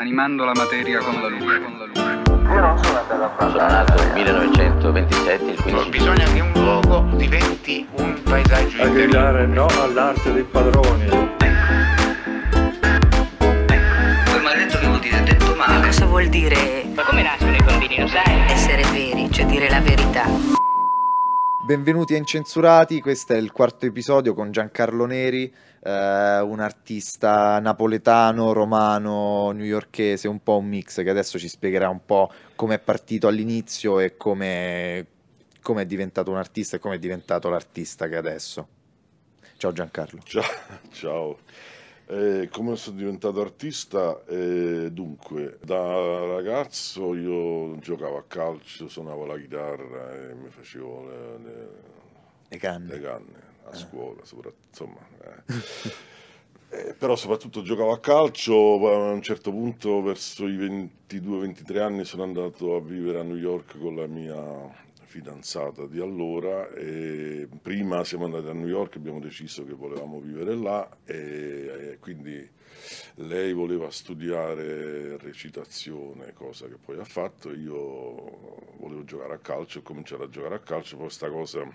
animando 0.00 0.44
la 0.44 0.52
materia 0.54 0.98
con 0.98 1.22
la 1.22 1.28
luce. 1.28 1.58
Con 1.62 1.78
la 1.78 1.86
luce. 1.86 2.02
Io 2.52 2.60
non 2.60 2.76
sono 2.84 2.98
andato 2.98 3.14
a 3.14 3.16
Sono 3.16 3.34
parlare. 3.56 3.72
nato 3.72 3.94
nel 4.02 4.12
1927, 4.12 5.44
il 5.44 5.62
15 5.62 5.88
Bisogna 5.88 6.24
che 6.24 6.40
un 6.40 6.52
luogo 6.52 7.16
diventi 7.16 7.88
un 7.96 8.20
paesaggio 8.22 8.82
a 8.82 8.88
gridare 8.88 9.46
no 9.46 9.66
all'arte 9.82 10.32
dei 10.34 10.42
padroni. 10.44 11.06
Quel 11.08 11.30
maledetto 14.42 14.78
che 14.78 14.86
vuol 14.86 15.00
dire 15.00 15.22
detto 15.22 15.54
male. 15.56 15.86
Cosa 15.86 16.04
vuol 16.04 16.26
dire 16.28 16.84
Ma 16.94 17.02
come 17.02 17.22
nascono 17.22 17.56
i 17.56 17.62
bambini, 17.62 17.98
lo 17.98 18.06
sai? 18.08 18.42
essere 18.50 18.82
veri, 18.92 19.30
cioè 19.32 19.46
dire 19.46 19.70
la 19.70 19.80
verità? 19.80 20.24
Benvenuti 21.66 22.14
a 22.14 22.16
Incensurati, 22.16 23.00
questo 23.00 23.32
è 23.32 23.38
il 23.38 23.50
quarto 23.50 23.86
episodio 23.86 24.34
con 24.34 24.52
Giancarlo 24.52 25.04
Neri, 25.04 25.52
eh, 25.82 26.38
un 26.38 26.60
artista 26.60 27.58
napoletano, 27.58 28.52
romano, 28.52 29.50
newyorkese, 29.50 30.28
un 30.28 30.40
po' 30.44 30.58
un 30.58 30.66
mix 30.68 31.02
che 31.02 31.10
adesso 31.10 31.40
ci 31.40 31.48
spiegherà 31.48 31.88
un 31.88 32.04
po' 32.04 32.30
come 32.54 32.76
è 32.76 32.78
partito 32.78 33.26
all'inizio 33.26 33.98
e 33.98 34.16
come 34.16 35.06
come 35.60 35.82
è 35.82 35.86
diventato 35.86 36.30
un 36.30 36.36
artista 36.36 36.76
e 36.76 36.78
come 36.78 36.94
è 36.94 36.98
diventato 37.00 37.48
l'artista 37.48 38.06
che 38.06 38.14
è 38.14 38.18
adesso. 38.18 38.68
Ciao 39.56 39.72
Giancarlo. 39.72 40.20
Ciao, 40.22 40.44
ciao. 40.92 41.38
Eh, 42.08 42.48
come 42.52 42.76
sono 42.76 42.96
diventato 42.96 43.40
artista? 43.40 44.22
Eh, 44.26 44.90
dunque, 44.92 45.58
da 45.62 46.24
ragazzo 46.36 47.14
io 47.14 47.76
giocavo 47.80 48.16
a 48.16 48.24
calcio, 48.28 48.86
suonavo 48.88 49.26
la 49.26 49.36
chitarra 49.36 50.12
e 50.30 50.34
mi 50.34 50.48
facevo 50.48 51.08
le, 51.08 51.38
le- 51.44 51.68
Le 52.48 52.56
canne. 52.58 52.92
le 52.94 53.00
canne 53.00 53.42
a 53.64 53.74
scuola, 53.74 54.24
soprattutto, 54.24 54.66
insomma. 54.68 54.98
eh. 55.22 56.04
Eh, 56.68 56.94
però 56.98 57.14
soprattutto 57.14 57.62
giocavo 57.62 57.92
a 57.92 58.00
calcio, 58.00 58.52
a 58.90 59.12
un 59.12 59.22
certo 59.22 59.52
punto 59.52 60.02
verso 60.02 60.48
i 60.48 60.56
22-23 60.56 61.78
anni 61.78 62.04
sono 62.04 62.24
andato 62.24 62.74
a 62.74 62.80
vivere 62.80 63.20
a 63.20 63.22
New 63.22 63.36
York 63.36 63.78
con 63.78 63.94
la 63.94 64.08
mia 64.08 64.34
fidanzata 65.16 65.86
di 65.86 65.98
allora 65.98 66.68
e 66.74 67.48
prima 67.62 68.04
siamo 68.04 68.26
andati 68.26 68.48
a 68.48 68.52
New 68.52 68.66
York 68.66 68.96
abbiamo 68.96 69.18
deciso 69.18 69.64
che 69.64 69.72
volevamo 69.72 70.20
vivere 70.20 70.54
là 70.54 70.86
e, 71.06 71.92
e 71.92 71.98
quindi 72.00 72.46
lei 73.14 73.54
voleva 73.54 73.90
studiare 73.90 75.16
recitazione, 75.16 76.34
cosa 76.34 76.66
che 76.66 76.76
poi 76.76 76.98
ha 76.98 77.04
fatto, 77.04 77.50
io 77.50 78.74
volevo 78.78 79.04
giocare 79.04 79.32
a 79.32 79.38
calcio, 79.38 79.78
ho 79.78 79.82
cominciato 79.82 80.24
a 80.24 80.28
giocare 80.28 80.56
a 80.56 80.60
calcio, 80.60 80.98
poi 80.98 81.08
sta 81.08 81.30
cosa 81.30 81.66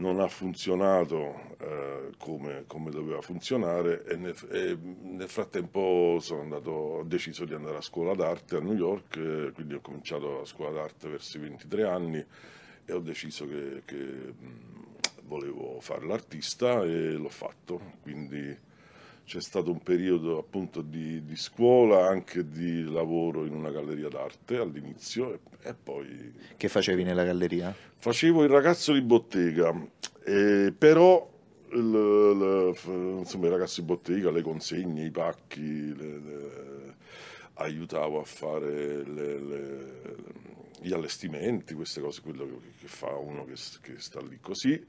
non 0.00 0.18
ha 0.18 0.28
funzionato 0.28 1.56
eh, 1.58 2.10
come, 2.18 2.64
come 2.66 2.90
doveva 2.90 3.20
funzionare 3.20 4.04
e 4.04 4.16
nel, 4.16 4.34
e 4.50 4.76
nel 5.02 5.28
frattempo 5.28 6.18
andato, 6.30 6.70
ho 6.70 7.02
deciso 7.04 7.44
di 7.44 7.54
andare 7.54 7.76
a 7.76 7.82
scuola 7.82 8.14
d'arte 8.14 8.56
a 8.56 8.60
New 8.60 8.74
York, 8.74 9.16
eh, 9.16 9.52
quindi 9.52 9.74
ho 9.74 9.80
cominciato 9.80 10.38
la 10.38 10.44
scuola 10.44 10.72
d'arte 10.72 11.08
verso 11.08 11.36
i 11.36 11.40
23 11.40 11.84
anni 11.84 12.24
e 12.84 12.92
ho 12.92 13.00
deciso 13.00 13.46
che, 13.46 13.82
che, 13.84 13.96
mh, 13.96 15.24
volevo 15.24 15.78
fare 15.80 16.06
l'artista 16.06 16.82
e 16.82 17.12
l'ho 17.12 17.28
fatto, 17.28 17.80
quindi 18.00 18.68
c'è 19.24 19.40
stato 19.40 19.70
un 19.70 19.80
periodo 19.82 20.38
appunto 20.38 20.82
di, 20.82 21.24
di 21.24 21.36
scuola, 21.36 22.06
anche 22.08 22.48
di 22.48 22.84
lavoro 22.84 23.44
in 23.46 23.54
una 23.54 23.70
galleria 23.70 24.08
d'arte 24.08 24.56
all'inizio 24.56 25.32
e, 25.34 25.38
e 25.68 25.74
poi 25.74 26.32
Che 26.56 26.68
facevi 26.68 27.04
nella 27.04 27.24
galleria? 27.24 27.74
Facevo 27.96 28.42
il 28.44 28.50
ragazzo 28.50 28.92
di 28.92 29.00
bottega, 29.02 29.72
eh, 30.24 30.72
però 30.76 31.28
il- 31.72 31.78
il- 31.78 33.16
insomma, 33.18 33.46
il 33.46 33.52
ragazzo 33.52 33.80
di 33.80 33.86
bottega, 33.86 34.30
le 34.30 34.42
consegne, 34.42 35.04
i 35.04 35.10
pacchi, 35.10 35.94
le- 35.94 36.18
le- 36.18 36.94
aiutavo 37.54 38.20
a 38.20 38.24
fare 38.24 39.04
le- 39.04 40.16
gli 40.80 40.92
allestimenti, 40.92 41.74
queste 41.74 42.00
cose, 42.00 42.22
quello 42.22 42.46
che, 42.46 42.70
che 42.80 42.86
fa 42.88 43.14
uno 43.16 43.44
che, 43.44 43.54
che 43.82 43.94
sta 44.00 44.20
lì 44.20 44.38
così. 44.40 44.82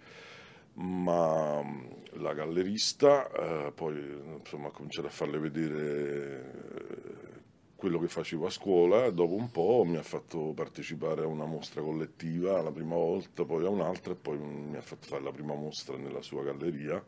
Ma 0.74 1.62
mh, 1.62 2.22
la 2.22 2.34
gallerista 2.34 3.30
eh, 3.32 3.72
poi 3.74 4.00
insomma, 4.40 4.68
ha 4.68 4.72
cominciato 4.72 5.08
a 5.08 5.12
farle 5.12 5.38
vedere 5.38 6.54
eh, 6.80 7.40
quello 7.76 8.00
che 8.00 8.08
facevo 8.08 8.46
a 8.46 8.50
scuola 8.50 9.06
e 9.06 9.14
dopo 9.14 9.34
un 9.34 9.50
po' 9.52 9.84
mi 9.86 9.98
ha 9.98 10.04
fatto 10.04 10.54
partecipare 10.56 11.24
a 11.24 11.28
una 11.28 11.46
mostra 11.46 11.82
collettiva 11.82 12.62
la 12.62 12.72
prima 12.72 12.96
volta, 12.96 13.44
poi 13.44 13.66
a 13.66 13.70
un'altra 13.70 14.14
e 14.14 14.16
poi 14.16 14.38
mi 14.38 14.78
ha 14.78 14.82
fatto 14.82 15.08
fare 15.08 15.24
la 15.24 15.32
prima 15.32 15.56
mostra 15.56 15.98
nella 15.98 16.22
sua 16.22 16.44
galleria. 16.44 17.04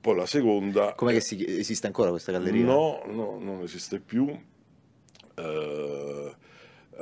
Poi 0.00 0.16
la 0.16 0.26
seconda... 0.26 0.94
Com'è 0.94 1.12
che 1.12 1.20
si, 1.20 1.44
esiste 1.44 1.86
ancora 1.86 2.10
questa 2.10 2.32
galleria? 2.32 2.64
No, 2.64 3.02
no, 3.06 3.38
non 3.38 3.62
esiste 3.62 4.00
più. 4.00 4.28
Eh, 5.34 6.34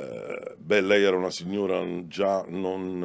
eh, 0.00 0.54
beh, 0.56 0.80
lei 0.80 1.02
era 1.02 1.16
una 1.16 1.30
signora 1.30 1.82
già 2.06 2.44
non 2.48 3.02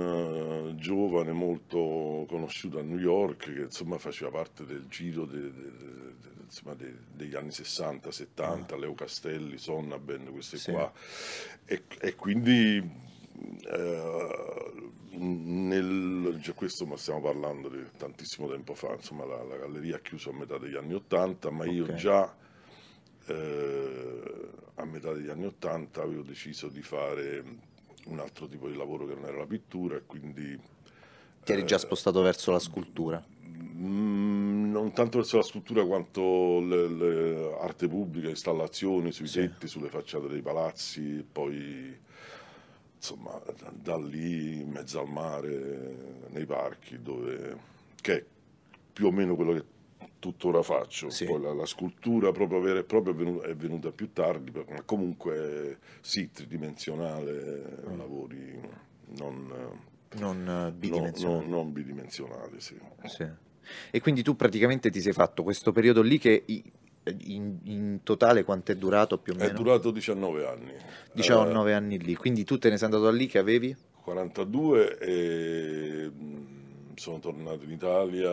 eh, 0.72 0.76
giovane, 0.76 1.32
molto 1.32 2.26
conosciuta 2.28 2.80
a 2.80 2.84
New 2.84 2.98
York, 3.00 3.52
che 3.54 3.62
insomma 3.62 3.98
faceva 3.98 4.32
parte 4.32 4.66
del 4.66 4.86
giro 4.88 5.26
de- 5.26 5.40
de- 5.52 5.52
de- 5.52 6.30
insomma, 6.46 6.76
de- 6.76 6.98
degli 7.14 7.36
anni 7.36 7.52
60, 7.52 8.12
70, 8.12 8.78
Leo 8.78 8.94
Castelli, 8.94 9.58
Sonnabend, 9.58 10.30
queste 10.32 10.56
Ah. 10.56 10.60
Sì. 10.60 10.72
qua. 10.72 10.92
E, 11.66 11.84
e 12.00 12.16
quindi 12.16 12.78
eh, 13.72 14.72
nel, 15.16 16.38
già 16.42 16.54
questo 16.54 16.86
ma 16.86 16.98
stiamo 16.98 17.22
parlando 17.22 17.70
di 17.70 17.84
tantissimo 17.98 18.48
tempo 18.50 18.74
fa, 18.74 18.94
insomma 18.94 19.26
la, 19.26 19.44
la 19.44 19.58
galleria 19.58 19.96
ha 19.98 20.00
chiuso 20.00 20.30
a 20.30 20.34
metà 20.34 20.58
degli 20.58 20.76
anni 20.76 20.94
80, 20.94 21.50
ma 21.52 21.66
io 21.66 21.84
Ok. 21.84 21.94
già 21.94 22.36
eh, 23.28 24.22
a 24.76 24.86
metà 24.86 25.14
degli 25.14 25.30
anni 25.30 25.46
80 25.46 26.02
avevo 26.02 26.24
deciso 26.24 26.68
di 26.68 26.82
fare 26.82 27.44
un 28.06 28.20
altro 28.20 28.48
tipo 28.48 28.68
di 28.70 28.76
lavoro 28.76 29.06
che 29.06 29.14
non 29.14 29.26
era 29.26 29.38
la 29.38 29.46
pittura 29.46 29.96
e 29.96 30.04
quindi 30.06 30.60
Ti 31.44 31.52
eri 31.52 31.66
già 31.66 31.78
spostato 31.78 32.22
verso 32.22 32.52
la 32.52 32.60
scultura. 32.60 33.24
Mm, 33.76 34.72
non 34.72 34.92
tanto 34.94 35.18
verso 35.18 35.38
la 35.38 35.44
scultura 35.44 35.86
quanto 35.86 36.60
le- 36.60 36.88
le 36.88 37.58
arte 37.60 37.88
pubblica, 37.88 38.30
installazioni 38.30 39.12
sui 39.12 39.28
Sì. 39.28 39.40
tetti, 39.42 39.68
sulle 39.68 39.90
facciate 39.90 40.28
dei 40.28 40.42
palazzi, 40.42 41.26
poi 41.30 41.98
insomma 42.96 43.42
da, 43.58 43.72
da 43.74 43.98
lì 43.98 44.62
in 44.62 44.70
mezzo 44.70 45.00
al 45.00 45.10
mare, 45.10 45.96
nei 46.30 46.46
parchi, 46.46 47.02
dove, 47.02 47.58
che 48.02 48.18
è 48.18 48.26
più 48.94 49.08
o 49.08 49.12
meno 49.12 49.36
quello 49.36 49.54
che 49.54 49.64
tuttora 50.20 50.62
faccio. 50.62 51.10
Sì. 51.10 51.26
Poi 51.26 51.42
la, 51.42 51.54
la 51.54 51.66
scultura 51.66 52.32
proprio 52.32 52.60
vera 52.60 52.80
e 52.80 52.84
propria 52.84 53.14
è 53.14 53.16
venuta, 53.16 53.48
è 53.48 53.56
venuta 53.56 53.92
più 53.92 54.12
tardi, 54.14 54.52
ma 54.52 54.82
comunque 54.84 55.78
sì, 56.02 56.30
tridimensionale, 56.32 57.82
Mm. 57.90 57.98
lavori 57.98 58.60
non, 59.18 59.52
Non 60.16 60.38
eh, 60.48 60.52
no- 60.66 60.72
bidimensionali. 60.72 61.46
no- 61.50 61.56
non 61.56 61.72
bidimensionali, 61.74 62.60
sì. 62.60 62.78
Sì. 63.06 63.28
E 63.92 64.02
quindi 64.02 64.24
tu 64.24 64.36
praticamente 64.36 64.90
ti 64.90 65.00
sei 65.02 65.14
fatto 65.14 65.44
questo 65.44 65.72
periodo 65.72 66.02
lì 66.02 66.18
che 66.18 66.44
in, 67.06 67.58
in 67.64 68.00
totale 68.04 68.44
quanto 68.44 68.72
è 68.72 68.76
durato 68.76 69.18
più 69.18 69.34
o 69.34 69.38
È 69.38 69.46
meno? 69.46 69.58
durato 69.58 69.92
19 69.92 70.46
anni. 70.48 70.74
19 71.14 71.74
anni 71.74 71.98
lì, 72.00 72.16
quindi 72.16 72.44
tu 72.44 72.58
te 72.58 72.70
ne 72.70 72.78
sei 72.78 72.86
andato 72.86 73.04
da 73.06 73.12
lì 73.12 73.28
che 73.28 73.38
avevi? 73.40 73.70
Eh, 73.70 73.78
42 74.04 74.98
e 75.00 76.12
mm, 76.14 76.46
sono 76.96 77.20
tornato 77.20 77.64
in 77.64 77.72
Italia 77.72 78.32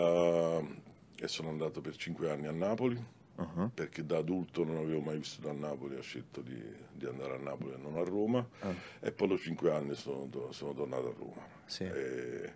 e 1.21 1.29
sono 1.29 1.51
andato 1.51 1.81
per 1.81 1.97
5 1.97 2.31
anni 2.31 2.47
a 2.47 2.53
Napoli 2.53 3.19
Uh-huh. 3.41 3.71
perché 3.73 4.05
da 4.05 4.19
adulto 4.19 4.65
non 4.65 4.77
avevo 4.77 5.01
mai 5.01 5.17
vissuto 5.17 5.49
a 5.49 5.53
Napoli, 5.53 5.97
ho 5.97 6.03
scelto 6.03 6.43
di, 6.43 6.63
di 6.93 7.07
andare 7.07 7.37
a 7.37 7.39
Napoli 7.39 7.73
e 7.73 7.79
non 7.79 7.97
a 7.97 8.03
Roma 8.05 8.47
Ah, 8.59 8.75
e 9.01 9.13
poi 9.13 9.29
dopo 9.29 9.41
5 9.41 9.73
anni 9.73 9.95
sono, 9.95 10.29
sono 10.51 10.75
tornato 10.75 11.09
a 11.09 11.15
Roma. 11.17 11.47
sì. 11.65 11.85
E, 11.85 12.55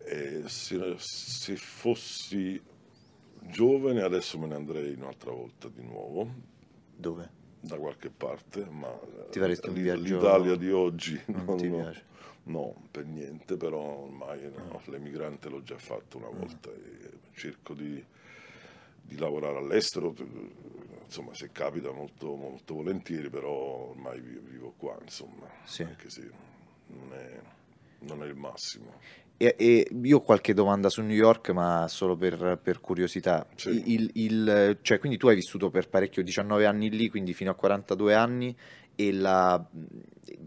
e 0.00 0.42
se, 0.48 0.96
se 0.98 1.56
fossi 1.56 2.60
giovane 3.40 4.02
adesso 4.02 4.38
me 4.38 4.46
ne 4.48 4.54
andrei 4.56 4.92
un'altra 4.92 5.30
volta 5.30 5.68
di 5.68 5.82
nuovo 5.82 6.30
Dove? 6.94 7.30
da 7.60 7.76
qualche 7.78 8.10
parte, 8.10 8.66
ma 8.66 8.90
Ti 9.30 9.38
faresti 9.38 9.68
un 9.70 9.74
l'I- 9.76 9.82
viaggio- 9.82 10.16
l'Italia 10.16 10.56
di 10.56 10.70
oggi 10.70 11.18
Non 11.28 11.56
ti 11.56 11.68
no, 11.70 11.76
piace? 11.76 12.04
no, 12.44 12.82
per 12.90 13.06
niente, 13.06 13.56
però 13.56 13.80
ormai 13.80 14.42
no, 14.54 14.76
Ah. 14.78 14.90
l'emigrante 14.90 15.48
l'ho 15.48 15.62
già 15.62 15.78
fatto 15.78 16.18
una 16.18 16.28
volta 16.28 16.70
e 16.70 17.15
cerco 17.36 17.74
di, 17.74 18.02
di 19.02 19.18
lavorare 19.18 19.58
all'estero, 19.58 20.14
insomma 21.04 21.34
se 21.34 21.50
capita 21.52 21.92
molto, 21.92 22.34
molto 22.34 22.74
volentieri, 22.74 23.28
però 23.30 23.90
ormai 23.90 24.20
vi- 24.20 24.40
vivo 24.42 24.72
qua, 24.76 24.96
insomma, 25.02 25.46
Sì. 25.64 25.82
anche 25.82 26.08
se 26.10 26.28
non 26.88 27.12
è, 27.12 27.38
non 28.00 28.22
è 28.22 28.26
il 28.26 28.34
massimo. 28.34 28.94
E, 29.38 29.54
e 29.58 29.86
io 30.02 30.16
ho 30.16 30.22
qualche 30.22 30.54
domanda 30.54 30.88
su 30.88 31.02
New 31.02 31.14
York, 31.14 31.50
ma 31.50 31.86
solo 31.88 32.16
per, 32.16 32.58
per 32.62 32.80
curiosità. 32.80 33.46
Sì. 33.54 33.92
Il, 33.92 34.10
il- 34.14 34.78
cioè, 34.80 34.98
quindi 34.98 35.18
tu 35.18 35.28
hai 35.28 35.34
vissuto 35.34 35.68
per 35.68 35.90
parecchio, 35.90 36.22
19 36.22 36.64
anni 36.64 36.88
lì, 36.88 37.10
quindi 37.10 37.34
fino 37.34 37.50
a 37.50 37.54
42 37.54 38.14
anni, 38.14 38.56
e 38.94 39.12
la, 39.12 39.62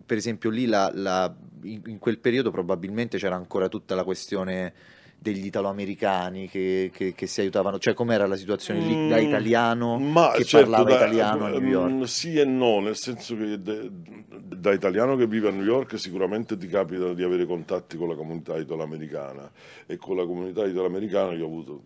per 0.06 0.18
esempio 0.18 0.50
lì 0.50 0.66
la, 0.66 0.90
la- 0.92 1.32
in, 1.64 1.84
in 1.86 2.00
quel 2.00 2.18
periodo 2.18 2.50
probabilmente 2.50 3.20
c'era 3.20 3.36
ancora 3.36 3.68
tutta 3.68 3.94
la 3.94 4.04
questione 4.04 4.74
degli 5.20 5.46
italoamericani 5.46 6.48
che, 6.50 6.90
che, 6.94 7.14
che 7.14 7.28
si 7.28 7.42
aiutavano? 7.42 7.78
Cioè, 7.80 7.94
com'era 7.94 8.26
la 8.28 8.36
situazione 8.38 8.80
lì 8.82 9.00
da 9.04 9.18
Mm, 9.18 9.20
italiano 9.20 10.06
ma 10.12 10.32
che 10.32 10.44
certo, 10.44 10.84
parlava 10.84 10.84
da- 10.84 10.94
italiano 10.94 11.46
a 11.46 11.50
New 11.50 11.66
York? 11.66 11.96
mm, 12.00 12.04
Sì 12.04 12.38
e 12.40 12.46
no, 12.46 12.80
nel 12.80 12.96
senso 12.96 13.36
che 13.36 13.62
de- 13.62 13.90
da 14.30 14.72
italiano 14.74 15.16
che 15.16 15.26
vive 15.28 15.50
a 15.50 15.52
New 15.52 15.64
York 15.64 15.98
sicuramente 16.00 16.56
ti 16.58 16.68
capita 16.68 17.14
di 17.14 17.24
avere 17.24 17.46
contatti 17.46 17.98
con 17.98 18.08
la 18.10 18.16
comunità 18.16 18.58
italoamericana 18.58 19.52
e 19.88 19.98
con 19.98 20.16
la 20.18 20.26
comunità 20.26 20.66
italoamericana 20.66 21.34
io 21.34 21.44
ho 21.46 21.48
avuto 21.48 21.82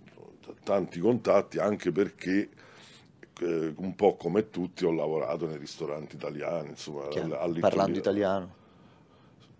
tanti 0.63 0.99
contatti 0.99 1.57
anche 1.59 1.91
perché 1.91 2.49
eh, 3.41 3.73
un 3.77 3.95
po' 3.95 4.15
come 4.15 4.49
tutti 4.49 4.85
ho 4.85 4.91
lavorato 4.91 5.47
nei 5.47 5.57
ristoranti 5.57 6.15
italiani, 6.15 6.69
insomma, 6.69 7.03
Chiaro, 7.09 7.39
all- 7.39 7.59
parlando 7.61 7.97
italiano. 7.97 8.55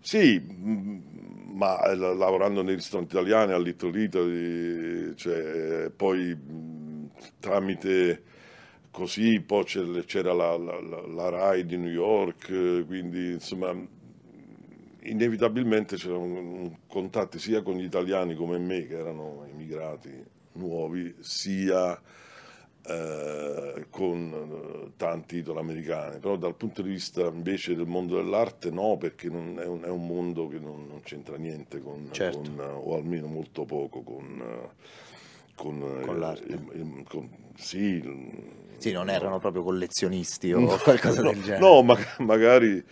Sì, 0.06 0.38
mm, 0.38 1.56
ma 1.56 1.80
eh, 1.84 1.94
la- 1.96 2.12
lavorando 2.12 2.62
nei 2.62 2.74
ristoranti 2.74 3.14
italiani 3.14 3.52
a 3.52 3.58
Little 3.58 4.02
Italy, 4.02 5.14
cioè, 5.16 5.90
poi 5.90 6.34
mm, 6.36 7.06
tramite 7.40 8.22
così, 8.90 9.40
poi 9.40 9.64
c'era 9.64 10.32
la, 10.34 10.56
la, 10.58 10.78
la- 10.80 11.28
RAI 11.30 11.64
di 11.66 11.76
New 11.78 11.90
York, 11.90 12.84
quindi 12.86 13.32
insomma 13.32 13.72
mm, 13.72 13.84
inevitabilmente 15.02 15.96
c'erano 15.96 16.78
contatti 16.86 17.38
sia 17.38 17.62
con 17.62 17.76
gli 17.76 17.84
italiani 17.84 18.34
come 18.34 18.58
me, 18.58 18.86
che 18.86 18.96
erano 18.98 19.46
immigrati 19.50 20.10
nuovi, 20.52 21.14
sia 21.20 22.00
eh, 22.86 23.86
con 23.90 24.32
eh, 24.86 24.92
tanti 24.96 25.36
italoamericani, 25.38 26.18
però 26.18 26.36
dal 26.36 26.54
punto 26.54 26.82
di 26.82 26.90
vista 26.90 27.26
invece 27.26 27.74
del 27.74 27.86
mondo 27.86 28.16
dell'arte 28.16 28.70
no, 28.70 28.96
perché 28.96 29.28
non- 29.28 29.58
è, 29.60 29.66
un, 29.66 29.82
è 29.82 29.88
un 29.88 30.06
mondo 30.06 30.48
che 30.48 30.58
non, 30.58 30.86
non 30.88 31.00
c'entra 31.02 31.36
niente 31.36 31.80
con, 31.80 32.08
Certo. 32.10 32.40
con, 32.40 32.60
o 32.60 32.94
almeno 32.96 33.26
molto 33.26 33.64
poco 33.64 34.02
con... 34.02 34.40
eh, 34.40 34.68
con, 35.54 36.00
Con 36.04 36.18
l'arte. 36.18 36.58
sì, 37.56 38.02
Sì, 38.78 38.92
non 38.92 39.06
no. 39.06 39.12
erano 39.12 39.38
proprio 39.38 39.62
collezionisti 39.62 40.52
o 40.52 40.60
No, 40.60 40.76
qualcosa 40.78 41.22
del 41.22 41.42
genere. 41.42 41.60
No, 41.60 41.82
ma- 41.82 41.96
magari 42.18 42.84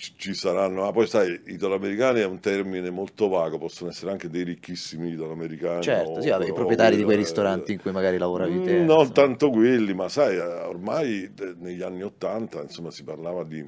ci, 0.00 0.34
saranno, 0.34 0.82
ma 0.82 0.92
poi 0.92 1.06
sai, 1.06 1.40
italoamericani 1.46 2.20
è 2.20 2.24
un 2.24 2.40
termine 2.40 2.88
molto 2.90 3.28
vago, 3.28 3.58
possono 3.58 3.90
essere 3.90 4.10
anche 4.10 4.28
dei 4.30 4.44
ricchissimi 4.44 5.12
italoamericani. 5.12 5.82
Certo, 5.82 6.20
sì, 6.22 6.30
o- 6.30 6.42
i 6.42 6.50
o 6.50 6.52
proprietari 6.54 6.96
di 6.96 7.04
quei 7.04 7.16
ristoranti 7.16 7.72
in 7.72 7.80
cui 7.80 7.92
magari 7.92 8.16
lavoravi 8.16 8.62
te. 8.62 8.72
Mm, 8.72 8.84
Non 8.86 8.98
insomma. 9.00 9.12
tanto 9.12 9.50
quelli, 9.50 9.92
ma 9.94 10.08
sai, 10.08 10.38
ormai 10.38 11.30
negli 11.58 11.82
anni 11.82 12.02
Ottanta, 12.02 12.62
insomma, 12.62 12.90
si 12.90 13.04
parlava 13.04 13.44
di... 13.44 13.64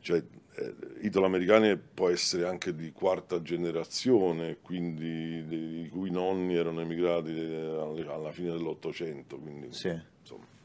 Cioè, 0.00 0.22
eh, 0.58 0.74
italoamericani 1.02 1.76
può 1.76 2.08
essere 2.08 2.46
anche 2.46 2.74
di 2.74 2.90
quarta 2.92 3.42
generazione, 3.42 4.58
quindi 4.62 5.84
i 5.84 5.88
cui 5.90 6.10
nonni 6.10 6.54
erano 6.54 6.80
emigrati 6.80 7.32
eh, 7.36 8.04
alla 8.08 8.32
fine 8.32 8.50
dell'Ottocento, 8.52 9.36
quindi 9.38 9.68
Sì. 9.72 10.14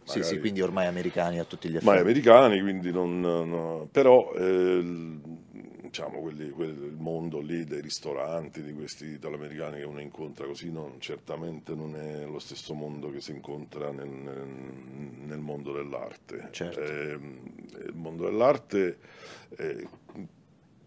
Sì, 0.04 0.24
sì, 0.24 0.40
quindi 0.40 0.62
ormai 0.62 0.88
americani 0.88 1.40
a 1.40 1.46
tutti 1.46 1.68
gli 1.70 1.74
ma 1.74 1.92
effetti. 1.94 2.00
americani, 2.00 2.60
quindi 2.62 2.92
non, 2.92 3.20
no, 3.22 3.88
però 3.92 4.34
eh, 4.34 5.20
diciamo 5.82 6.20
quelli, 6.22 6.50
quelli- 6.52 6.86
il 6.86 6.96
mondo 6.98 7.40
lì 7.40 7.64
dei 7.66 7.82
ristoranti, 7.82 8.62
di 8.64 8.74
questi 8.74 9.06
italoamericani 9.06 9.78
che 9.78 9.84
uno 9.86 10.00
incontra 10.02 10.46
così, 10.46 10.72
non, 10.72 11.00
certamente 11.00 11.76
non 11.76 11.96
è 11.96 12.26
lo 12.26 12.40
stesso 12.40 12.74
mondo 12.74 13.10
che 13.12 13.22
si 13.22 13.32
incontra 13.32 13.92
nel, 13.92 14.08
nel- 14.10 15.12
nel 15.26 15.40
mondo 15.40 15.72
dell'arte. 15.74 16.48
Certo. 16.52 16.80
Eh, 16.82 17.12
il 17.88 17.94
mondo 17.96 18.24
dell'arte, 18.26 18.98
eh, 19.58 19.88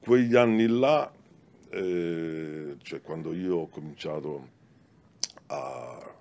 quegli 0.01 0.37
anni 0.37 0.67
là, 0.67 1.11
eh, 1.71 2.77
cioè 2.83 3.01
quando 3.01 3.33
io 3.33 3.57
ho 3.57 3.69
cominciato 3.69 4.49
a 5.47 6.14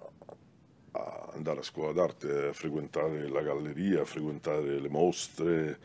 andare 1.44 1.60
a 1.60 1.63
scuola 1.63 1.92
d'arte, 1.92 2.48
a 2.48 2.54
frequentare 2.54 3.28
la 3.28 3.42
galleria, 3.42 4.01
a 4.01 4.06
frequentare 4.06 4.80
le 4.80 4.90
mostre. 4.90 5.80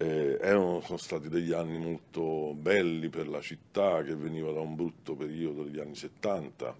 eh, 0.00 0.38
erano, 0.40 0.80
sono 0.82 0.96
stati 0.96 1.28
degli 1.28 1.52
anni 1.52 1.76
molto 1.76 2.54
belli 2.54 3.08
per 3.08 3.26
la 3.26 3.40
città 3.40 4.04
che 4.04 4.14
veniva 4.14 4.52
da 4.52 4.60
un 4.60 4.76
brutto 4.76 5.16
periodo 5.16 5.64
degli 5.64 5.80
anni 5.80 5.96
70 5.96 6.72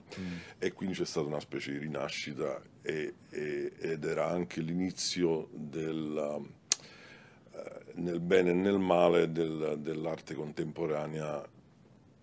e 0.60 0.72
quindi 0.72 0.94
c'è 0.94 1.04
stata 1.04 1.26
una 1.26 1.40
specie 1.40 1.72
di 1.72 1.78
rinascita 1.78 2.62
e- 2.80 3.14
e- 3.30 3.72
ed 3.76 4.04
era 4.04 4.28
anche 4.28 4.60
l'inizio 4.60 5.48
della, 5.50 6.36
eh, 6.36 7.82
nel 7.94 8.20
bene 8.20 8.50
e 8.50 8.54
nel 8.54 8.78
male 8.78 9.32
del- 9.32 9.78
dell'arte 9.80 10.34
contemporanea 10.34 11.44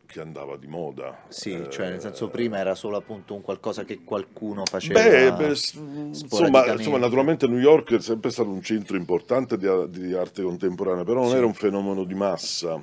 che 0.06 0.22
andava 0.22 0.58
di 0.58 0.68
moda. 0.68 1.18
Sì, 1.28 1.68
cioè 1.70 1.90
nel 1.90 1.98
Eh, 1.98 2.00
senso 2.00 2.30
prima 2.30 2.58
era 2.60 2.76
solo 2.76 2.98
appunto 2.98 3.34
un 3.36 3.42
qualcosa 3.42 3.84
che 3.84 4.04
qualcuno 4.04 4.66
faceva. 4.66 5.02
Beh, 5.02 5.34
beh, 5.34 5.48
insomma, 5.50 6.72
insomma, 6.72 6.98
naturalmente 6.98 7.48
New 7.48 7.58
York 7.60 7.94
è 7.96 8.00
sempre 8.02 8.30
stato 8.30 8.50
un 8.50 8.62
centro 8.62 8.98
importante 8.98 9.58
di, 9.58 9.68
di 9.90 10.14
arte 10.14 10.44
contemporanea, 10.44 11.04
però 11.04 11.22
non 11.22 11.30
Sì. 11.32 11.36
era 11.36 11.46
un 11.46 11.54
fenomeno 11.54 12.04
di 12.04 12.14
massa. 12.14 12.82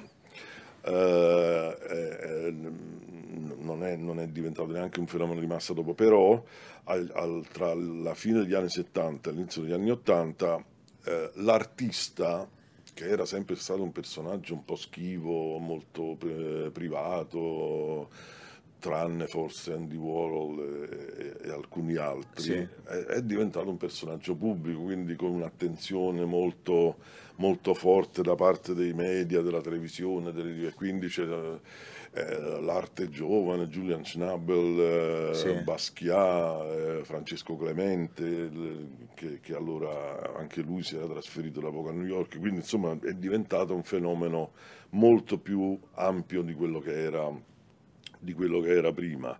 Eh, 0.85 1.77
eh, 1.91 2.51
n- 2.51 3.55
non, 3.61 3.85
è, 3.85 3.97
non 3.97 4.19
è 4.21 4.27
diventato 4.29 4.73
neanche 4.73 5.01
un 5.01 5.07
fenomeno 5.07 5.41
di 5.41 5.47
massa 5.47 5.73
dopo, 5.75 5.95
però 5.95 6.43
al- 6.85 7.11
al- 7.15 7.47
tra 7.53 7.73
la 7.75 8.15
fine 8.15 8.41
degli 8.41 8.55
anni 8.55 8.69
70 8.69 9.31
e 9.31 9.33
l'inizio 9.33 9.63
degli 9.63 9.73
anni 9.73 9.91
80 9.91 10.65
eh, 11.05 11.31
l'artista, 11.37 12.49
che 12.95 13.09
era 13.09 13.25
sempre 13.25 13.57
stato 13.57 13.83
un 13.83 13.93
personaggio 13.93 14.55
un 14.55 14.65
po' 14.65 14.77
schivo, 14.77 15.59
molto 15.59 16.17
eh, 16.23 16.71
privato, 16.73 18.11
tranne 18.79 19.27
forse 19.29 19.73
Andy 19.73 19.97
Warhol 19.97 21.39
e, 21.41 21.49
e 21.49 21.51
alcuni 21.51 21.95
altri, 21.97 22.43
Sì. 22.43 22.69
è, 22.85 22.97
è 23.17 23.23
diventato 23.23 23.69
un 23.71 23.77
personaggio 23.77 24.35
pubblico, 24.35 24.83
quindi 24.83 25.15
con 25.15 25.31
un'attenzione 25.31 26.25
molto, 26.25 26.97
molto 27.37 27.75
forte 27.75 28.23
da 28.23 28.35
parte 28.35 28.75
dei 28.75 28.93
media, 28.93 29.41
della 29.41 29.61
televisione, 29.61 30.33
delle, 30.33 30.73
quindi 30.75 31.07
c'era 31.09 31.59
eh, 32.15 32.61
l'arte 32.61 33.09
giovane, 33.09 33.69
Julian 33.69 34.05
Schnabel, 34.05 35.31
eh, 35.31 35.35
Sì. 35.35 35.53
Basquiat, 35.63 36.65
eh, 37.01 37.05
Francesco 37.05 37.57
Clemente, 37.57 38.51
che, 39.15 39.41
che 39.41 39.55
allora 39.55 40.35
anche 40.37 40.61
lui 40.61 40.83
si 40.83 40.97
era 40.97 41.07
trasferito 41.07 41.61
da 41.61 41.71
poco 41.71 41.89
a 41.89 41.93
New 41.93 42.05
York, 42.07 42.39
quindi 42.39 42.59
insomma 42.61 42.93
è 43.03 43.13
diventato 43.15 43.75
un 43.75 43.83
fenomeno 43.83 44.53
molto 44.91 45.39
più 45.39 45.79
ampio 45.95 46.43
di 46.43 46.53
quello 46.53 46.81
che 46.81 46.93
era, 47.03 47.31
di 48.19 48.33
quello 48.35 48.61
che 48.61 48.71
era 48.77 48.93
prima. 48.93 49.39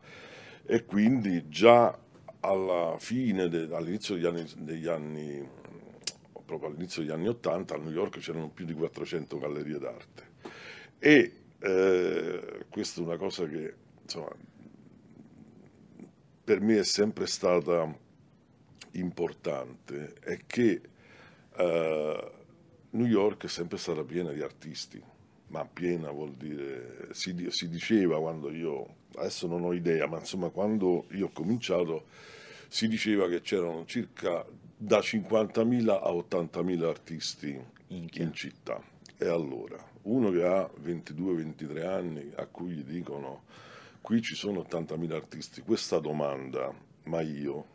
E 0.65 0.85
quindi 0.85 1.49
già 1.49 1.99
alla 2.41 2.97
fine, 2.99 3.49
de- 3.49 3.69
all'inizio 3.71 4.15
degli 4.15 4.27
anni, 4.27 4.45
degli 4.59 4.87
anni, 4.89 5.47
proprio 6.45 6.71
all'inizio 6.71 7.03
degli 7.03 7.11
anni 7.11 7.29
80, 7.29 7.75
a 7.75 7.79
New 7.79 7.91
York 7.93 8.19
c'erano 8.19 8.49
più 8.49 8.65
di 8.65 8.73
400 8.73 9.39
gallerie 9.39 9.79
d'arte. 9.79 10.31
E 10.99 11.33
eh, 11.63 12.65
questa 12.69 13.01
è 13.01 13.05
una 13.05 13.17
cosa 13.17 13.47
che 13.47 13.75
insomma, 14.03 14.35
per 16.45 16.61
me 16.61 16.79
è 16.81 16.85
sempre 16.85 17.27
stata 17.27 17.97
importante, 18.93 20.15
è 20.21 20.41
che 20.45 20.81
eh, 21.57 22.33
New 22.91 23.07
York 23.07 23.45
è 23.45 23.49
sempre 23.49 23.79
stata 23.79 24.03
piena 24.03 24.33
di 24.33 24.43
artisti, 24.43 25.01
ma 25.49 25.65
piena 25.65 26.11
vuol 26.11 26.33
dire, 26.33 27.09
si, 27.13 27.47
si 27.51 27.69
diceva 27.69 28.19
quando 28.19 28.51
io, 28.51 28.97
adesso 29.15 29.47
non 29.47 29.63
ho 29.65 29.73
idea, 29.73 30.07
ma 30.07 30.19
insomma 30.19 30.49
quando 30.49 31.07
io 31.11 31.27
ho 31.27 31.31
cominciato 31.33 32.07
si 32.69 32.89
diceva 32.89 33.29
che 33.29 33.41
c'erano 33.41 33.85
circa 33.85 34.45
da 34.77 34.99
50.000 34.99 35.89
a 35.91 36.11
80.000 36.11 36.85
artisti 36.85 37.65
Minchia. 37.89 38.25
in 38.25 38.33
città. 38.33 38.83
E 39.17 39.29
allora, 39.29 39.92
uno 40.03 40.31
che 40.31 40.45
ha 40.45 40.69
22-23 40.83 41.85
anni, 41.87 42.33
a 42.37 42.47
cui 42.47 42.71
gli 42.73 42.85
dicono 42.85 43.43
qui 44.01 44.21
ci 44.21 44.35
sono 44.35 44.61
80.000 44.69 45.13
artisti, 45.13 45.61
questa 45.63 45.99
domanda, 45.99 46.73
ma 47.05 47.21
io 47.21 47.67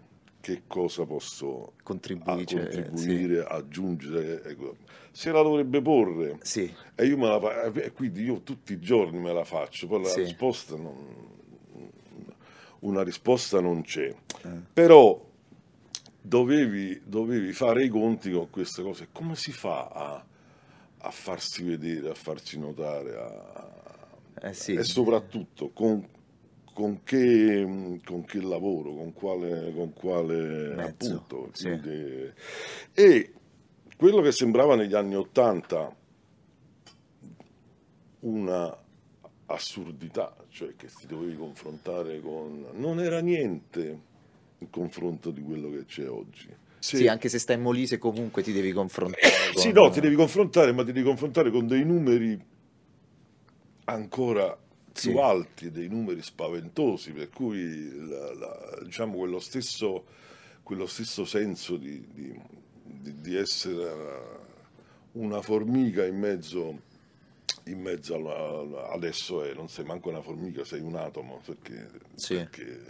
che 0.41 0.63
cosa 0.67 1.05
posso 1.05 1.69
eh, 1.69 1.83
contribuire, 1.83 3.43
aggiungere, 3.45 4.43
ecco, 4.43 4.75
se 5.11 5.31
la 5.31 5.41
dovrebbe 5.41 5.81
porre. 5.81 6.37
Sì, 6.41 6.73
E 6.95 7.05
io 7.05 7.17
me 7.17 7.27
la 7.27 7.39
fa- 7.39 7.63
e 7.63 7.91
quindi 7.91 8.23
io 8.23 8.41
tutti 8.41 8.73
i 8.73 8.79
giorni 8.79 9.19
me 9.19 9.33
la 9.33 9.43
faccio, 9.43 9.87
poi 9.87 10.03
la 10.03 10.09
Sì. 10.09 10.21
risposta 10.21 10.75
non, 10.75 10.95
una 12.79 13.03
risposta 13.03 13.59
non 13.59 13.81
c'è. 13.81 14.07
Eh. 14.43 14.49
Però 14.73 15.21
dovevi, 16.21 17.01
dovevi 17.05 17.51
fare 17.53 17.83
i 17.85 17.89
conti 17.89 18.31
con 18.31 18.49
queste 18.49 18.81
cose. 18.83 19.07
Come 19.11 19.35
si 19.35 19.51
fa 19.51 19.87
a, 19.87 20.25
a 21.07 21.11
farsi 21.11 21.63
vedere, 21.63 22.09
a 22.09 22.13
farsi 22.13 22.59
notare, 22.59 23.15
a- 23.15 24.09
eh 24.41 24.53
sì. 24.53 24.73
e 24.73 24.83
soprattutto 24.83 25.69
con, 25.69 26.05
con 26.73 27.01
che, 27.03 27.99
con 28.05 28.23
che 28.25 28.41
lavoro, 28.41 28.93
con 28.93 29.13
quale, 29.13 29.73
con 29.73 29.93
quale 29.93 30.75
appunto. 30.81 31.49
sì. 31.53 31.69
quindi- 31.69 32.31
E 32.93 33.33
quello 33.97 34.21
che 34.21 34.31
sembrava 34.31 34.75
negli 34.75 34.93
anni 34.93 35.15
Ottanta 35.15 35.95
una 38.19 38.77
assurdità, 39.47 40.35
cioè 40.49 40.75
che 40.75 40.87
ti 40.87 41.07
dovevi 41.07 41.37
confrontare 41.37 42.19
con... 42.19 42.67
non 42.73 42.99
era 42.99 43.19
niente 43.21 43.99
in 44.57 44.69
confronto 44.69 45.31
di 45.31 45.41
quello 45.41 45.69
che 45.69 45.85
c'è 45.85 46.09
oggi. 46.09 46.49
Se- 46.79 46.97
Sì, 46.97 47.07
anche 47.07 47.27
se 47.29 47.39
stai 47.39 47.55
in 47.55 47.61
Molise 47.63 47.97
comunque 47.97 48.43
ti 48.43 48.53
devi 48.53 48.71
confrontare 48.71 49.21
con... 49.53 49.61
Sì, 49.61 49.71
no, 49.71 49.89
ti 49.89 49.99
devi 49.99 50.15
confrontare, 50.15 50.71
ma 50.71 50.83
ti 50.83 50.91
devi 50.91 51.05
confrontare 51.05 51.49
con 51.51 51.67
dei 51.67 51.83
numeri 51.83 52.39
ancora 53.85 54.55
più 54.91 55.11
Sì. 55.11 55.17
alti, 55.17 55.71
dei 55.71 55.87
numeri 55.87 56.21
spaventosi, 56.21 57.11
per 57.11 57.29
cui 57.29 57.95
la- 58.07 58.33
la- 58.33 58.79
diciamo 58.83 59.17
quello 59.17 59.39
stesso, 59.39 60.05
quello 60.63 60.85
stesso 60.87 61.23
senso 61.25 61.77
di, 61.77 62.03
di- 62.13 62.41
di- 62.83 63.35
essere 63.35 64.35
una 65.13 65.41
formica 65.41 66.05
in 66.05 66.17
mezzo, 66.17 66.81
in 67.65 67.79
mezzo 67.81 68.15
alla- 68.15 68.35
alla- 68.59 68.89
adesso 68.89 69.43
è, 69.43 69.53
non 69.53 69.69
sei 69.69 69.85
manco 69.85 70.09
una 70.09 70.21
formica, 70.21 70.63
sei 70.65 70.81
un 70.81 70.95
atomo, 70.95 71.41
perché, 71.45 71.87
Sì. 72.15 72.35
perché- 72.35 72.81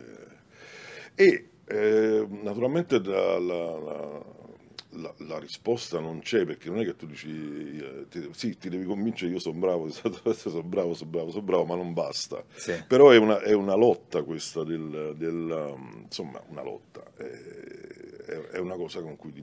e 1.15 1.49
eh, 1.67 2.25
naturalmente 2.29 2.99
la, 3.03 3.37
la- 3.39 3.79
la- 3.79 5.13
la- 5.17 5.37
risposta 5.39 5.99
non 5.99 6.21
c'è 6.21 6.45
perché 6.45 6.69
non 6.69 6.79
è 6.79 6.83
che 6.85 6.95
tu 6.95 7.05
dici 7.05 7.29
eh, 7.29 8.05
ti- 8.09 8.29
sì, 8.31 8.57
ti 8.57 8.69
devi 8.69 8.85
convincere 8.85 9.31
io 9.31 9.39
sono 9.39 9.59
bravo, 9.59 9.89
sono 9.91 10.63
bravo, 10.63 10.93
sono 10.95 11.09
bravo, 11.09 11.29
sono 11.29 11.43
bravo, 11.43 11.65
ma 11.65 11.75
non 11.75 11.93
basta. 11.93 12.43
Sì. 12.55 12.73
Però 12.87 13.11
è 13.11 13.17
una, 13.17 13.39
è 13.41 13.53
una 13.53 13.75
lotta 13.75 14.23
questa 14.23 14.63
del, 14.63 15.13
del, 15.17 15.73
um, 15.75 16.01
insomma, 16.05 16.41
una 16.47 16.63
lotta, 16.63 17.03
è, 17.15 17.23
è- 17.23 18.41
è 18.53 18.57
una 18.59 18.75
cosa 18.75 19.01
con 19.01 19.15
cui 19.17 19.33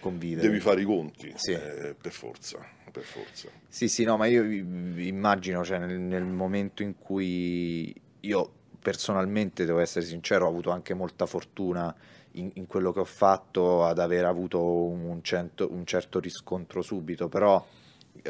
Convivere. 0.00 0.46
devi 0.48 0.60
fare 0.60 0.80
i 0.80 0.84
conti, 0.84 1.32
Sì. 1.36 1.52
eh, 1.52 1.94
per 2.00 2.12
forza, 2.12 2.58
per 2.90 3.02
forza. 3.04 3.48
Sì, 3.68 3.88
sì, 3.88 4.04
no, 4.04 4.16
ma 4.16 4.26
io 4.26 4.42
i- 4.44 5.06
immagino, 5.06 5.64
cioè, 5.64 5.78
nel, 5.78 5.98
nel 5.98 6.24
momento 6.24 6.82
in 6.82 6.96
cui 6.98 7.94
io 8.20 8.52
personalmente, 8.86 9.64
devo 9.64 9.80
essere 9.80 10.06
sincero, 10.06 10.46
ho 10.46 10.48
avuto 10.48 10.70
anche 10.70 10.94
molta 10.94 11.26
fortuna 11.26 11.92
in, 12.34 12.50
in 12.54 12.66
quello 12.68 12.92
che 12.92 13.00
ho 13.00 13.04
fatto 13.04 13.84
ad 13.84 13.98
aver 13.98 14.24
avuto 14.24 14.62
un, 14.62 15.24
cento- 15.24 15.68
un 15.72 15.84
certo 15.84 16.20
riscontro 16.20 16.82
subito, 16.82 17.26
però 17.26 17.54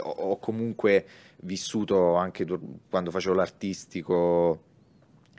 ho, 0.00 0.08
ho 0.08 0.38
comunque 0.38 1.06
vissuto 1.42 2.14
anche 2.14 2.46
quando 2.88 3.10
facevo 3.10 3.34
l'artistico. 3.34 4.62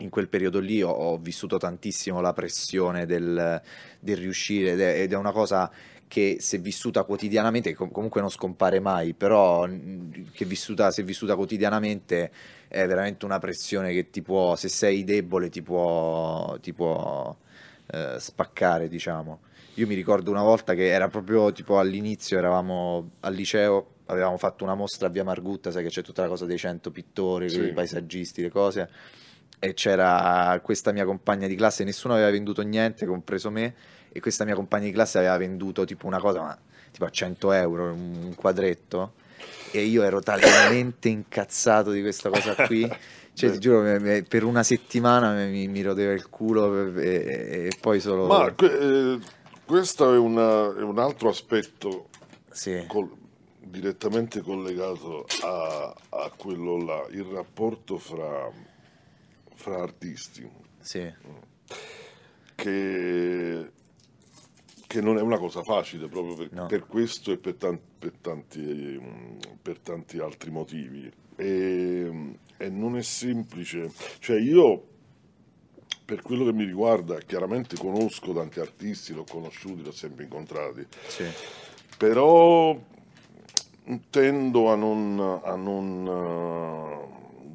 In 0.02 0.12
quel 0.12 0.30
periodo 0.30 0.60
lì 0.60 0.84
ho, 0.84 0.92
ho 0.92 1.18
vissuto 1.18 1.58
tantissimo 1.58 2.22
la 2.22 2.34
pressione 2.34 3.08
del, 3.08 3.60
del 4.00 4.18
riuscire 4.18 4.74
ed 4.74 4.82
è, 4.82 5.02
ed 5.02 5.14
è 5.14 5.16
una 5.16 5.32
cosa 5.32 5.72
che 6.08 6.38
se 6.40 6.58
vissuta 6.58 7.04
quotidianamente, 7.04 7.74
com- 7.74 7.92
comunque 7.92 8.22
non 8.22 8.30
scompare 8.30 8.80
mai, 8.80 9.14
però 9.14 9.68
che 10.32 10.46
vissuta, 10.46 10.92
se 10.92 11.04
vissuta 11.04 11.36
quotidianamente 11.36 12.32
è 12.68 12.86
veramente 12.88 13.26
una 13.26 13.40
pressione 13.40 13.94
che 13.94 14.10
ti 14.10 14.22
può, 14.22 14.56
se 14.56 14.70
sei 14.70 15.04
debole, 15.04 15.50
ti 15.50 15.62
può, 15.62 16.58
ti 16.60 16.74
può 16.74 17.36
eh, 17.92 18.16
spaccare, 18.20 18.88
diciamo. 18.88 19.40
Io 19.76 19.86
mi 19.88 19.96
ricordo 19.96 20.32
una 20.32 20.42
volta 20.42 20.74
che 20.74 20.88
era 20.88 21.08
proprio 21.08 21.52
tipo 21.52 21.78
all'inizio, 21.78 22.38
eravamo 22.38 23.12
al 23.20 23.34
liceo, 23.34 23.96
avevamo 24.06 24.38
fatto 24.38 24.64
una 24.64 24.74
mostra 24.74 25.08
a 25.08 25.10
Via 25.12 25.24
Margutta, 25.24 25.72
sai 25.72 25.84
che 25.84 25.90
c'è 25.90 26.02
tutta 26.02 26.24
la 26.24 26.28
cosa 26.30 26.46
dei 26.46 26.58
100 26.58 26.90
pittori, 26.92 27.50
Sì. 27.50 27.60
i 27.66 27.74
paesaggisti, 27.74 28.42
le 28.42 28.50
cose, 28.50 28.90
e 29.60 29.74
c'era 29.74 30.60
questa 30.64 30.92
mia 30.92 31.06
compagna 31.06 31.48
di 31.48 31.56
classe, 31.56 31.84
nessuno 31.84 32.14
aveva 32.16 32.32
venduto 32.32 32.62
niente, 32.64 33.06
compreso 33.06 33.52
me, 33.52 33.76
e 34.12 34.20
questa 34.20 34.46
mia 34.46 34.56
compagna 34.56 34.86
di 34.86 34.92
classe 34.92 35.18
aveva 35.18 35.38
venduto 35.38 35.86
tipo 35.86 36.08
una 36.08 36.20
cosa, 36.20 36.42
ma 36.42 36.58
tipo 36.92 37.06
a 37.06 37.10
100 37.10 37.52
euro, 37.52 37.92
un 37.94 38.34
quadretto, 38.36 39.14
e 39.72 39.82
io 39.82 40.04
ero 40.04 40.22
talmente 40.22 41.10
incazzato 41.10 41.92
di 41.92 42.02
questa 42.02 42.30
cosa 42.30 42.56
qui, 42.66 42.90
cioè 43.34 43.52
ti 43.52 43.60
giuro, 43.60 44.00
per 44.28 44.44
una 44.44 44.64
settimana 44.64 45.34
mi, 45.46 45.68
mi, 45.68 45.82
rodeva 45.82 46.12
il 46.14 46.30
culo 46.30 46.96
e, 46.96 47.70
e- 47.70 47.78
poi 47.80 48.00
solo... 48.00 48.26
Ma 48.26 48.54
eh, 48.56 49.20
questo 49.66 50.14
è, 50.14 50.18
una- 50.18 50.76
è 50.76 50.82
un 50.82 50.98
altro 50.98 51.30
aspetto 51.30 52.10
Sì, 52.50 52.84
col- 52.88 53.12
direttamente 53.60 54.42
collegato 54.42 55.26
a, 55.44 55.94
a 56.10 56.32
quello 56.36 56.84
là, 56.84 57.06
il 57.12 57.26
rapporto 57.26 57.98
fra, 57.98 58.50
fra 59.54 59.82
artisti, 59.82 60.50
sì, 60.80 61.14
che, 62.56 63.72
che 64.98 65.02
non 65.04 65.18
è 65.18 65.22
una 65.22 65.38
cosa 65.38 65.62
facile 65.62 66.08
proprio 66.08 66.34
per, 66.36 66.52
No. 66.52 66.66
per 66.66 66.88
questo 66.88 67.32
e 67.32 67.38
per, 67.38 67.54
tan- 67.54 67.80
per 68.00 68.14
tanti, 68.20 68.60
mm, 68.60 69.38
per 69.62 69.78
tanti 69.80 70.18
altri 70.18 70.50
motivi. 70.50 71.12
E, 71.36 72.12
e 72.58 72.70
non 72.70 72.98
è 72.98 73.04
semplice, 73.04 73.92
cioè 74.20 74.40
io 74.40 74.84
per 76.04 76.22
quello 76.24 76.46
che 76.46 76.54
mi 76.54 76.64
riguarda 76.64 77.18
chiaramente 77.20 77.78
conosco 77.78 78.34
tanti 78.34 78.60
artisti, 78.60 79.14
li 79.14 79.20
ho 79.20 79.26
conosciuti, 79.30 79.84
li 79.84 79.88
ho 79.90 79.92
sempre 79.92 80.24
incontrati, 80.24 80.88
sì, 81.08 81.26
però 81.98 82.76
tendo 84.10 84.72
a 84.72 84.76
non, 84.76 85.40
a 85.44 85.56
non 85.56 86.08
eh, 86.08 87.07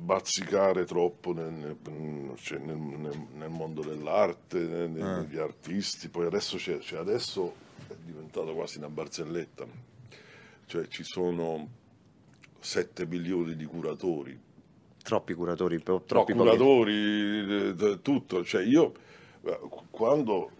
bazzicare 0.03 0.85
troppo 0.85 1.33
nel, 1.33 1.53
nel- 1.53 2.33
cioè 2.37 2.59
nel- 2.59 2.77
nel- 2.77 3.27
nel 3.35 3.49
mondo 3.51 3.83
dell'arte, 3.83 4.59
Ah. 4.59 4.87
negli 5.21 5.39
artisti, 5.39 6.09
poi 6.09 6.27
adesso, 6.27 6.57
c'è, 6.57 6.79
cioè 6.81 6.99
adesso 6.99 7.55
è 7.89 7.95
diventato 8.05 8.53
quasi 8.55 8.79
una 8.79 8.89
barzelletta, 8.89 9.65
cioè 10.67 10.87
ci 10.89 11.05
sono 11.05 11.69
7 12.59 13.07
milioni 13.07 13.55
di 13.57 13.65
curatori, 13.65 14.39
troppi 15.03 15.35
curatori, 15.35 15.77
No, 15.85 16.03
troppi 16.03 16.33
pochi. 16.33 16.45
curatori, 16.45 17.75
eh, 17.75 17.99
tutto. 18.03 18.45
Cioè 18.45 18.63
io 18.65 18.93
eh, 19.45 19.59
quando 19.91 20.51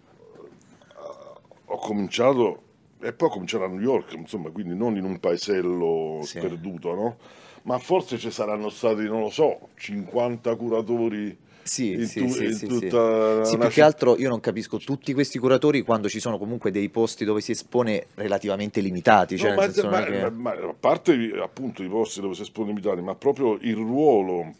eh, 0.89 1.41
ho 1.65 1.77
cominciato, 1.77 2.61
e 2.99 3.13
poi 3.13 3.27
ho 3.29 3.31
cominciato 3.31 3.63
a 3.63 3.67
New 3.67 3.79
York, 3.79 4.13
insomma, 4.13 4.49
quindi 4.51 4.75
non 4.75 4.95
in 4.97 5.03
un 5.05 5.19
paesello 5.19 6.19
Sì. 6.23 6.39
sperduto, 6.39 6.93
no? 6.93 7.17
Ma 7.63 7.79
forse 7.79 8.17
ci 8.17 8.29
saranno 8.29 8.69
stati, 8.69 9.03
non 9.03 9.21
lo 9.21 9.29
so, 9.29 9.69
50 9.75 10.55
curatori 10.55 11.35
Sì, 11.63 11.93
in, 11.93 12.05
sì, 12.07 12.19
tu- 12.19 12.33
sì, 12.33 12.43
in 12.45 12.51
sì, 12.51 12.67
sì. 12.67 12.79
tutta 12.79 13.45
Sì, 13.45 13.55
una 13.55 13.65
più 13.67 13.75
che 13.75 13.81
altro 13.81 14.17
io 14.17 14.27
non 14.27 14.41
capisco 14.41 14.77
tutti 14.77 15.13
questi 15.13 15.39
curatori 15.39 15.81
quando 15.81 16.09
ci 16.09 16.19
sono 16.19 16.37
comunque 16.37 16.71
dei 16.71 16.89
posti 16.89 17.23
dove 17.23 17.39
si 17.39 17.51
espone 17.51 18.07
relativamente 18.15 18.81
limitati, 18.81 19.37
cioè 19.37 19.51
No, 19.51 19.55
ma, 19.55 19.89
ma- 19.89 20.03
che- 20.03 20.29
ma- 20.29 20.51
a 20.51 20.75
parte 20.77 21.13
appunto 21.41 21.83
i 21.83 21.87
posti 21.87 22.19
dove 22.19 22.33
si 22.35 22.41
espone 22.41 22.67
limitati, 22.69 23.01
ma 23.01 23.15
proprio 23.15 23.57
il 23.61 23.75
ruolo, 23.75 24.53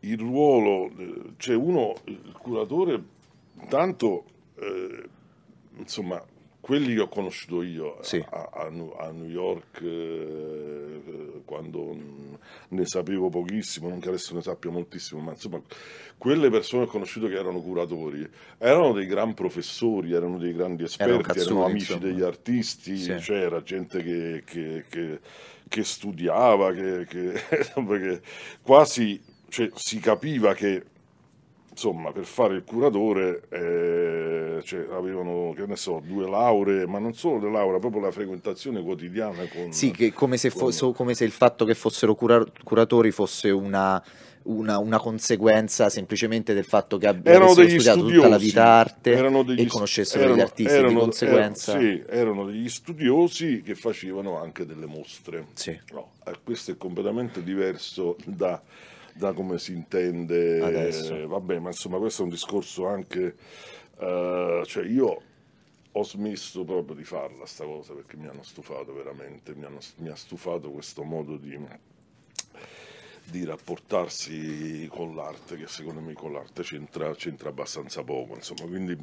il 0.00 0.18
ruolo, 0.18 0.90
eh, 0.96 1.14
cioè 1.36 1.54
uno, 1.56 1.94
il 2.04 2.32
curatore, 2.40 3.02
tanto, 3.68 4.24
eh, 4.58 5.02
insomma, 5.76 6.22
quelli 6.60 6.94
che 6.94 7.00
ho 7.00 7.08
conosciuto 7.08 7.62
io 7.62 7.98
a- 7.98 8.02
Sì. 8.02 8.24
a, 8.30 8.48
a 8.52 8.66
a 8.98 9.10
New 9.10 9.28
York 9.28 9.80
eh, 9.82 11.40
quando 11.44 11.94
mm, 11.94 12.34
ne 12.70 12.86
sapevo 12.86 13.28
pochissimo, 13.28 13.88
non 13.88 13.98
che 14.00 14.08
adesso 14.08 14.34
ne 14.34 14.42
sappia 14.42 14.70
moltissimo, 14.70 15.20
ma 15.20 15.32
insomma, 15.32 15.60
quelle 16.18 16.50
persone 16.50 16.82
che 16.84 16.88
ho 16.88 16.92
conosciuto 16.92 17.26
che 17.28 17.34
erano 17.34 17.60
curatori 17.60 18.28
erano 18.58 18.92
dei 18.92 19.06
gran 19.06 19.34
professori, 19.34 20.12
erano 20.12 20.38
dei 20.38 20.52
grandi 20.52 20.82
Erano 20.84 21.18
esperti, 21.18 21.38
erano, 21.38 21.60
cazzuti, 21.60 21.70
amici 21.70 21.92
insomma. 21.92 22.12
degli 22.12 22.22
artisti, 22.22 22.96
Sì. 22.98 23.14
c'era 23.14 23.62
gente 23.62 24.02
che, 24.02 24.42
che- 24.44 24.84
che- 24.88 25.20
che 25.68 25.84
studiava, 25.84 26.72
che 26.72 27.06
quasi 28.62 29.22
cioè, 29.48 29.70
si 29.74 29.98
capiva 29.98 30.52
che 30.54 30.84
insomma 31.70 32.12
per 32.12 32.24
fare 32.24 32.54
il 32.56 32.64
curatore 32.64 33.42
eh, 33.48 34.60
cioè, 34.64 34.86
avevano 34.92 35.52
che 35.56 35.66
ne 35.66 35.76
so 35.76 36.02
due 36.04 36.28
lauree, 36.28 36.86
ma 36.86 36.98
non 36.98 37.14
solo 37.14 37.38
le 37.38 37.50
lauree, 37.50 37.78
proprio 37.78 38.02
la 38.02 38.10
frequentazione 38.10 38.82
quotidiana 38.82 39.44
con 39.52 39.72
Sì, 39.72 39.90
che 39.90 40.12
come 40.12 40.36
se, 40.36 40.50
con- 40.50 40.58
fosse- 40.60 40.92
come 40.92 41.14
se 41.14 41.24
il 41.24 41.30
fatto 41.30 41.64
che 41.64 41.74
fossero 41.74 42.14
cura- 42.14 42.44
curatori 42.64 43.10
fosse 43.10 43.50
una, 43.50 44.02
una- 44.42 44.78
una 44.78 44.98
conseguenza 44.98 45.88
semplicemente 45.88 46.52
del 46.54 46.64
fatto 46.64 46.98
che 46.98 47.06
ab- 47.06 47.26
erano 47.26 47.44
avessero 47.52 47.66
degli 47.66 47.78
studiato 47.80 48.06
tutta 48.08 48.28
la 48.28 48.38
vita 48.38 48.64
arte 48.64 49.12
e 49.56 49.66
conoscessero 49.66 50.22
erano- 50.24 50.36
gli 50.36 50.40
artisti, 50.40 50.72
erano- 50.72 50.88
di 50.88 50.94
conseguenza... 50.96 51.72
erano- 51.78 51.88
sì, 51.88 52.02
erano 52.08 52.44
degli 52.46 52.68
studiosi 52.68 53.62
che 53.62 53.74
facevano 53.74 54.38
anche 54.40 54.66
delle 54.66 54.86
mostre. 54.86 55.46
Sì. 55.54 55.78
No, 55.92 56.10
eh, 56.26 56.32
questo 56.42 56.72
è 56.72 56.76
completamente 56.76 57.42
diverso 57.42 58.16
da, 58.24 58.60
da 59.14 59.32
come 59.32 59.58
si 59.58 59.72
intende 59.72 60.60
Adesso. 60.60 61.14
eh, 61.14 61.26
vabbè, 61.26 61.58
ma 61.58 61.68
insomma 61.70 61.98
questo 61.98 62.22
è 62.22 62.24
un 62.24 62.30
discorso 62.30 62.86
anche 62.86 63.36
eh, 63.98 64.62
cioè 64.66 64.84
io 64.86 65.22
ho 65.92 66.02
smesso 66.04 66.64
proprio 66.64 66.94
di 66.94 67.04
farla 67.04 67.44
sta 67.46 67.64
cosa 67.64 67.92
perché 67.94 68.16
mi 68.16 68.28
hanno 68.28 68.42
stufato 68.44 68.92
veramente, 68.94 69.54
mi, 69.54 69.64
hanno- 69.64 69.80
mi 69.96 70.08
ha 70.08 70.14
stufato 70.14 70.70
questo 70.70 71.02
modo 71.02 71.36
di, 71.36 71.58
di 73.24 73.44
rapportarsi 73.44 74.88
con 74.90 75.14
l'arte, 75.14 75.56
che 75.56 75.66
secondo 75.66 76.00
me 76.00 76.12
con 76.14 76.32
l'arte 76.32 76.62
c'entra, 76.62 77.12
c'entra 77.14 77.48
abbastanza 77.50 78.02
poco, 78.02 78.34
insomma, 78.34 78.68
quindi 78.68 78.96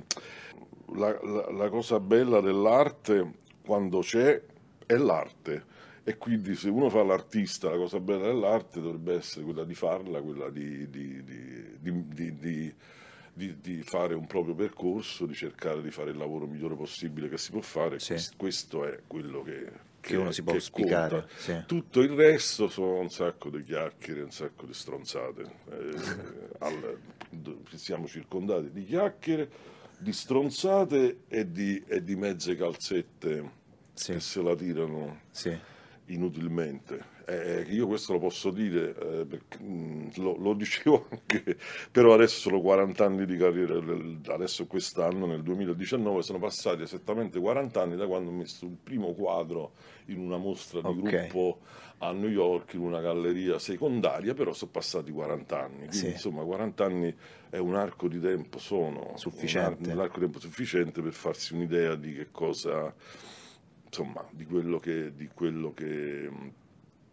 la, 0.95 1.17
la- 1.23 1.51
la 1.51 1.69
cosa 1.69 1.99
bella 1.99 2.39
dell'arte 2.41 3.31
quando 3.65 3.99
c'è 3.99 4.41
è 4.85 4.95
l'arte 4.95 5.75
E 6.07 6.17
quindi 6.17 6.55
se 6.55 6.69
uno 6.69 6.89
fa 6.89 7.03
l'artista, 7.03 7.69
la 7.69 7.75
cosa 7.75 7.99
bella 7.99 8.27
dell'arte 8.27 8.79
dovrebbe 8.79 9.15
essere 9.15 9.43
quella 9.43 9.65
di 9.65 9.73
farla, 9.73 10.21
quella 10.21 10.49
di, 10.49 10.89
di- 10.89 11.21
di- 11.21 12.73
di- 13.59 13.83
fare 13.83 14.13
un 14.15 14.25
proprio 14.25 14.55
percorso, 14.55 15.25
di 15.25 15.33
cercare 15.33 15.81
di 15.81 15.91
fare 15.91 16.11
il 16.11 16.17
lavoro 16.17 16.47
migliore 16.47 16.75
possibile 16.75 17.27
che 17.27 17.37
si 17.37 17.51
può 17.51 17.59
fare. 17.59 17.99
Sì. 17.99 18.13
Quest- 18.13 18.35
Questo 18.37 18.85
è 18.85 18.99
quello 19.05 19.43
che, 19.43 19.69
Che 19.99 20.15
uno 20.15 20.31
si 20.31 20.43
può 20.43 20.55
conta. 20.71 21.27
sì. 21.35 21.61
Tutto 21.65 21.99
il 21.99 22.11
resto 22.11 22.69
sono 22.69 23.01
un 23.01 23.09
sacco 23.09 23.49
di 23.49 23.61
chiacchiere, 23.63 24.21
un 24.21 24.31
sacco 24.31 24.65
di 24.65 24.73
stronzate. 24.73 25.41
Eh, 25.69 25.95
al- 26.59 26.97
siamo 27.75 28.07
circondati 28.07 28.71
di 28.71 28.85
chiacchiere, 28.85 29.49
di 29.97 30.13
stronzate 30.13 31.23
e 31.27 31.51
di, 31.51 31.83
e 31.85 32.01
di 32.01 32.15
mezze 32.15 32.55
calzette 32.55 33.51
Sì, 33.93 34.13
che 34.13 34.19
se 34.21 34.41
la 34.41 34.55
tirano 34.55 35.19
sì, 35.31 35.53
inutilmente. 36.07 37.15
Eh, 37.25 37.65
io 37.69 37.87
questo 37.87 38.13
lo 38.13 38.19
posso 38.19 38.51
dire, 38.51 38.95
eh, 38.95 39.25
perché, 39.25 39.57
mm, 39.61 40.07
lo, 40.17 40.37
lo 40.37 40.53
dicevo 40.55 41.07
anche, 41.09 41.57
però 41.91 42.13
adesso 42.13 42.39
sono 42.39 42.61
40 42.61 43.03
anni 43.03 43.25
di 43.25 43.35
carriera, 43.35 43.75
adesso 44.33 44.65
quest'anno, 44.65 45.25
nel 45.25 45.43
2019, 45.43 46.21
sono 46.21 46.39
passati 46.39 46.83
esattamente 46.83 47.39
40 47.39 47.81
anni 47.81 47.95
da 47.97 48.07
quando 48.07 48.29
ho 48.29 48.33
messo 48.33 48.65
il 48.65 48.77
primo 48.81 49.13
quadro 49.13 49.73
in 50.05 50.19
una 50.19 50.37
mostra 50.37 50.79
di 50.81 50.87
Ok. 50.87 51.01
gruppo 51.27 51.59
a 51.99 52.11
New 52.13 52.29
York, 52.29 52.75
in 52.75 52.81
una 52.81 53.01
galleria 53.01 53.59
secondaria, 53.59 54.33
però 54.33 54.53
sono 54.53 54.71
passati 54.71 55.11
40 55.11 55.59
anni, 55.61 55.77
quindi 55.79 55.97
Sì. 55.97 56.07
insomma 56.07 56.43
40 56.43 56.85
anni 56.85 57.13
è 57.49 57.57
un 57.57 57.75
arco 57.75 58.07
di 58.07 58.21
tempo, 58.21 58.57
sono 58.59 59.13
Sufficiente. 59.15 59.83
un, 59.83 59.89
ar- 59.89 59.95
un 59.97 60.01
arco 60.01 60.19
di 60.19 60.25
tempo 60.25 60.39
sufficiente 60.39 61.01
per 61.01 61.11
farsi 61.13 61.53
un'idea 61.55 61.95
di 61.95 62.13
che 62.13 62.27
cosa 62.31 62.93
insomma, 63.87 64.25
di 64.31 64.45
quello 64.45 64.79
che, 64.79 65.13
di 65.15 65.27
quello 65.33 65.73
che, 65.73 66.29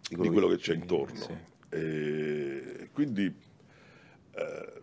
di 0.08 0.28
quello 0.28 0.48
che 0.48 0.56
c'è 0.56 0.74
intorno. 0.74 1.16
sì. 1.16 1.36
E 1.70 2.88
quindi, 2.92 3.24
eh, 3.26 4.82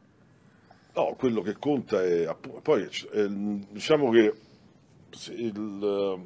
no, 0.93 1.15
quello 1.17 1.41
che 1.41 1.55
conta 1.57 2.03
è, 2.03 2.25
appu- 2.25 2.61
poi 2.61 2.83
eh, 3.13 3.27
diciamo 3.71 4.09
che 4.11 4.33
il, 5.29 6.19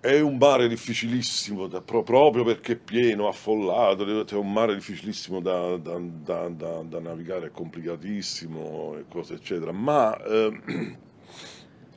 è 0.00 0.18
un 0.20 0.36
mare 0.36 0.68
difficilissimo, 0.68 1.68
da- 1.68 1.80
pro- 1.80 2.02
proprio 2.02 2.44
perché 2.44 2.72
è 2.72 2.76
pieno, 2.76 3.28
affollato, 3.28 4.04
è 4.26 4.34
un 4.34 4.52
mare 4.52 4.74
difficilissimo 4.74 5.40
da, 5.40 5.76
da- 5.76 5.98
da- 5.98 6.48
da- 6.48 6.82
da 6.82 7.00
navigare, 7.00 7.46
è 7.46 7.50
complicatissimo, 7.50 8.96
e 8.98 9.04
cose 9.08 9.34
eccetera, 9.34 9.70
ma 9.72 10.16
eh, 10.24 10.98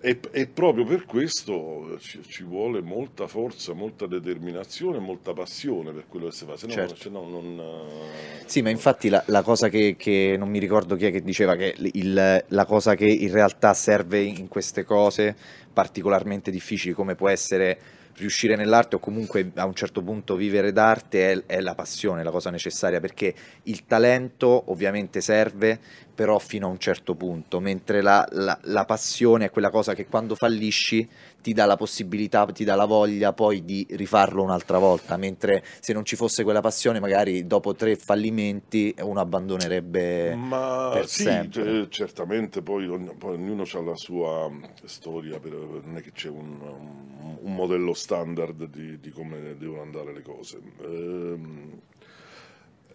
e, 0.09 0.19
e 0.31 0.47
proprio 0.47 0.85
per 0.85 1.05
questo 1.05 1.97
ci, 1.99 2.21
ci 2.27 2.43
vuole 2.43 2.81
molta 2.81 3.27
forza, 3.27 3.73
molta 3.73 4.05
determinazione, 4.07 4.99
molta 4.99 5.33
passione 5.33 5.91
per 5.93 6.05
quello 6.07 6.27
che 6.27 6.31
si 6.33 6.45
fa, 6.45 6.55
se 6.57 6.67
no, 6.67 6.73
Certo. 6.73 6.95
se 6.95 7.09
no 7.09 7.27
non... 7.27 7.59
eh, 7.59 8.43
Sì, 8.45 8.61
ma 8.61 8.69
infatti 8.69 9.09
la, 9.09 9.23
la 9.27 9.41
cosa 9.41 9.69
che, 9.69 9.95
che 9.97 10.35
non 10.37 10.49
mi 10.49 10.59
ricordo 10.59 10.95
chi 10.95 11.05
è 11.05 11.11
che 11.11 11.21
diceva 11.23 11.55
che 11.55 11.75
il- 11.93 12.43
la 12.47 12.65
cosa 12.65 12.95
che 12.95 13.05
in 13.05 13.31
realtà 13.31 13.73
serve 13.73 14.21
in 14.21 14.47
queste 14.47 14.83
cose 14.83 15.35
particolarmente 15.73 16.51
difficili, 16.51 16.93
come 16.93 17.15
può 17.15 17.29
essere 17.29 17.77
riuscire 18.17 18.55
nell'arte 18.55 18.95
o 18.95 18.99
comunque 18.99 19.51
a 19.55 19.65
un 19.65 19.73
certo 19.73 20.01
punto 20.01 20.35
vivere 20.35 20.71
d'arte, 20.71 21.31
è, 21.31 21.43
è 21.57 21.59
la 21.59 21.75
passione, 21.75 22.23
la 22.23 22.31
cosa 22.31 22.49
necessaria, 22.49 22.99
perché 23.01 23.33
il 23.63 23.85
talento 23.85 24.63
ovviamente 24.67 25.19
serve, 25.21 25.79
però 26.15 26.39
fino 26.39 26.67
a 26.67 26.69
un 26.69 26.79
certo 26.79 27.13
punto, 27.15 27.59
mentre 27.59 28.01
la, 28.01 28.25
la- 28.31 28.57
la 28.63 28.85
passione 28.85 29.45
è 29.45 29.49
quella 29.51 29.69
cosa 29.69 29.93
che 29.93 30.07
quando 30.07 30.35
fallisci 30.35 31.07
ti 31.41 31.53
dà 31.53 31.65
la 31.65 31.75
possibilità, 31.75 32.45
ti 32.47 32.63
dà 32.63 32.75
la 32.75 32.85
voglia 32.85 33.33
poi 33.33 33.63
di 33.63 33.85
rifarlo 33.91 34.41
un'altra 34.41 34.79
volta, 34.79 35.17
mentre 35.17 35.63
se 35.79 35.93
non 35.93 36.03
ci 36.05 36.15
fosse 36.15 36.43
quella 36.43 36.61
passione 36.61 36.99
magari 36.99 37.45
dopo 37.45 37.75
tre 37.75 37.95
fallimenti 37.95 38.93
uno 39.01 39.19
abbandonerebbe 39.19 40.35
Ma 40.35 40.89
per 40.89 41.07
sì, 41.07 41.21
sempre. 41.21 41.81
eh, 41.81 41.87
certamente 41.89 42.61
poi, 42.61 42.87
poi 43.17 43.33
ognuno 43.35 43.63
ha 43.71 43.81
la 43.81 43.95
sua 43.95 44.49
mm, 44.49 44.63
storia, 44.85 45.39
per- 45.39 45.51
non 45.83 45.97
è 45.97 46.01
che 46.01 46.11
c'è 46.11 46.29
un, 46.29 46.59
un- 46.61 47.37
un 47.41 47.53
modello 47.55 47.93
standard 47.93 48.65
di, 48.65 48.99
di 48.99 49.09
come 49.11 49.55
devono 49.57 49.81
andare 49.81 50.13
le 50.13 50.21
cose. 50.21 50.59
Ehm, 50.81 51.79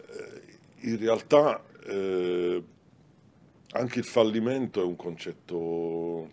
eh, 0.08 0.42
in 0.88 0.98
realtà 0.98 1.62
eh, 1.86 2.62
anche 3.72 3.98
il 4.00 4.04
fallimento 4.04 4.80
è 4.80 4.84
un 4.84 4.96
concetto 4.96 6.30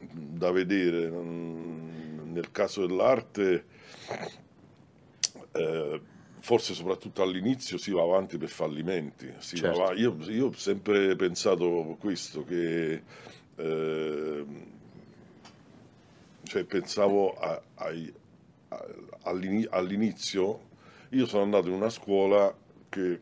da 0.00 0.50
vedere. 0.50 1.08
Nel 1.10 2.50
caso 2.50 2.86
dell'arte 2.86 3.64
eh, 5.52 6.00
forse 6.40 6.74
soprattutto 6.74 7.22
all'inizio 7.22 7.78
si 7.78 7.90
va 7.92 8.02
avanti 8.02 8.36
per 8.36 8.48
fallimenti. 8.48 9.32
Certo. 9.56 9.82
avanti- 9.82 10.00
Io, 10.00 10.16
io 10.30 10.46
ho 10.48 10.52
sempre 10.52 11.14
pensato 11.16 11.96
questo, 12.00 12.44
che 12.44 13.02
eh, 13.56 14.44
cioè 16.42 16.64
pensavo 16.64 17.32
a- 17.34 17.62
ai- 17.76 18.12
a- 18.68 18.86
all'ini- 19.22 19.66
all'inizio, 19.70 20.60
io 21.10 21.26
sono 21.26 21.44
andato 21.44 21.68
in 21.68 21.74
una 21.74 21.88
scuola 21.90 22.52
che 22.88 23.20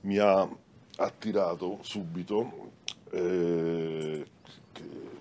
mi 0.00 0.16
ha 0.18 0.48
attirato 0.96 1.78
subito, 1.82 2.72
eh, 3.10 4.26
che, 4.72 5.14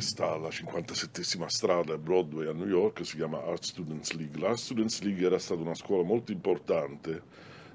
sta 0.00 0.32
alla 0.32 0.48
57esima 0.48 1.46
strada 1.46 1.94
a 1.94 1.98
Broadway 1.98 2.48
a 2.48 2.52
New 2.52 2.66
York, 2.66 3.04
si 3.04 3.16
chiama 3.16 3.42
Art 3.44 3.62
Students 3.62 4.12
League. 4.12 4.40
L'Art 4.40 4.58
Students 4.58 5.00
League 5.02 5.24
era 5.24 5.38
stata 5.38 5.60
una 5.60 5.74
scuola 5.74 6.02
molto 6.02 6.32
importante 6.32 7.22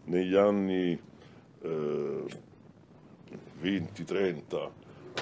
negli 0.05 0.35
anni 0.35 0.99
eh, 1.61 2.25
20, 3.59 4.03
30, 4.03 4.71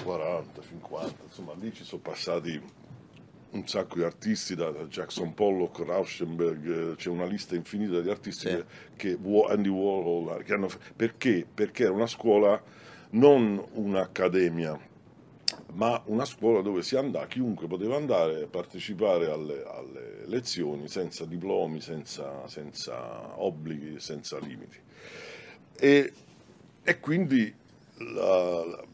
40, 0.02 0.62
50, 0.62 1.22
insomma 1.24 1.52
lì 1.54 1.72
ci 1.72 1.84
sono 1.84 2.00
passati 2.00 2.60
un 3.50 3.66
sacco 3.66 3.96
di 3.96 4.02
artisti, 4.02 4.54
da 4.54 4.70
Jackson 4.88 5.32
Pollock, 5.34 5.80
Rauschenberg, 5.80 6.92
eh, 6.92 6.96
c'è 6.96 7.08
una 7.08 7.24
lista 7.24 7.54
infinita 7.54 8.00
di 8.00 8.10
artisti 8.10 8.48
Sì. 8.48 8.64
che, 8.96 9.18
Andy 9.48 9.68
Warhol, 9.68 10.42
che 10.44 10.52
hanno, 10.52 10.68
perché? 10.94 11.46
Perché 11.52 11.84
era 11.84 11.92
una 11.92 12.06
scuola, 12.06 12.62
non 13.10 13.64
un'accademia, 13.72 14.78
ma 15.72 16.00
una 16.06 16.24
scuola 16.24 16.60
dove 16.60 16.82
si 16.82 16.96
andava, 16.96 17.26
chiunque 17.26 17.66
poteva 17.66 17.96
andare 17.96 18.42
a 18.42 18.46
partecipare 18.46 19.30
alle, 19.30 19.64
alle 19.64 20.26
lezioni 20.26 20.88
senza 20.88 21.24
diplomi, 21.24 21.80
senza, 21.80 22.46
senza 22.48 23.40
obblighi, 23.40 23.98
senza 23.98 24.38
limiti. 24.38 24.78
E, 25.80 26.12
e 26.82 27.00
quindi 27.00 27.54
la- 27.98 28.64
la- 28.64 28.84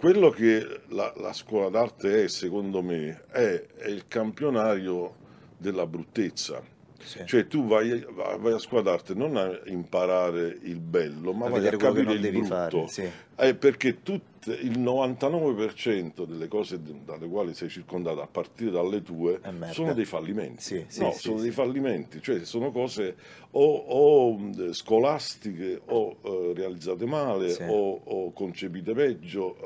quello 0.00 0.30
che 0.30 0.80
la, 0.88 1.12
la 1.18 1.34
scuola 1.34 1.68
d'arte 1.68 2.24
è, 2.24 2.28
secondo 2.28 2.80
me, 2.80 3.24
è, 3.28 3.66
è 3.76 3.88
il 3.88 4.08
campionario 4.08 5.14
della 5.58 5.86
bruttezza. 5.86 6.64
Sì. 7.02 7.22
Cioè 7.24 7.46
tu 7.46 7.66
vai, 7.66 8.04
vai 8.38 8.52
a 8.52 8.58
scuola 8.58 8.82
d'arte 8.82 9.14
non 9.14 9.36
a 9.36 9.58
imparare 9.66 10.58
il 10.62 10.78
bello, 10.80 11.32
ma 11.32 11.46
A 11.46 11.50
vai 11.50 11.66
a 11.66 11.70
capire 11.76 12.12
il 12.12 12.20
devi 12.20 12.38
brutto. 12.38 12.54
fare, 12.54 12.88
sì. 12.88 13.08
Eh, 13.36 13.54
perché 13.54 14.02
tutte, 14.02 14.52
il 14.52 14.78
99% 14.78 16.24
delle 16.26 16.46
cose 16.48 16.78
dalle 17.04 17.26
quali 17.26 17.54
sei 17.54 17.68
circondato 17.70 18.20
a 18.20 18.26
partire 18.26 18.70
dalle 18.70 19.02
tue 19.02 19.40
sono 19.70 19.94
dei 19.94 20.04
fallimenti. 20.04 20.62
Sì, 20.62 20.84
sì, 20.88 21.00
no, 21.00 21.12
sono 21.12 21.40
dei 21.40 21.50
fallimenti, 21.50 22.20
cioè 22.22 22.44
sono 22.44 22.70
cose 22.70 23.16
o, 23.52 23.74
o, 23.76 24.72
scolastiche 24.72 25.80
o 25.86 26.16
eh, 26.22 26.52
realizzate 26.54 27.06
male 27.06 27.56
o, 27.68 28.00
o 28.04 28.32
concepite 28.32 28.92
peggio. 28.92 29.56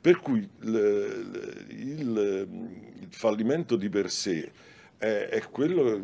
Per 0.00 0.20
cui 0.20 0.48
l- 0.60 0.70
l- 0.70 1.66
il, 1.68 2.48
il 3.00 3.08
fallimento 3.10 3.76
di 3.76 3.88
per 3.88 4.10
sé 4.10 4.50
è, 4.98 5.28
è 5.30 5.42
quello 5.50 5.84
che 5.84 6.00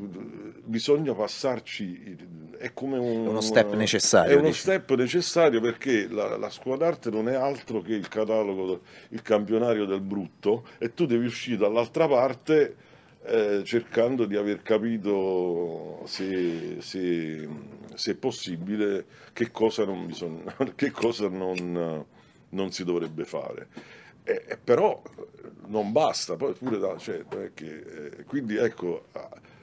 bisogna 0.65 1.15
passarci, 1.15 2.17
è 2.59 2.73
come 2.73 2.99
un, 2.99 3.27
uno 3.27 3.41
step 3.41 3.75
necessario, 3.75 4.33
È 4.33 4.39
uno 4.39 4.49
dici. 4.49 4.61
step 4.61 4.95
necessario 4.95 5.61
perché 5.61 6.09
la, 6.09 6.37
la 6.37 6.51
scuola 6.51 6.77
d'arte 6.79 7.11
non 7.11 7.29
è 7.29 7.35
altro 7.35 7.81
che 7.81 7.95
il 7.95 8.09
catalogo, 8.09 8.83
il 9.11 9.23
campionario 9.23 9.85
del 9.87 10.01
brutto 10.01 10.67
e 10.79 10.93
tu 10.95 11.07
devi 11.07 11.27
uscire 11.27 11.57
dall'altra 11.57 12.07
parte 12.07 12.77
eh, 13.25 13.63
cercando 13.65 14.25
di 14.27 14.37
aver 14.37 14.63
capito 14.63 16.03
se, 16.07 16.77
se- 16.81 17.49
se 17.95 18.11
è 18.13 18.15
possibile 18.17 19.05
che 19.33 19.51
cosa 19.51 19.85
non, 19.85 20.07
bisogna, 20.07 20.55
che 20.75 20.91
cosa 20.91 21.29
non, 21.29 22.05
non 22.51 22.73
si 22.73 22.85
dovrebbe 22.85 23.25
fare. 23.25 23.69
E- 24.25 24.45
e 24.49 24.57
però 24.57 25.03
non 25.67 25.91
basta, 25.93 26.37
poi 26.37 26.53
pure 26.55 26.79
da, 26.79 26.97
cioè, 26.97 27.25
che, 27.55 27.77
eh, 28.19 28.25
quindi 28.25 28.57
ecco, 28.57 29.07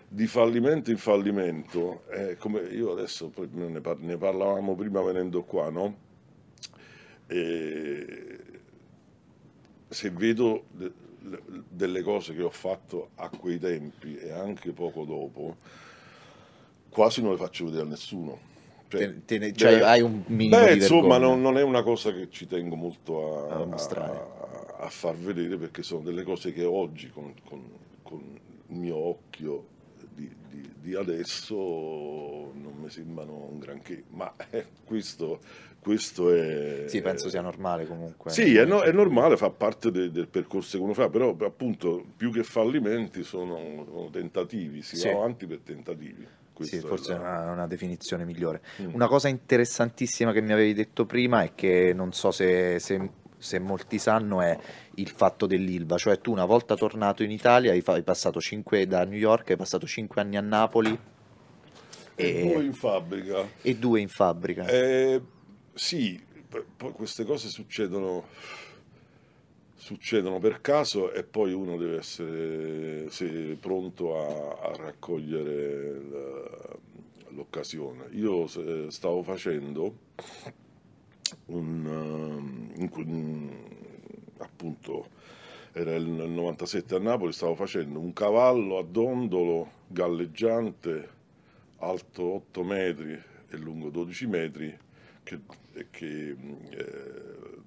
di 0.07 0.25
fallimento 0.27 0.89
in 0.91 0.97
fallimento, 0.97 2.03
eh, 2.09 2.35
come 2.37 2.61
io 2.61 2.91
adesso 2.91 3.31
ne, 3.51 3.79
par- 3.79 3.99
ne 3.99 4.17
parlavamo 4.17 4.75
prima 4.75 5.01
venendo 5.01 5.43
qua, 5.43 5.69
no? 5.69 5.95
Se 9.87 10.09
vedo 10.11 10.63
de- 10.71 10.91
le- 11.21 11.41
delle 11.69 12.01
cose 12.01 12.35
che 12.35 12.43
ho 12.43 12.49
fatto 12.49 13.09
a 13.15 13.29
quei 13.29 13.59
tempi 13.59 14.17
e 14.17 14.31
anche 14.31 14.71
poco 14.71 15.03
dopo, 15.03 15.57
quasi 16.89 17.21
non 17.21 17.31
le 17.31 17.37
faccio 17.37 17.65
vedere 17.65 17.83
a 17.83 17.87
nessuno. 17.89 18.47
Cioè, 18.87 18.99
Te- 19.01 19.25
te 19.25 19.37
ne- 19.37 19.53
cioè, 19.53 19.71
deve- 19.73 19.85
hai 19.85 20.01
un 20.01 20.23
minimo 20.27 20.63
Beh, 20.63 20.73
insomma, 20.73 21.17
non, 21.19 21.41
non 21.41 21.57
è 21.57 21.61
una 21.63 21.83
cosa 21.83 22.11
che 22.11 22.29
ci 22.31 22.47
tengo 22.47 22.75
molto 22.75 23.47
a, 23.49 23.55
A 23.61 23.65
mostrare. 23.65 24.17
a- 24.17 24.38
a 24.81 24.89
far 24.89 25.15
vedere 25.15 25.57
perché 25.57 25.83
sono 25.83 26.01
delle 26.01 26.23
cose 26.23 26.53
che 26.53 26.63
oggi 26.63 27.09
con, 27.09 27.33
con- 27.45 27.69
con 28.01 28.21
il 28.69 28.75
mio 28.79 28.95
occhio 28.95 29.65
di, 30.13 30.29
di- 30.49 30.69
di 30.79 30.95
adesso 30.95 31.55
non 31.55 32.73
mi 32.81 32.89
sembrano 32.89 33.47
un 33.51 33.59
granché, 33.59 34.03
ma 34.09 34.33
eh, 34.51 34.65
questo, 34.85 35.39
questo 35.79 36.31
è... 36.33 36.85
Sì, 36.87 37.01
penso 37.01 37.29
sia 37.29 37.41
normale 37.41 37.85
comunque. 37.87 38.31
Sì, 38.31 38.55
è, 38.55 38.65
no- 38.65 38.81
è 38.81 38.91
normale, 38.91 39.37
fa 39.37 39.49
parte 39.49 39.91
de- 39.91 40.11
del 40.11 40.27
percorso 40.27 40.77
che 40.77 40.83
uno 40.83 40.93
fa, 40.93 41.09
però 41.09 41.35
appunto 41.41 42.05
più 42.15 42.31
che 42.31 42.43
fallimenti 42.43 43.23
sono, 43.23 43.57
sono 43.85 44.09
tentativi, 44.09 44.81
si 44.81 44.95
Sì. 44.95 45.07
va 45.09 45.15
avanti 45.15 45.45
per 45.45 45.59
tentativi. 45.59 46.25
Questo 46.53 46.75
Sì, 46.75 46.81
forse 46.81 47.13
è 47.13 47.17
la- 47.17 47.21
una, 47.41 47.51
una 47.51 47.67
definizione 47.67 48.25
migliore. 48.25 48.61
Mm. 48.81 48.93
Una 48.93 49.07
cosa 49.07 49.27
interessantissima 49.29 50.31
che 50.33 50.41
mi 50.41 50.51
avevi 50.51 50.73
detto 50.73 51.05
prima 51.05 51.43
è 51.43 51.53
che 51.55 51.93
non 51.93 52.11
so 52.11 52.31
se, 52.31 52.79
se- 52.79 53.09
se 53.39 53.57
molti 53.57 53.97
sanno 53.97 54.41
è 54.41 54.57
il 54.95 55.09
fatto 55.09 55.47
dell'Ilva, 55.47 55.97
cioè 55.97 56.19
tu 56.19 56.31
una 56.31 56.45
volta 56.45 56.75
tornato 56.75 57.23
in 57.23 57.31
Italia 57.31 57.71
hai, 57.71 58.03
passato 58.03 58.39
5 58.39 58.85
da 58.85 59.03
New 59.05 59.17
York, 59.17 59.49
hai 59.51 59.57
passato 59.57 59.87
5 59.87 60.21
anni 60.21 60.35
a 60.37 60.41
Napoli 60.41 60.97
E 62.15 62.25
e, 62.25 62.61
in 62.61 62.73
fabbrica. 62.73 63.47
e 63.61 63.75
due 63.77 64.01
in 64.01 64.09
fabbrica. 64.09 64.65
Eh, 64.67 65.21
sì, 65.73 66.21
poi 66.75 66.91
queste 66.91 67.23
cose 67.23 67.47
succedono, 67.47 68.25
succedono 69.75 70.39
per 70.39 70.59
caso 70.59 71.13
e 71.13 71.23
poi 71.23 71.53
uno 71.53 71.77
deve 71.77 71.97
essere 71.97 73.09
se- 73.09 73.57
pronto 73.59 74.17
a, 74.19 74.69
a 74.69 74.75
raccogliere 74.75 76.01
l'occasione. 77.29 78.07
Io 78.11 78.47
stavo 78.89 79.23
facendo 79.23 79.95
un, 81.45 81.85
um, 81.85 82.58
in 82.79 82.89
un- 83.13 83.57
appunto 84.37 85.07
era 85.73 85.93
il 85.95 86.07
97 86.09 86.95
a 86.95 86.99
Napoli, 86.99 87.31
stavo 87.31 87.55
facendo 87.55 87.99
un 87.99 88.11
cavallo 88.13 88.77
a 88.77 88.83
dondolo 88.83 89.71
galleggiante 89.87 91.17
alto 91.77 92.23
8 92.33 92.63
metri 92.63 93.11
e 93.51 93.57
lungo 93.57 93.89
12 93.89 94.27
metri, 94.27 94.77
che, 95.23 95.39
che, 95.91 96.29
eh, 96.69 97.57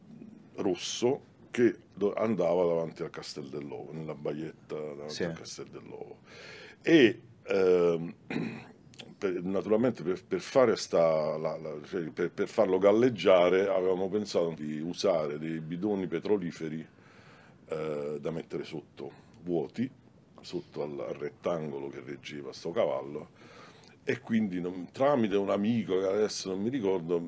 rosso, 0.57 1.31
che 1.51 1.77
andava 2.17 2.65
davanti 2.67 3.03
al 3.03 3.11
Castel 3.11 3.49
dell'Ovo, 3.49 3.93
nella 3.93 4.15
baietta 4.15 4.75
davanti 4.77 5.15
Sì. 5.15 5.25
al 5.25 5.33
Castel 5.33 5.67
dell'Ovo. 5.69 6.19
E 6.83 7.21
ehm, 7.45 8.15
per- 9.17 9.43
naturalmente 9.43 10.03
per, 10.03 10.25
per 10.25 10.41
fare 10.41 10.77
sta, 10.77 11.37
la- 11.37 11.57
la- 11.57 11.77
cioè, 11.87 12.03
per, 12.11 12.49
farlo 12.49 12.79
galleggiare 12.79 13.69
avevamo 13.69 14.09
pensato 14.09 14.51
di 14.57 14.81
usare 14.81 15.39
dei 15.39 15.61
bidoni 15.61 16.07
petroliferi 16.07 16.87
eh, 17.69 18.19
da 18.21 18.31
mettere 18.31 18.65
sotto, 18.65 19.11
vuoti, 19.43 19.89
sotto 20.41 20.83
al, 20.83 20.99
al 21.01 21.15
rettangolo 21.15 21.89
che 21.89 22.03
reggeva 22.05 22.53
sto 22.53 22.71
cavallo 22.71 23.31
e 24.05 24.19
quindi 24.21 24.61
non- 24.61 24.89
tramite 24.91 25.37
un 25.37 25.51
amico 25.51 25.99
che 26.01 26.07
adesso 26.07 26.51
non 26.51 26.61
mi 26.61 26.69
ricordo 26.71 27.21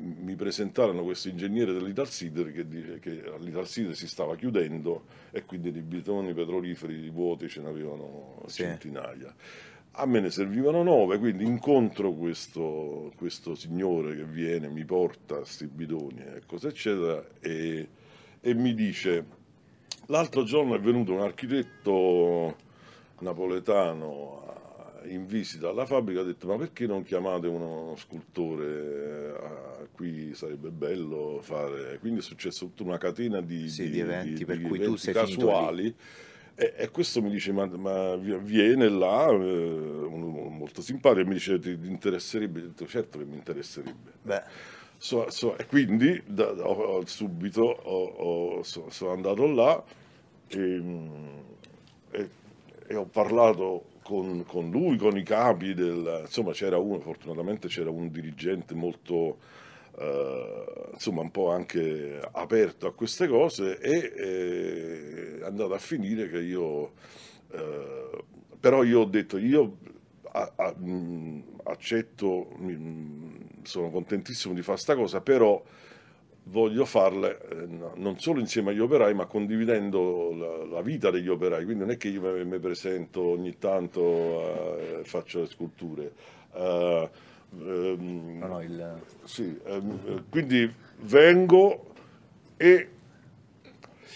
mi 0.00 0.36
presentarono 0.36 1.02
questo 1.02 1.28
ingegnere 1.28 1.72
dell'Italsider 1.72 2.52
che 2.52 2.66
dice 2.68 2.98
che 3.00 3.22
l'Italsider 3.38 3.94
si 3.96 4.06
stava 4.06 4.36
chiudendo 4.36 5.04
e 5.32 5.44
quindi 5.44 5.72
di 5.72 5.80
bidoni 5.82 6.32
petroliferi 6.34 7.08
vuoti 7.10 7.48
ce 7.48 7.60
n'avevano 7.60 8.42
Sì. 8.46 8.62
centinaia. 8.62 9.34
A 9.92 10.06
me 10.06 10.20
ne 10.20 10.30
servivano 10.30 10.82
nove, 10.84 11.18
quindi 11.18 11.44
incontro 11.44 12.12
questo, 12.12 13.12
questo 13.16 13.56
signore 13.56 14.14
che 14.14 14.24
viene, 14.24 14.68
mi 14.68 14.84
porta 14.84 15.36
questi 15.38 15.66
bidoni 15.66 16.20
e 16.20 16.42
cose 16.46 16.68
eccetera 16.68 17.24
e, 17.40 17.88
e 18.40 18.54
mi 18.54 18.74
dice 18.74 19.24
l'altro 20.06 20.44
giorno 20.44 20.76
è 20.76 20.78
venuto 20.78 21.12
un 21.14 21.20
architetto 21.20 22.56
napoletano 23.20 24.44
a- 24.46 25.08
in 25.08 25.26
visita 25.26 25.68
alla 25.70 25.84
fabbrica 25.86 26.20
ha 26.20 26.24
detto 26.24 26.46
ma 26.46 26.56
perché 26.56 26.86
non 26.86 27.02
chiamate 27.02 27.48
uno 27.48 27.94
scultore? 27.96 29.34
Eh, 29.34 29.86
qui 29.92 30.32
sarebbe 30.34 30.70
bello 30.70 31.40
fare 31.42 31.98
quindi 31.98 32.20
è 32.20 32.22
successo 32.22 32.66
tutta 32.66 32.84
una 32.84 32.98
catena 32.98 33.40
di, 33.40 33.68
Sì, 33.68 33.90
di 33.90 33.98
eventi 33.98 34.44
per 34.44 34.60
cui 34.60 34.78
tu 34.78 34.94
sei 34.94 35.12
casuali 35.14 35.92
e, 36.60 36.74
e 36.76 36.90
questo 36.90 37.22
mi 37.22 37.30
dice 37.30 37.52
ma, 37.52 37.66
ma 37.66 38.16
vi- 38.16 38.36
viene 38.38 38.88
là 38.88 39.28
eh, 39.28 39.34
uno 39.34 40.26
molto 40.48 40.82
simpatico 40.82 41.20
e 41.22 41.24
mi 41.28 41.34
dice 41.34 41.58
ti, 41.58 41.78
ti 41.78 41.86
interesserebbe? 41.88 42.58
Io 42.60 42.64
ho 42.66 42.68
detto 42.68 42.86
certo 42.86 43.18
che 43.18 43.24
mi 43.24 43.36
interesserebbe. 43.36 44.12
Beh, 44.22 44.42
So- 45.00 45.30
so- 45.30 45.56
e 45.56 45.64
quindi 45.66 46.20
da- 46.26 46.52
da- 46.52 46.66
ho- 46.68 47.06
subito 47.06 47.62
ho- 47.62 48.04
ho- 48.58 48.62
so- 48.64 48.90
sono 48.90 49.12
andato 49.12 49.46
là 49.46 49.80
e, 50.48 50.58
mm, 50.58 51.38
e- 52.10 52.28
e 52.88 52.94
ho 52.96 53.04
parlato 53.06 53.84
con, 54.02 54.44
con 54.46 54.70
lui, 54.70 54.96
con 54.96 55.16
i 55.16 55.22
capi 55.22 55.74
del... 55.74 56.22
Insomma 56.22 56.52
c'era 56.52 56.78
uno, 56.78 56.98
fortunatamente 57.00 57.68
c'era 57.68 57.90
un 57.90 58.10
dirigente 58.10 58.74
molto, 58.74 59.38
eh, 59.98 60.90
insomma 60.92 61.22
un 61.22 61.30
po' 61.30 61.50
anche 61.50 62.20
aperto 62.32 62.86
a 62.86 62.92
queste 62.94 63.28
cose 63.28 63.78
e 63.80 64.12
eh, 64.16 65.38
è 65.40 65.44
andato 65.44 65.74
a 65.74 65.78
finire 65.78 66.28
che 66.28 66.38
io... 66.40 66.92
eh, 67.52 68.24
però 68.60 68.82
io 68.82 69.00
ho 69.00 69.04
detto, 69.04 69.38
io 69.38 69.78
a- 70.32 70.52
a- 70.56 70.74
mh, 70.76 71.42
accetto, 71.64 72.48
mh, 72.56 73.62
sono 73.62 73.90
contentissimo 73.90 74.54
di 74.54 74.62
fare 74.62 74.78
sta 74.78 74.94
cosa, 74.96 75.20
però 75.20 75.62
voglio 76.44 76.84
farle 76.86 77.38
eh, 77.50 77.66
no- 77.66 77.92
non 77.96 78.18
solo 78.18 78.40
insieme 78.40 78.70
agli 78.70 78.78
operai, 78.80 79.14
ma 79.14 79.26
condividendo 79.26 80.32
la, 80.34 80.64
la 80.76 80.82
vita 80.82 81.10
degli 81.10 81.28
operai. 81.28 81.64
Quindi 81.64 81.84
non 81.84 81.92
è 81.92 81.96
che 81.96 82.08
io 82.08 82.20
mi, 82.22 82.44
mi 82.44 82.58
presento 82.58 83.20
ogni 83.22 83.58
tanto 83.58 84.78
e 85.00 85.04
faccio 85.04 85.40
le 85.40 85.46
sculture. 85.46 86.12
Eh, 86.54 87.10
ehm, 87.56 88.38
no, 88.38 88.46
no, 88.46 88.62
il... 88.62 89.00
sì, 89.24 89.58
ehm, 89.64 89.98
eh, 90.06 90.22
quindi 90.28 90.70
vengo 91.00 91.92
e 92.56 92.88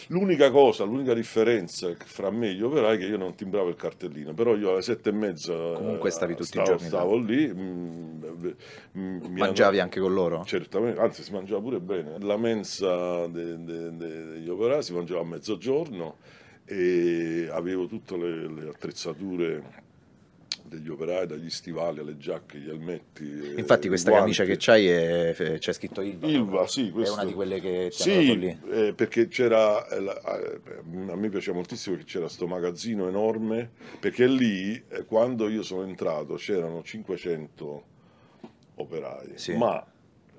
l'unica 0.09 0.51
cosa, 0.51 0.85
l'unica 0.85 1.15
differenza 1.15 1.95
fra 1.99 2.31
me 2.31 2.49
e 2.51 2.55
gli 2.55 2.63
operai 2.63 2.97
è 2.97 2.99
che 2.99 3.07
io 3.07 3.17
non 3.17 3.35
timbravo 3.35 3.69
il 3.69 3.77
cartellino, 3.77 4.35
però 4.35 4.57
io 4.57 4.73
alle 4.73 4.83
sette 4.83 5.11
e 5.11 5.13
mezza 5.13 5.53
Comunque 5.73 6.09
eh, 6.09 6.13
stavi 6.13 6.35
tutti 6.35 6.59
i 6.59 6.61
stavo, 6.61 6.65
giorni 6.65 6.83
là. 6.83 6.89
stavo 6.89 7.17
lì, 7.17 7.45
eh, 7.49 7.55
mm, 7.55 8.23
mi 8.95 9.39
Mangiavi 9.39 9.77
hanno- 9.77 9.85
anche 9.85 10.01
con 10.01 10.13
loro? 10.13 10.45
Certamente, 10.45 11.01
anzi 11.01 11.23
si 11.23 11.33
mangiava 11.33 11.61
pure 11.61 11.81
bene. 11.81 12.19
La 12.21 12.37
mensa 12.37 13.27
de- 13.29 13.63
de- 13.65 13.97
de- 13.97 14.25
degli 14.33 14.49
operai 14.49 14.83
si 14.83 14.93
mangiava 14.93 15.21
a 15.21 15.25
mezzogiorno 15.25 16.17
e 16.65 17.49
avevo 17.51 17.87
tutte 17.87 18.17
le, 18.17 18.49
le 18.49 18.69
attrezzature 18.69 19.63
degli 20.65 20.89
operai, 20.89 21.27
dagli 21.27 21.51
stivali 21.51 22.01
alle 22.01 22.17
giacche, 22.17 22.59
gli 22.59 22.69
elmetti. 22.69 23.53
eh, 23.55 23.59
Infatti 23.59 23.89
questa 23.89 24.11
i 24.11 24.15
camicia 24.15 24.43
che 24.45 24.57
guanti. 24.57 24.65
c'hai 24.65 24.87
è, 24.89 25.59
c'è 25.59 25.73
scritto 25.73 26.01
Ilva. 26.01 26.27
Ilva, 26.27 26.67
sì, 26.67 26.89
È 26.89 26.91
questo- 26.93 27.15
una 27.15 27.25
di 27.25 27.33
quelle 27.35 27.61
che 27.61 27.89
ti 27.91 27.99
dato 28.09 28.21
Sì, 28.21 28.39
lì. 28.39 28.59
eh, 28.71 28.93
perché 28.95 29.29
c'era, 29.29 29.87
eh, 29.89 29.97
eh, 30.05 31.11
a 31.11 31.17
me 31.17 31.29
piaceva 31.29 31.57
moltissimo 31.57 31.97
che 31.97 32.05
c'era 32.05 32.29
sto 32.29 32.47
magazzino 32.47 33.09
enorme, 33.09 33.71
perché 34.01 34.27
lì, 34.27 34.83
eh, 34.89 35.05
quando 35.05 35.49
io 35.49 35.63
sono 35.63 35.83
entrato, 35.85 36.35
c'erano 36.35 36.83
500 36.83 37.85
operai, 38.77 39.33
Sì. 39.35 39.55
ma 39.55 39.85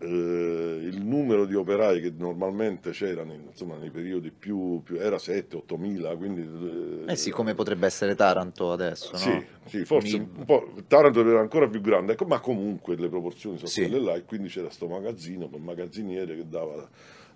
eh, 0.03 0.79
il 0.85 1.01
numero 1.03 1.45
di 1.45 1.55
operai 1.55 2.01
che 2.01 2.11
normalmente 2.15 2.91
c'erano, 2.91 3.33
in- 3.33 3.45
insomma, 3.49 3.77
nei 3.77 3.89
periodi 3.89 4.31
più, 4.31 4.81
più 4.83 4.97
era 4.97 5.17
7-8 5.17 5.77
mila, 5.77 6.15
quindi... 6.15 7.05
Eh 7.05 7.15
sì, 7.15 7.31
come 7.31 7.53
potrebbe 7.55 7.85
essere 7.85 8.15
Taranto 8.15 8.71
adesso, 8.71 9.11
no? 9.11 9.17
Sì, 9.17 9.45
sì, 9.65 9.85
forse 9.85 10.15
Un- 10.17 10.29
un 10.35 10.45
po'. 10.45 10.73
Taranto 10.87 11.21
era 11.21 11.39
ancora 11.39 11.67
più 11.67 11.81
grande, 11.81 12.13
ecco, 12.13 12.25
ma 12.25 12.39
comunque 12.39 12.95
le 12.95 13.09
proporzioni 13.09 13.57
sono 13.57 13.69
Sì. 13.69 13.81
quelle 13.87 13.99
là 14.03 14.15
e 14.15 14.23
quindi 14.25 14.49
c'era 14.49 14.69
sto 14.69 14.87
magazzino 14.87 15.47
con 15.49 15.61
magazziniere 15.61 16.35
che 16.35 16.47
dava, 16.47 16.87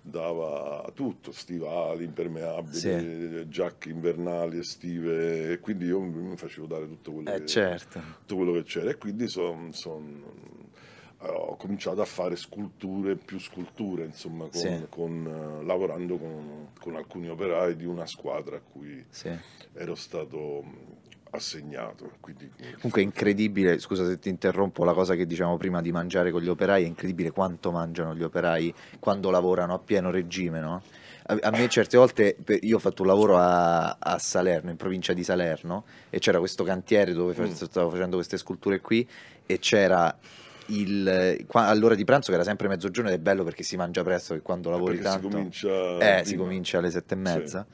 dava 0.02 0.90
tutto, 0.94 1.32
stivali, 1.32 2.04
impermeabili, 2.04 2.74
Sì. 2.74 3.48
giacche 3.48 3.90
invernali, 3.90 4.58
estive 4.58 5.52
e 5.52 5.58
quindi 5.60 5.86
io 5.86 6.00
mi 6.00 6.36
facevo 6.36 6.66
dare 6.66 6.86
tutto 6.88 7.12
quello, 7.12 7.30
Eh 7.30 7.40
che, 7.40 7.46
certo. 7.46 8.00
tutto 8.20 8.36
quello 8.36 8.52
che 8.52 8.62
c'era 8.62 8.90
e 8.90 8.96
quindi 8.96 9.28
son- 9.28 9.72
son- 9.72 10.22
ho 11.20 11.56
cominciato 11.56 12.00
a 12.00 12.04
fare 12.04 12.36
sculture, 12.36 13.16
più 13.16 13.38
sculture, 13.38 14.04
insomma, 14.04 14.44
con, 14.44 14.52
Sì. 14.52 14.86
con, 14.88 15.60
eh, 15.60 15.64
lavorando 15.64 16.16
con, 16.16 16.68
con 16.78 16.94
alcuni 16.96 17.28
operai 17.28 17.76
di 17.76 17.84
una 17.86 18.06
squadra 18.06 18.56
a 18.56 18.60
cui 18.60 19.04
Sì. 19.10 19.36
ero 19.74 19.94
stato 19.94 20.62
assegnato. 21.30 22.12
Quindi, 22.20 22.50
Comunque 22.76 23.02
è 23.02 23.04
incredibile, 23.04 23.78
scusa 23.80 24.06
se 24.06 24.18
ti 24.18 24.28
interrompo, 24.28 24.84
la 24.84 24.94
cosa 24.94 25.14
che 25.14 25.26
dicevamo 25.26 25.56
prima 25.56 25.82
di 25.82 25.90
mangiare 25.92 26.30
con 26.30 26.40
gli 26.40 26.48
operai, 26.48 26.84
è 26.84 26.86
incredibile 26.86 27.32
quanto 27.32 27.70
mangiano 27.70 28.14
gli 28.14 28.22
operai 28.22 28.72
quando 28.98 29.30
lavorano 29.30 29.74
a 29.74 29.78
pieno 29.78 30.10
regime, 30.10 30.60
no? 30.60 30.82
A, 31.26 31.50
me 31.50 31.68
certe 31.68 31.98
volte, 31.98 32.36
io 32.62 32.76
ho 32.76 32.78
fatto 32.78 33.02
un 33.02 33.08
lavoro 33.08 33.36
a, 33.36 33.98
a 33.98 34.18
Salerno, 34.18 34.70
in 34.70 34.76
provincia 34.76 35.12
di 35.12 35.22
Salerno, 35.22 35.84
e 36.08 36.20
c'era 36.20 36.38
questo 36.38 36.64
cantiere 36.64 37.12
dove 37.12 37.34
Mm. 37.38 37.50
stavo 37.50 37.90
facendo 37.90 38.16
queste 38.16 38.38
sculture 38.38 38.80
qui, 38.80 39.06
e 39.44 39.58
c'era 39.58 40.16
il, 40.68 41.44
qua- 41.46 41.66
all'ora 41.66 41.94
di 41.94 42.04
pranzo 42.04 42.28
che 42.30 42.34
era 42.34 42.44
sempre 42.44 42.68
mezzogiorno 42.68 43.10
ed 43.10 43.16
è 43.16 43.20
bello 43.20 43.44
perché 43.44 43.62
si 43.62 43.76
mangia 43.76 44.02
presto 44.02 44.34
e 44.34 44.40
quando 44.40 44.70
lavori 44.70 44.96
perché 44.96 45.10
si 45.10 45.14
tanto... 45.20 45.28
comincia 45.36 46.18
Eh, 46.20 46.24
si 46.24 46.36
comincia 46.36 46.78
alle 46.78 46.90
sette 46.90 47.14
e 47.14 47.16
mezza. 47.16 47.66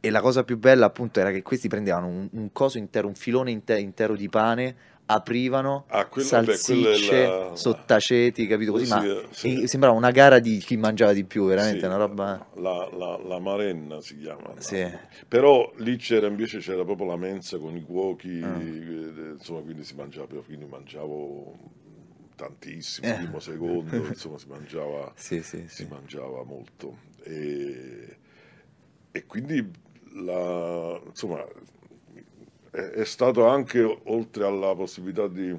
E 0.00 0.10
la 0.10 0.20
cosa 0.20 0.44
più 0.44 0.58
bella, 0.58 0.86
appunto, 0.86 1.18
era 1.18 1.32
che 1.32 1.42
questi 1.42 1.66
prendevano 1.68 2.06
un, 2.06 2.28
un 2.30 2.52
coso 2.52 2.78
intero, 2.78 3.08
un 3.08 3.14
filone 3.16 3.50
inte- 3.50 3.78
intero 3.80 4.14
di 4.14 4.28
pane, 4.28 4.76
aprivano 5.06 5.86
Ah, 5.88 6.06
quello- 6.06 6.28
salsicce, 6.28 7.24
è 7.24 7.28
la- 7.28 7.56
sottaceti, 7.56 8.46
capito 8.46 8.70
così? 8.72 8.84
Sì, 8.86 8.92
Ma 8.92 9.04
sì. 9.30 9.66
sembrava 9.66 9.96
una 9.96 10.12
gara 10.12 10.38
di 10.38 10.58
chi 10.58 10.76
mangiava 10.76 11.12
di 11.12 11.24
più, 11.24 11.46
veramente, 11.46 11.80
Sì, 11.80 11.86
una 11.86 11.96
roba. 11.96 12.46
La, 12.56 12.88
la- 12.96 13.18
la 13.26 13.38
Marenna 13.40 14.00
si 14.00 14.18
chiama. 14.18 14.42
no? 14.54 14.54
Sì. 14.58 14.86
Però 15.26 15.72
lì 15.78 15.96
c'era 15.96 16.28
invece 16.28 16.58
c'era 16.58 16.84
proprio 16.84 17.08
la 17.08 17.16
mensa 17.16 17.58
con 17.58 17.74
i 17.76 17.82
cuochi, 17.82 18.40
Ah. 18.40 18.56
eh, 18.60 19.32
insomma, 19.36 19.62
quindi 19.62 19.82
si 19.82 19.94
mangiava, 19.96 20.26
quindi 20.44 20.64
mangiavo 20.64 21.56
tantissimo, 22.38 23.08
Eh. 23.08 23.14
primo, 23.16 23.40
secondo, 23.40 23.96
insomma, 24.06 24.38
si 24.38 24.46
mangiava, 24.46 25.12
Sì, 25.16 25.42
sì, 25.42 25.64
si 25.66 25.82
sì. 25.82 25.86
mangiava 25.86 26.44
molto. 26.44 26.98
E, 27.24 28.16
e 29.10 29.26
quindi 29.26 29.68
la, 30.14 31.00
insomma, 31.04 31.44
è, 32.70 32.76
è 32.78 33.04
stato 33.04 33.46
anche, 33.46 33.80
oltre 34.04 34.44
alla 34.46 34.74
possibilità 34.74 35.26
di, 35.26 35.54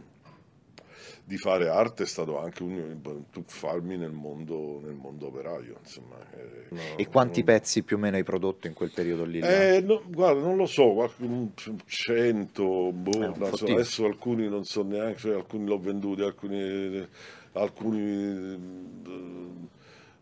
di 1.29 1.37
fare 1.37 1.69
arte, 1.69 2.03
è 2.03 2.05
stato 2.07 2.39
anche 2.39 2.63
un 2.63 2.99
tuffarmi 3.29 3.97
nel 3.97 4.11
mondo, 4.11 4.79
nel 4.83 4.95
mondo 4.95 5.27
operaio. 5.27 5.77
Insomma, 5.81 6.15
eh, 6.33 6.65
no, 6.69 6.81
E 6.97 7.07
quanti 7.07 7.41
non- 7.41 7.45
pezzi 7.45 7.83
più 7.83 7.97
o 7.97 7.99
meno 7.99 8.15
hai 8.17 8.23
prodotto 8.23 8.65
in 8.67 8.73
quel 8.73 8.89
periodo 8.91 9.23
lì? 9.25 9.39
eh, 9.39 9.81
no, 9.85 10.01
guarda, 10.07 10.41
non 10.41 10.57
lo 10.57 10.65
so, 10.65 10.93
cento, 11.85 12.91
boh, 12.91 13.11
Eh, 13.21 13.25
adesso, 13.25 13.49
fottino. 13.49 13.77
adesso 13.77 14.05
alcuni 14.05 14.47
non 14.49 14.63
so 14.65 14.83
neanche, 14.83 15.19
cioè, 15.19 15.35
alcuni 15.35 15.65
l'ho 15.65 15.79
venduti, 15.79 16.21
alcuni, 16.21 17.07
alcuni 17.53 17.99
eh, 19.05 19.67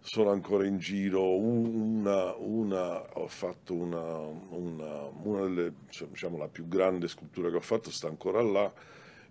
sono 0.02 0.30
ancora 0.32 0.66
in 0.66 0.78
giro, 0.78 1.36
una, 1.38 2.34
una 2.36 3.02
ho 3.18 3.28
fatto 3.28 3.74
una, 3.74 4.18
una, 4.50 5.04
una 5.24 5.42
delle, 5.48 5.74
cioè, 5.90 6.08
diciamo, 6.08 6.38
la 6.38 6.48
più 6.48 6.68
grande 6.68 7.08
scultura 7.08 7.50
che 7.50 7.56
ho 7.58 7.62
fatto 7.62 7.92
sta 7.92 8.08
ancora 8.08 8.42
là, 8.42 8.72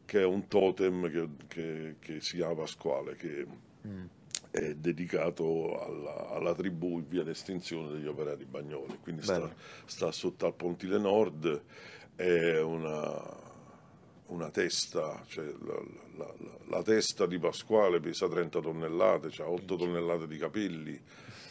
che 0.07 0.21
è 0.21 0.25
un 0.25 0.47
totem 0.49 1.11
che, 1.11 1.29
che- 1.49 1.97
che 1.99 2.21
si 2.23 2.37
chiama 2.37 2.55
Pasquale, 2.55 3.15
che 3.17 3.47
Mm. 3.87 4.05
è 4.51 4.75
dedicato 4.75 5.79
alla, 5.81 6.31
alla 6.31 6.55
tribù 6.55 6.99
in 6.99 7.07
via 7.09 7.23
d'estinzione 7.23 7.93
degli 7.93 8.07
operai 8.07 8.45
bagnoli, 8.47 8.99
quindi 9.03 9.23
sta, 9.23 9.55
sta 9.85 10.11
sotto 10.11 10.47
al 10.47 10.55
Pontile 10.55 10.99
Nord, 10.99 11.63
è 12.17 12.59
una, 12.61 13.45
una 14.29 14.51
testa, 14.51 15.23
cioè 15.29 15.45
la, 15.65 15.83
la- 16.17 16.35
la- 16.69 16.83
testa 16.83 17.27
di 17.27 17.39
Pasquale 17.39 18.01
pesa 18.01 18.29
30 18.29 18.61
tonnellate, 18.61 19.31
ha 19.43 19.49
8 19.49 19.77
tonnellate 19.77 20.27
di 20.27 20.37
capelli, 20.39 21.01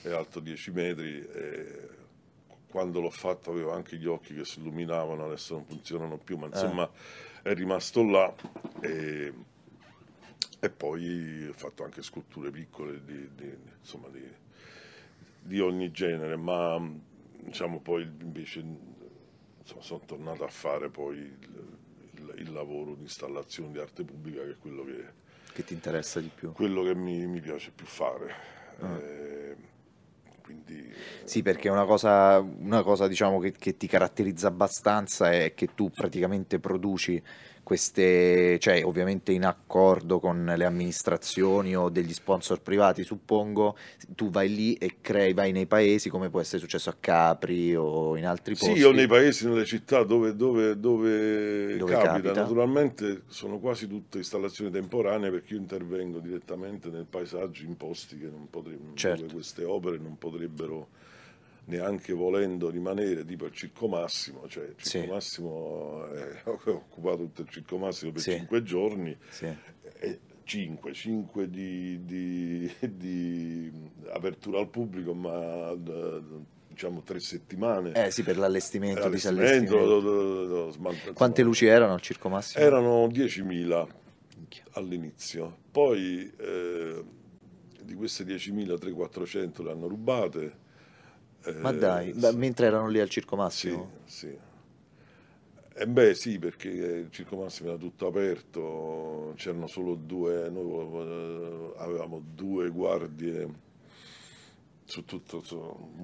è 0.01 0.09
alto 0.09 0.39
10 0.41 0.71
metri. 0.71 1.19
e 1.21 1.89
quando 2.67 2.99
l'ho 2.99 3.09
fatto 3.09 3.51
avevo 3.51 3.71
anche 3.71 3.95
gli 3.95 4.05
occhi 4.07 4.33
che 4.33 4.43
si 4.43 4.59
illuminavano, 4.59 5.23
adesso 5.25 5.53
non 5.53 5.63
funzionano 5.65 6.17
più, 6.17 6.35
ma 6.37 6.47
insomma 6.47 6.89
è 7.45 7.53
rimasto 7.53 8.03
là. 8.03 8.33
E, 8.81 9.33
e 10.59 10.69
poi 10.71 11.47
ho 11.47 11.53
fatto 11.53 11.83
anche 11.83 12.01
sculture 12.01 12.49
piccole 12.49 13.03
di, 13.05 13.29
di- 13.35 13.55
insomma, 13.79 14.07
di, 14.09 14.23
di 15.41 15.59
ogni 15.59 15.91
genere, 15.91 16.35
ma 16.37 16.81
diciamo 17.39 17.79
poi 17.81 18.01
invece 18.03 18.65
insomma, 19.59 19.81
sono 19.81 20.01
tornato 20.05 20.43
a 20.43 20.47
fare 20.47 20.89
poi 20.89 21.17
il, 21.17 21.37
il- 22.13 22.33
il 22.37 22.51
lavoro 22.51 22.95
di 22.95 23.03
installazione 23.03 23.71
di 23.71 23.77
arte 23.79 24.03
pubblica 24.03 24.41
che 24.41 24.51
è 24.51 24.57
quello 24.57 24.83
che, 24.83 25.03
Che 25.53 25.63
ti 25.63 25.73
interessa 25.73 26.19
di 26.19 26.31
più? 26.33 26.51
quello 26.51 26.81
che 26.81 26.95
mi, 26.95 27.27
mi 27.27 27.39
piace 27.41 27.71
più 27.71 27.85
fare. 27.85 28.33
Ah. 28.79 28.97
Eh, 28.97 29.55
quindi 30.45 30.93
Sì, 31.23 31.41
perché 31.41 31.69
una 31.69 31.85
cosa, 31.85 32.39
una 32.39 32.83
cosa 32.83 33.07
diciamo 33.07 33.39
che, 33.39 33.51
che 33.51 33.77
ti 33.77 33.87
caratterizza 33.87 34.47
abbastanza 34.47 35.31
è 35.31 35.53
che 35.55 35.73
tu 35.73 35.91
praticamente 35.91 36.59
produci 36.59 37.21
queste, 37.65 38.59
cioè 38.59 38.85
ovviamente 38.85 39.31
in 39.31 39.43
accordo 39.43 40.19
con 40.19 40.53
le 40.55 40.65
amministrazioni 40.65 41.75
o 41.75 41.89
degli 41.89 42.13
sponsor 42.13 42.61
privati, 42.61 43.03
suppongo, 43.03 43.75
tu 44.09 44.29
vai 44.29 44.53
lì 44.53 44.75
e 44.75 44.97
crei, 45.01 45.33
vai 45.33 45.51
nei 45.51 45.65
paesi 45.65 46.09
come 46.11 46.29
può 46.29 46.39
essere 46.39 46.59
successo 46.59 46.91
a 46.91 46.95
Capri 46.99 47.75
o 47.75 48.15
in 48.17 48.27
altri 48.27 48.53
posti. 48.55 48.75
Sì, 48.77 48.83
o 48.83 48.91
nei 48.91 49.07
paesi, 49.07 49.47
nelle 49.49 49.65
città 49.65 50.03
dove, 50.03 50.35
dove- 50.35 50.79
dove 50.79 51.75
Dove 51.77 51.91
capita. 51.91 52.11
capita. 52.13 52.33
naturalmente 52.41 53.23
sono 53.27 53.57
quasi 53.57 53.87
tutte 53.87 54.19
installazioni 54.19 54.69
temporanee 54.69 55.31
perché 55.31 55.55
io 55.55 55.59
intervengo 55.59 56.19
direttamente 56.19 56.89
nel 56.89 57.07
paesaggio 57.09 57.63
in 57.63 57.75
posti 57.75 58.17
che 58.19 58.27
non 58.27 58.47
potrebbero, 58.47 58.93
Certo. 58.93 59.21
dove 59.23 59.33
queste 59.33 59.63
opere 59.63 59.97
non 59.97 60.17
potrebbero 60.19 60.89
neanche 61.65 62.13
volendo 62.13 62.69
rimanere, 62.69 63.25
tipo 63.25 63.45
il 63.45 63.51
Circo 63.53 63.87
Massimo, 63.87 64.47
cioè 64.47 64.65
il 64.65 64.75
Circo 64.77 65.05
Sì. 65.05 65.11
Massimo, 65.11 66.07
eh, 66.11 66.41
ho 66.45 66.59
occupato 66.65 67.17
tutto 67.17 67.41
il 67.41 67.49
Circo 67.49 67.77
Massimo 67.77 68.11
per 68.11 68.21
Sì. 68.21 68.31
cinque 68.31 68.63
giorni, 68.63 69.17
Sì. 69.29 69.51
e 69.99 70.19
5, 70.43 70.93
5 70.93 71.49
di, 71.49 72.05
di- 72.05 72.71
di 72.87 73.71
apertura 74.09 74.59
al 74.59 74.69
pubblico, 74.69 75.13
ma 75.15 75.73
diciamo 76.67 77.01
tre 77.01 77.19
settimane. 77.19 77.93
Eh 77.93 78.11
sì, 78.11 78.21
per 78.21 78.37
l'allestimento, 78.37 79.01
Allestimento, 79.01 79.41
disallestimento. 79.43 79.99
lo- 79.99 80.69
lo- 80.69 81.13
Quante 81.13 81.41
luci 81.41 81.65
erano 81.65 81.93
al 81.93 82.01
Circo 82.01 82.29
Massimo? 82.29 82.63
Erano 82.63 83.07
10.000 83.07 83.87
all'inizio, 84.73 85.57
poi 85.71 86.31
eh, 86.37 87.03
di 87.81 87.93
queste 87.95 88.23
10.000 88.23 88.75
300-400 88.77 89.63
le 89.63 89.71
hanno 89.71 89.87
rubate. 89.87 90.63
Ma 91.59 91.71
eh, 91.71 91.77
dai, 91.77 92.13
sì. 92.13 92.19
da- 92.19 92.31
mentre 92.31 92.65
erano 92.67 92.87
lì 92.87 92.99
al 92.99 93.09
Circo 93.09 93.35
Sì, 93.35 93.69
Massimo? 93.69 93.91
sì. 94.05 94.37
E 95.77 95.87
beh 95.87 96.13
sì, 96.13 96.39
perché 96.39 96.69
il 96.69 97.11
Circo 97.11 97.35
Massimo 97.35 97.69
era 97.69 97.77
tutto 97.77 98.07
aperto, 98.07 99.33
c'erano 99.35 99.67
solo 99.67 99.95
due, 99.95 100.49
noi 100.49 100.71
eh, 101.05 101.73
avevamo 101.77 102.21
due 102.33 102.69
guardie 102.69 103.47
su 104.85 105.03
tutto, 105.03 105.41
su 105.43 105.57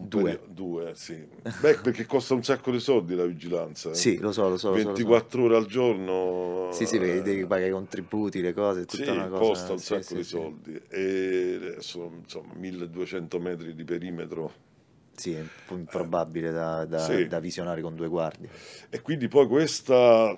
Due? 0.08 0.23
perio- 0.23 0.45
due, 0.47 0.93
sì. 0.95 1.25
Beh, 1.60 1.77
perché 1.77 2.06
costa 2.06 2.34
un 2.34 2.43
sacco 2.43 2.71
di 2.71 2.80
soldi 2.80 3.15
la 3.15 3.25
vigilanza. 3.25 3.91
eh. 3.91 3.95
Sì, 3.95 4.17
lo 4.17 4.32
so, 4.32 4.49
lo 4.49 4.58
so. 4.58 4.71
lo 4.71 4.77
so, 4.80 4.91
lo 4.91 4.97
so. 4.97 5.04
24 5.04 5.43
ore 5.43 5.56
al 5.56 5.65
giorno. 5.67 6.69
Sì, 6.73 6.86
sì, 6.86 6.97
perché 6.97 7.21
devi 7.21 7.41
eh, 7.41 7.45
pagare 7.45 7.69
i 7.69 7.71
contributi, 7.71 8.41
le 8.41 8.54
cose, 8.54 8.86
tutta 8.86 9.04
sì, 9.04 9.10
una 9.12 9.27
cosa. 9.27 9.43
costa 9.43 9.71
un 9.73 9.77
sì, 9.80 9.86
sacco 9.86 10.01
sì, 10.01 10.15
di 10.15 10.23
sì. 10.23 10.30
soldi. 10.30 10.82
E 10.89 11.54
adesso, 11.62 12.12
insomma, 12.21 12.54
1200 12.56 13.39
metri 13.39 13.75
di 13.75 13.84
perimetro. 13.84 14.69
Sì, 15.15 15.34
è 15.34 15.43
improbabile 15.69 16.52
da, 16.52 16.86
da- 16.86 17.00
Sì. 17.00 17.28
da 17.28 17.39
visionare 17.39 17.82
con 17.82 17.95
due 17.95 18.08
guardie. 18.08 18.50
E 18.89 19.02
quindi 19.02 19.28
poi 19.28 19.47
questa, 19.47 20.38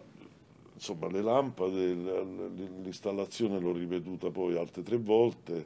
insomma, 0.74 1.08
le 1.10 1.22
lampade, 1.22 1.94
l'installazione 1.94 3.60
l'ho 3.60 3.72
ripetuta 3.72 4.30
poi 4.30 4.58
altre 4.58 4.84
tre 4.84 4.98
volte, 4.98 5.66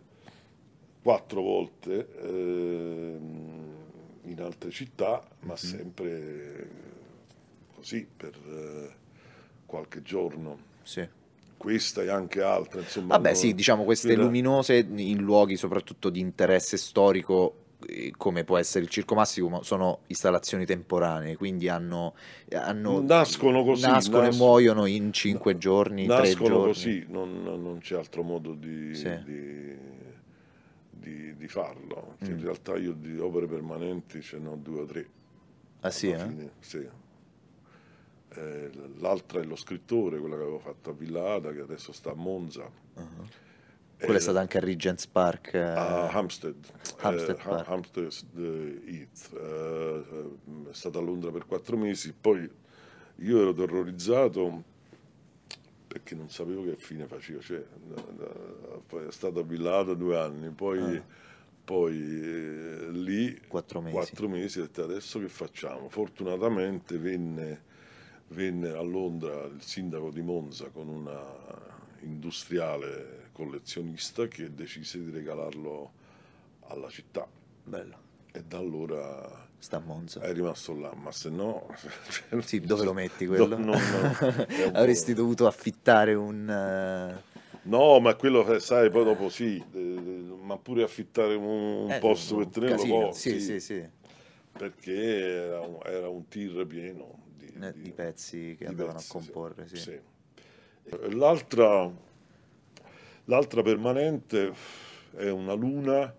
quattro 1.02 1.42
volte 1.42 2.08
ehm, 2.22 3.76
in 4.24 4.42
altre 4.42 4.70
città, 4.72 5.24
ma 5.42 5.54
Mhm. 5.54 5.56
sempre 5.58 6.70
così 7.74 8.06
per 8.16 8.34
eh, 8.48 8.90
qualche 9.66 10.02
giorno. 10.02 10.58
Sì. 10.84 11.08
Questa 11.58 12.04
e 12.04 12.10
anche 12.10 12.42
altre, 12.42 12.82
insomma. 12.82 13.16
Vabbè, 13.16 13.30
hanno- 13.30 13.38
sì, 13.38 13.54
diciamo 13.54 13.84
queste 13.84 14.08
quella- 14.10 14.24
luminose 14.24 14.78
in 14.78 15.18
luoghi 15.22 15.56
soprattutto 15.56 16.10
di 16.10 16.20
interesse 16.20 16.78
storico, 16.78 17.52
eh, 17.52 17.67
come 18.18 18.44
può 18.44 18.58
essere 18.58 18.84
il 18.86 18.90
Circo 18.90 19.14
Massimo, 19.16 19.62
sono 19.62 20.00
installazioni 20.08 20.66
temporanee, 20.66 21.36
quindi 21.36 21.70
hanno, 21.70 22.16
hanno- 22.54 23.02
Nascono 23.02 23.64
così, 23.64 23.86
nascono 23.86 24.24
e 24.24 24.26
nas- 24.28 24.38
muoiono 24.38 24.86
in 24.86 25.14
cinque 25.14 25.58
giorni, 25.58 26.06
tre 26.08 26.18
Nascono 26.18 26.48
giorni. 26.50 26.66
così, 26.74 27.06
non, 27.10 27.44
non 27.44 27.78
c'è 27.80 27.96
altro 27.96 28.24
modo 28.24 28.54
di, 28.54 28.96
Sì. 28.96 29.24
di- 29.24 29.76
di- 30.90 31.36
di 31.38 31.48
farlo. 31.48 32.16
In 32.22 32.34
Mm. 32.36 32.42
realtà 32.42 32.76
io 32.78 32.94
di 32.94 33.18
opere 33.20 33.46
permanenti 33.46 34.22
ce 34.22 34.40
ne 34.40 34.48
ho 34.50 34.56
due 34.56 34.82
o 34.82 34.86
tre. 34.86 35.08
Ah 35.82 35.92
sì, 35.92 36.10
eh? 36.10 36.18
fine, 36.18 36.52
sì. 36.60 36.88
Eh, 38.30 38.70
l'altra 38.98 39.40
è 39.40 39.44
lo 39.44 39.56
scrittore, 39.56 40.20
quella 40.20 40.36
che 40.36 40.42
avevo 40.42 40.60
fatto 40.60 40.90
a 40.90 40.94
Villa 40.94 41.34
Ada, 41.36 41.54
che 41.54 41.62
adesso 41.62 41.92
sta 41.92 42.12
a 42.12 42.16
Monza. 42.16 42.70
Uh-huh. 42.96 43.26
Quella 43.98 44.14
è 44.14 44.18
Eh, 44.18 44.20
stata 44.20 44.40
anche 44.40 44.58
a 44.58 44.62
Regent's 44.62 45.08
Park. 45.08 45.54
eh, 45.56 45.60
a 45.60 46.10
Hampstead, 46.10 46.56
Hampstead 47.00 47.40
eh, 47.40 47.44
Park. 47.44 47.68
Hampstead 47.68 48.14
eh, 48.38 48.82
Heath. 48.86 49.34
Eh, 49.34 50.04
eh, 50.12 50.70
è 50.70 50.74
stata 50.74 51.00
a 51.00 51.02
Londra 51.02 51.32
per 51.32 51.46
quattro 51.48 51.78
mesi, 51.78 52.14
poi 52.20 52.48
io 53.20 53.42
ero 53.42 53.54
terrorizzato 53.54 54.76
perché 55.88 56.14
non 56.14 56.30
sapevo 56.30 56.64
che 56.64 56.76
fine 56.76 57.08
faceva, 57.08 57.42
cioè, 57.42 57.58
è 59.08 59.12
stato 59.12 59.40
a 59.40 59.44
Villata 59.44 59.94
due 59.96 60.18
anni, 60.20 60.50
poi, 60.52 60.98
Ah. 60.98 61.04
poi 61.64 62.92
lì 63.02 63.40
Quattro 63.48 63.82
mesi. 63.82 63.96
quattro 63.96 64.28
mesi, 64.30 64.60
ho 64.60 64.64
detto 64.64 64.84
adesso 64.84 65.18
che 65.20 65.28
facciamo? 65.30 65.90
Fortunatamente 65.90 66.98
venne, 67.00 67.62
venne 68.28 68.70
a 68.70 68.82
Londra 68.82 69.46
il 69.46 69.62
sindaco 69.64 70.12
di 70.12 70.22
Monza 70.22 70.70
con 70.70 70.88
una 70.88 71.20
industriale 72.02 73.27
collezionista 73.38 74.28
che 74.28 74.54
decise 74.54 75.00
di 75.04 75.12
regalarlo 75.12 75.92
alla 76.70 76.90
città 76.90 77.28
Bello. 77.64 77.96
e 78.32 78.44
da 78.44 78.58
allora 78.58 79.46
Sta 79.60 79.78
a 79.78 79.80
Monza. 79.80 80.22
è 80.22 80.34
rimasto 80.34 80.76
là, 80.78 80.92
ma 80.96 81.12
se 81.12 81.30
no... 81.30 81.68
Sì, 82.42 82.60
dove 82.62 82.84
lo 82.84 82.94
metti 82.94 83.26
quello? 83.28 83.58
No, 83.58 83.58
no, 83.58 83.74
no, 83.74 84.12
po'- 84.72 84.78
Avresti 84.78 85.14
dovuto 85.14 85.46
affittare 85.48 86.14
un... 86.14 86.50
eh, 86.50 87.36
No, 87.64 88.00
ma 88.00 88.16
quello, 88.16 88.48
eh, 88.54 88.60
sai, 88.60 88.90
poi 88.90 89.04
dopo 89.04 89.30
sì, 89.30 89.62
eh, 89.74 89.80
ma 90.42 90.58
pure 90.58 90.84
affittare 90.84 91.36
un, 91.36 91.90
eh, 91.92 92.00
posto 92.00 92.36
un 92.36 92.44
per 92.44 92.48
tenerlo, 92.48 92.78
casino. 92.78 93.00
poi, 93.12 93.14
Sì, 93.14 93.40
sì, 93.40 93.60
sì. 93.60 93.86
perché 94.56 94.94
era 95.48 95.62
un, 95.62 95.78
era 95.84 96.10
un 96.10 96.28
tir 96.28 96.66
pieno 96.66 97.20
di, 97.36 97.52
Eh, 97.60 97.74
di- 97.74 97.82
di 97.82 97.92
pezzi 97.92 98.56
che 98.58 98.66
di 98.66 98.66
andavano 98.68 98.98
pezzi, 99.00 99.10
a 99.10 99.14
comporre, 99.14 99.68
sì. 99.68 100.00
Eh, 100.90 101.12
L'altra, 101.14 101.92
l'altra 103.28 103.62
permanente 103.62 104.52
è 105.16 105.30
una 105.30 105.54
luna 105.54 106.14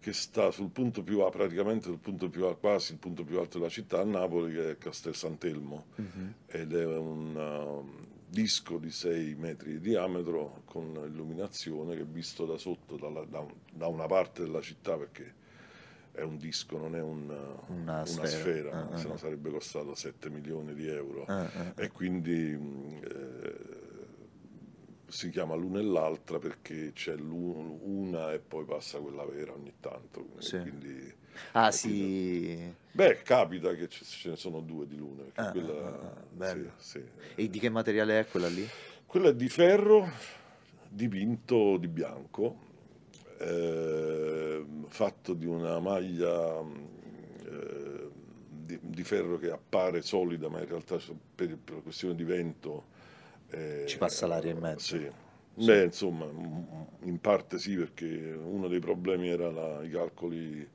che 0.00 0.12
sta 0.12 0.50
sul 0.50 0.70
punto 0.70 1.02
più 1.02 1.20
a- 1.20 1.30
praticamente 1.30 1.86
sul 1.86 1.98
punto 1.98 2.28
più 2.28 2.44
quasi 2.60 2.92
il 2.92 2.98
punto 2.98 3.24
più 3.24 3.38
alto 3.38 3.58
della 3.58 3.70
città, 3.70 4.00
a 4.00 4.04
Napoli, 4.04 4.52
che 4.54 4.70
è 4.72 4.78
Castel 4.78 5.14
Sant'Elmo, 5.14 5.86
Mhm. 5.96 6.34
ed 6.46 6.72
è 6.74 6.86
un 6.86 7.34
um, 7.36 8.06
disco 8.28 8.78
di 8.78 8.90
6 8.90 9.34
metri 9.34 9.72
di 9.72 9.80
diametro 9.80 10.62
con 10.66 10.92
illuminazione 11.04 11.94
che 11.96 12.02
è 12.02 12.06
visto 12.06 12.44
da 12.46 12.56
sotto, 12.58 12.96
dalla- 12.96 13.24
da, 13.24 13.44
da 13.72 13.86
una 13.88 14.06
parte 14.06 14.42
della 14.42 14.60
città, 14.60 14.96
perché 14.96 15.34
è 16.12 16.22
un 16.22 16.36
disco, 16.36 16.78
non 16.78 16.94
è 16.94 17.00
un- 17.02 17.28
Una 17.30 17.92
una 17.92 18.04
sfera. 18.04 18.26
sfera, 18.28 18.88
ah, 18.90 18.96
se 18.96 19.08
no 19.08 19.14
ah. 19.14 19.18
sarebbe 19.18 19.50
costato 19.50 19.94
7 19.94 20.30
milioni 20.30 20.74
di 20.74 20.86
euro 20.86 21.24
ah, 21.26 21.72
e 21.76 21.90
quindi 21.90 22.56
mh, 22.56 23.00
eh, 23.04 23.56
si 25.08 25.30
chiama 25.30 25.54
l'una 25.54 25.78
e 25.78 25.82
l'altra 25.82 26.38
perché 26.38 26.92
c'è 26.92 27.16
l'u- 27.16 27.80
una 27.82 28.32
e 28.32 28.38
poi 28.38 28.64
passa 28.64 28.98
quella 28.98 29.24
vera 29.24 29.52
ogni 29.52 29.72
tanto. 29.80 30.26
Sì. 30.38 30.58
quindi- 30.60 31.14
Ah, 31.52 31.70
sì. 31.70 32.74
Beh, 32.90 33.22
capita 33.22 33.72
che 33.74 33.88
ce, 33.88 34.30
ne 34.30 34.36
sono 34.36 34.60
due 34.60 34.86
di 34.88 34.96
lune. 34.96 35.22
perché 35.24 35.40
Ah, 35.40 35.50
quella, 35.52 35.72
ah, 36.38 36.46
ah, 36.46 36.54
sì, 36.54 36.70
sì. 36.78 37.02
E 37.36 37.48
di 37.48 37.58
che 37.60 37.68
materiale 37.68 38.20
è 38.20 38.26
quella 38.26 38.48
lì? 38.48 38.66
Quella 39.06 39.28
è 39.28 39.34
di 39.34 39.48
ferro 39.48 40.08
dipinto 40.88 41.76
di 41.76 41.86
bianco, 41.86 42.56
eh, 43.38 44.64
fatto 44.88 45.34
di 45.34 45.46
una 45.46 45.78
maglia 45.78 46.60
eh, 46.60 48.08
di, 48.48 48.78
di 48.82 49.04
ferro 49.04 49.38
che 49.38 49.50
appare 49.50 50.02
solida, 50.02 50.48
ma 50.48 50.60
in 50.60 50.66
realtà 50.68 50.98
per, 51.34 51.56
per 51.56 51.82
questione 51.82 52.14
di 52.14 52.24
vento 52.24 52.96
eh, 53.50 53.84
Ci 53.86 53.98
passa 53.98 54.26
l'aria 54.26 54.52
in 54.52 54.58
mezzo. 54.58 54.96
Sì. 54.96 55.10
Beh, 55.64 55.84
insomma, 55.84 56.26
in 57.00 57.18
parte 57.20 57.58
sì, 57.58 57.74
perché 57.74 58.06
uno 58.40 58.68
dei 58.68 58.78
problemi 58.78 59.28
era 59.28 59.50
la- 59.50 59.82
i 59.82 59.90
calcoli 59.90 60.68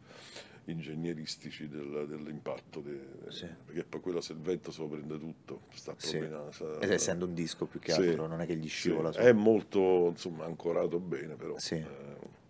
ingegneristici 0.66 1.68
del- 1.68 2.06
dell'impatto, 2.08 2.80
de- 2.80 3.30
Sì. 3.30 3.48
perché 3.66 3.84
poi 3.84 4.00
quello 4.02 4.22
se 4.22 4.34
il 4.34 4.40
vento 4.40 4.72
se 4.72 4.82
lo 4.82 4.88
prende 4.88 5.18
tutto, 5.20 5.62
sta 5.74 5.94
Sì. 5.98 6.18
proprio 6.18 6.52
sa- 6.52 6.80
Ed 6.80 6.92
essendo 6.92 7.26
un 7.26 7.34
disco 7.34 7.66
più 7.66 7.80
che 7.80 7.92
Sì, 7.92 8.08
altro, 8.08 8.28
non 8.28 8.42
è 8.42 8.46
che 8.46 8.56
gli 8.56 8.64
sì. 8.70 8.70
scivola 8.70 9.12
su. 9.12 9.20
È 9.20 9.32
molto 9.34 10.08
insomma 10.10 10.46
ancorato 10.46 11.00
bene, 11.00 11.36
però. 11.36 11.58
Sì. 11.58 11.76
eh, 11.76 12.42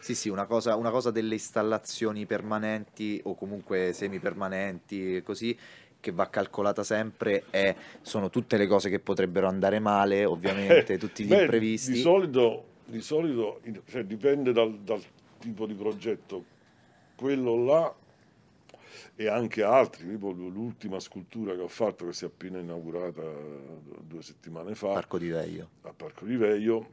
Sì, 0.00 0.14
sì, 0.16 0.28
una 0.28 0.46
cosa, 0.46 0.74
una 0.74 0.90
cosa 0.90 1.10
delle 1.12 1.34
installazioni 1.34 2.26
permanenti 2.26 3.20
o 3.24 3.34
comunque 3.36 3.92
semipermanenti, 3.92 5.22
così, 5.22 5.56
che 6.00 6.12
va 6.12 6.28
calcolata 6.28 6.82
sempre 6.84 7.44
è, 7.50 7.74
sono 8.02 8.30
tutte 8.30 8.56
le 8.56 8.66
cose 8.66 8.88
che 8.90 9.00
potrebbero 9.00 9.48
andare 9.48 9.78
male, 9.80 10.24
ovviamente, 10.26 10.94
eh, 10.94 10.98
tutti 10.98 11.24
gli 11.24 11.28
beh, 11.28 11.42
imprevisti. 11.42 11.92
Di 11.92 12.00
solito, 12.00 12.64
di 12.86 13.00
solito 13.00 13.60
cioè, 13.86 14.04
dipende 14.04 14.52
dal, 14.52 14.78
dal 14.80 15.02
tipo 15.38 15.66
di 15.66 15.74
progetto. 15.74 16.44
Quello 17.16 17.64
là 17.64 17.94
e 19.16 19.26
anche 19.28 19.62
altri, 19.64 20.08
tipo 20.08 20.30
l'ultima 20.30 21.00
scultura 21.00 21.54
che 21.54 21.60
ho 21.62 21.68
fatto, 21.68 22.06
che 22.06 22.12
si 22.12 22.24
è 22.24 22.28
appena 22.28 22.58
inaugurata 22.60 23.22
due 24.00 24.22
settimane 24.22 24.74
fa. 24.76 24.92
Parco 24.92 25.18
di 25.18 25.28
Veio. 25.28 25.68
a 25.82 25.92
Parco 25.92 26.24
di 26.24 26.36
Veio 26.36 26.88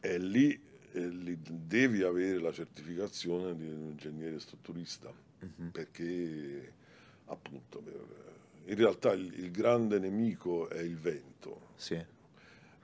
e 0.00 0.18
lì, 0.18 0.58
eh, 0.92 1.06
lì 1.08 1.38
devi 1.42 2.02
avere 2.02 2.38
la 2.38 2.52
certificazione 2.52 3.54
di 3.54 3.64
un 3.66 3.90
ingegnere 3.90 4.40
strutturista 4.40 5.12
Mhm. 5.38 5.68
perché 5.70 6.72
appunto 7.26 7.80
per- 7.80 8.24
in 8.66 8.74
realtà 8.76 9.12
il, 9.12 9.32
il 9.38 9.50
grande 9.50 9.98
nemico 9.98 10.68
è 10.68 10.80
il 10.80 10.96
vento 10.96 11.60
Sì. 11.76 11.94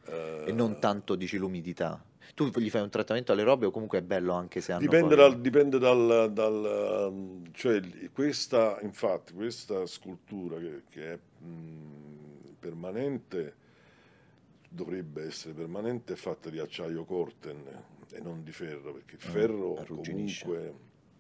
Eh, 0.04 0.44
E 0.46 0.52
non 0.52 0.78
tanto, 0.80 1.14
dici, 1.14 1.36
l'umidità. 1.38 2.04
Tu 2.34 2.46
gli 2.48 2.70
fai 2.70 2.82
un 2.82 2.88
trattamento 2.88 3.32
alle 3.32 3.42
robe 3.42 3.66
o 3.66 3.70
comunque 3.70 3.98
è 3.98 4.02
bello 4.02 4.32
anche 4.32 4.60
se 4.60 4.72
hanno 4.72 4.80
dipende 4.80 5.14
poi- 5.14 5.24
dal, 5.30 5.40
dipende 5.40 5.78
dal, 5.78 6.30
dal, 6.32 7.08
um, 7.10 7.42
cioè 7.52 7.80
questa 8.12 8.78
infatti 8.80 9.32
questa 9.34 9.84
scultura 9.86 10.58
che, 10.58 10.82
che 10.88 11.12
è 11.12 11.18
mh, 11.44 12.54
permanente 12.58 13.54
dovrebbe 14.68 15.24
essere 15.26 15.52
permanente 15.52 16.14
è 16.14 16.16
fatta 16.16 16.48
di 16.48 16.58
acciaio 16.58 17.04
corten 17.04 17.62
e 18.12 18.20
non 18.20 18.42
di 18.42 18.52
ferro 18.52 18.92
perché 18.94 19.16
il 19.16 19.20
Ah, 19.24 19.30
ferro 19.30 19.76
arrugginisce. 19.78 20.44
comunque 20.44 20.74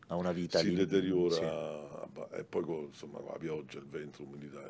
ha 0.08 0.16
una 0.16 0.32
vita 0.32 0.58
si 0.58 0.68
lì, 0.68 0.74
deteriora 0.74 2.08
sì. 2.12 2.36
e 2.36 2.44
poi 2.44 2.64
insomma, 2.86 3.20
la 3.20 3.36
pioggia, 3.38 3.78
il 3.78 3.86
vento, 3.86 4.22
l'umidità. 4.22 4.68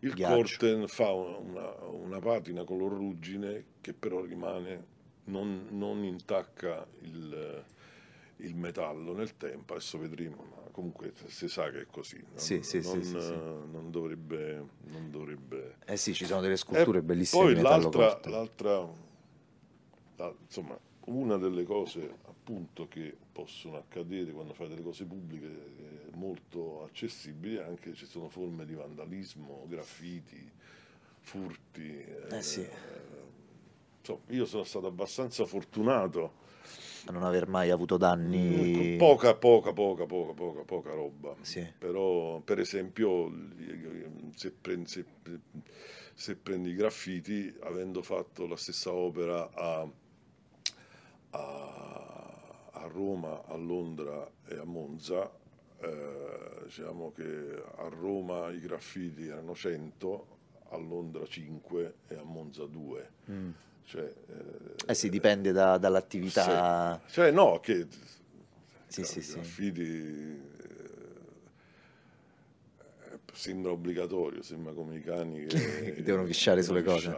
Il 0.00 0.14
Ghiaccio. 0.14 0.34
corten 0.36 0.86
fa 0.88 1.12
una, 1.12 1.72
una- 1.84 2.18
patina 2.20 2.64
color 2.64 2.92
ruggine 2.92 3.64
che 3.80 3.92
però 3.92 4.20
rimane, 4.20 4.94
non, 5.24 5.66
non 5.70 6.04
intacca 6.04 6.86
il, 7.02 7.64
il 8.36 8.54
metallo 8.54 9.12
nel 9.14 9.36
tempo, 9.36 9.74
adesso 9.74 9.98
vedremo, 9.98 10.44
ma 10.50 10.62
comunque 10.70 11.12
si 11.26 11.48
sa 11.48 11.70
che 11.70 11.82
è 11.82 11.86
così. 11.90 12.16
Non, 12.18 12.38
Sì, 12.38 12.62
sì, 12.62 12.80
non, 12.80 13.70
non 13.70 13.90
dovrebbe... 13.90 14.64
Non 14.84 15.10
dovrebbe 15.10 15.76
Eh 15.86 15.96
sì, 15.96 16.14
ci 16.14 16.26
sono 16.26 16.40
delle 16.40 16.56
sculture 16.56 16.98
e 16.98 17.02
bellissime 17.02 17.44
Poi 17.44 17.62
l'altra, 17.62 18.20
l'altra 18.24 18.88
la- 20.16 20.34
insomma, 20.44 20.78
una 21.06 21.36
delle 21.36 21.64
cose 21.64 22.18
appunto 22.26 22.88
che 22.88 23.16
possono 23.36 23.76
accadere 23.76 24.32
quando 24.32 24.54
fai 24.54 24.66
delle 24.66 24.80
cose 24.80 25.04
pubbliche 25.04 25.44
eh, 25.46 26.16
molto 26.16 26.84
accessibili, 26.84 27.58
anche 27.58 27.92
ci 27.92 28.06
sono 28.06 28.30
forme 28.30 28.64
di 28.64 28.72
vandalismo, 28.72 29.66
graffiti, 29.68 30.50
furti. 31.20 32.02
Eh 32.30 32.42
sì. 32.42 32.66
insomma, 33.98 34.20
io 34.28 34.46
sono 34.46 34.64
stato 34.64 34.86
abbastanza 34.86 35.44
fortunato. 35.44 36.44
A 37.04 37.12
non 37.12 37.24
aver 37.24 37.46
mai 37.46 37.68
avuto 37.68 37.98
danni. 37.98 38.94
Mm, 38.94 38.96
Poca, 38.96 39.34
poca, 39.34 39.74
poca, 39.74 40.06
poca, 40.06 40.32
poca, 40.32 40.62
poca 40.62 40.94
roba. 40.94 41.36
Sì. 41.42 41.64
Però, 41.78 42.40
per 42.40 42.58
esempio, 42.58 43.30
se 44.34 44.50
prendi, 44.50 44.88
se, 44.88 45.04
se 46.14 46.36
prendi 46.36 46.70
i 46.70 46.74
graffiti, 46.74 47.54
avendo 47.60 48.00
fatto 48.00 48.46
la 48.46 48.56
stessa 48.56 48.94
opera 48.94 49.50
a, 49.52 49.86
a- 51.32 52.05
a 52.86 52.88
Roma, 52.88 53.42
a 53.46 53.56
Londra 53.56 54.28
e 54.48 54.56
a 54.56 54.64
Monza, 54.64 55.30
eh, 55.80 56.60
diciamo 56.64 57.12
che 57.12 57.62
a 57.76 57.88
Roma 57.88 58.50
i 58.50 58.60
graffiti 58.60 59.26
erano 59.26 59.54
100, 59.54 60.26
a 60.70 60.76
Londra 60.76 61.26
5 61.26 61.94
e 62.08 62.14
a 62.16 62.22
Monza 62.22 62.64
2. 62.64 63.10
Mm. 63.30 63.50
Cioè, 63.84 64.12
Eh 64.86 64.94
sì, 64.94 65.08
dipende 65.08 65.52
da- 65.52 65.78
dall'attività. 65.78 67.00
sì. 67.06 67.12
Cioè, 67.12 67.30
no, 67.30 67.60
che 67.60 67.86
Sì, 68.88 69.04
sì, 69.04 69.18
i 69.18 69.22
sì. 69.22 69.38
Sembra 73.36 73.70
obbligatorio, 73.70 74.42
sembra 74.42 74.72
come 74.72 74.96
i 74.96 75.02
cani 75.02 75.44
che 75.46 75.92
Che 75.96 76.02
devono 76.02 76.24
fisciare 76.26 76.62
sulle 76.62 76.82
cose. 76.82 77.14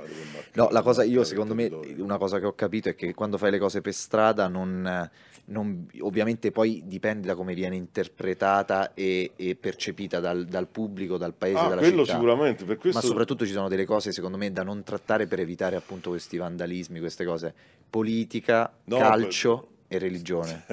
No, 0.54 0.68
la 0.70 0.82
cosa, 0.82 1.04
io 1.04 1.22
secondo 1.24 1.54
me, 1.54 1.66
una 1.98 2.18
cosa 2.18 2.38
che 2.40 2.46
ho 2.46 2.52
capito 2.54 2.88
è 2.88 2.94
che 2.94 3.14
quando 3.14 3.38
fai 3.38 3.50
le 3.52 3.58
cose 3.58 3.80
per 3.80 3.94
strada 3.94 4.48
non, 4.48 5.08
non- 5.46 5.86
ovviamente 6.00 6.50
poi 6.50 6.82
dipende 6.86 7.26
da 7.28 7.34
come 7.34 7.54
viene 7.54 7.76
interpretata 7.76 8.92
e, 8.94 9.32
e 9.36 9.54
percepita 9.54 10.18
dal, 10.20 10.44
dal 10.46 10.66
pubblico, 10.66 11.16
dal 11.16 11.34
paese, 11.34 11.58
Ah, 11.58 11.68
dalla 11.68 11.80
quello 11.80 12.02
città. 12.04 12.14
sicuramente, 12.18 12.64
per 12.64 12.76
questo 12.78 12.98
Ma 13.00 13.04
soprattutto 13.06 13.46
ci 13.46 13.52
sono 13.52 13.68
delle 13.68 13.84
cose, 13.84 14.12
secondo 14.12 14.36
me, 14.36 14.50
da 14.52 14.62
non 14.64 14.82
trattare 14.82 15.26
per 15.26 15.38
evitare 15.40 15.76
appunto 15.76 16.10
questi 16.10 16.36
vandalismi, 16.36 16.98
queste 16.98 17.24
cose. 17.24 17.54
Politica, 17.88 18.70
No, 18.84 18.98
calcio 18.98 19.68
per- 19.86 19.96
e 19.96 19.98
religione. 20.04 20.64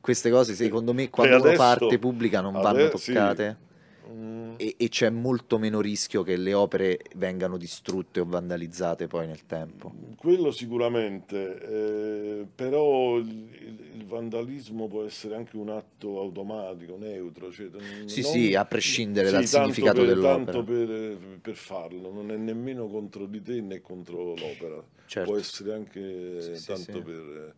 Queste 0.00 0.30
cose, 0.30 0.54
secondo 0.54 0.92
me, 0.94 1.10
quando 1.10 1.36
adesso- 1.36 1.56
parte 1.56 1.98
pubblica 1.98 2.40
non 2.40 2.52
vanno 2.52 2.68
ade- 2.84 2.96
sì. 2.96 3.12
toccate. 3.12 3.56
Mm, 4.08 4.54
e, 4.58 4.74
e 4.78 4.88
c'è 4.88 5.10
molto 5.10 5.58
meno 5.58 5.80
rischio 5.80 6.22
che 6.22 6.36
le 6.36 6.54
opere 6.54 6.98
vengano 7.16 7.56
distrutte 7.56 8.20
o 8.20 8.24
vandalizzate 8.24 9.06
poi 9.08 9.26
nel 9.26 9.44
tempo. 9.46 9.92
Quello 10.16 10.52
sicuramente, 10.52 11.60
eh, 12.40 12.46
però 12.54 13.16
il, 13.18 13.26
il- 13.28 13.84
vandalismo 14.06 14.86
può 14.86 15.02
essere 15.02 15.34
anche 15.34 15.56
un 15.56 15.68
atto 15.68 16.20
automatico, 16.20 16.96
neutro. 16.96 17.50
Cioè, 17.50 17.68
Sì, 18.04 18.20
non- 18.20 18.30
sì, 18.30 18.54
a 18.54 18.64
prescindere 18.64 19.26
sì, 19.26 19.32
dal 19.32 19.46
significato 19.46 19.98
per- 19.98 20.06
dell'opera. 20.06 20.44
Tanto 20.44 20.62
per, 20.64 21.18
per 21.42 21.54
farlo, 21.56 22.12
non 22.12 22.30
è 22.30 22.36
nemmeno 22.36 22.86
contro 22.86 23.26
di 23.26 23.42
te 23.42 23.60
né 23.60 23.80
contro 23.80 24.34
l'opera. 24.36 24.80
Certo. 25.06 25.28
Può 25.30 25.38
essere 25.38 25.74
anche 25.74 26.40
Sì, 26.40 26.54
sì, 26.54 26.66
tanto 26.66 26.98
sì. 26.98 27.02
Per, 27.02 27.54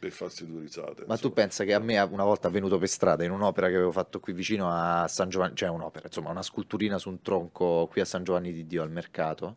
per 0.00 0.10
farsi 0.12 0.46
due 0.46 0.62
risate. 0.62 1.02
Ma 1.02 1.14
tu 1.14 1.26
insomma. 1.26 1.34
pensa 1.34 1.64
che 1.64 1.74
a 1.74 1.78
me 1.78 2.00
una 2.00 2.24
volta 2.24 2.48
venuto 2.48 2.78
per 2.78 2.88
strada 2.88 3.22
in 3.22 3.30
un'opera 3.30 3.68
che 3.68 3.74
avevo 3.74 3.92
fatto 3.92 4.18
qui 4.18 4.32
vicino 4.32 4.68
a 4.72 5.06
San 5.06 5.28
Giovanni, 5.28 5.54
cioè 5.54 5.68
un'opera, 5.68 6.06
insomma 6.06 6.30
una 6.30 6.42
sculturina 6.42 6.98
su 6.98 7.10
un 7.10 7.20
tronco 7.22 7.86
qui 7.90 8.00
a 8.00 8.04
San 8.06 8.24
Giovanni 8.24 8.52
di 8.52 8.66
Dio 8.66 8.82
al 8.82 8.90
mercato 8.90 9.56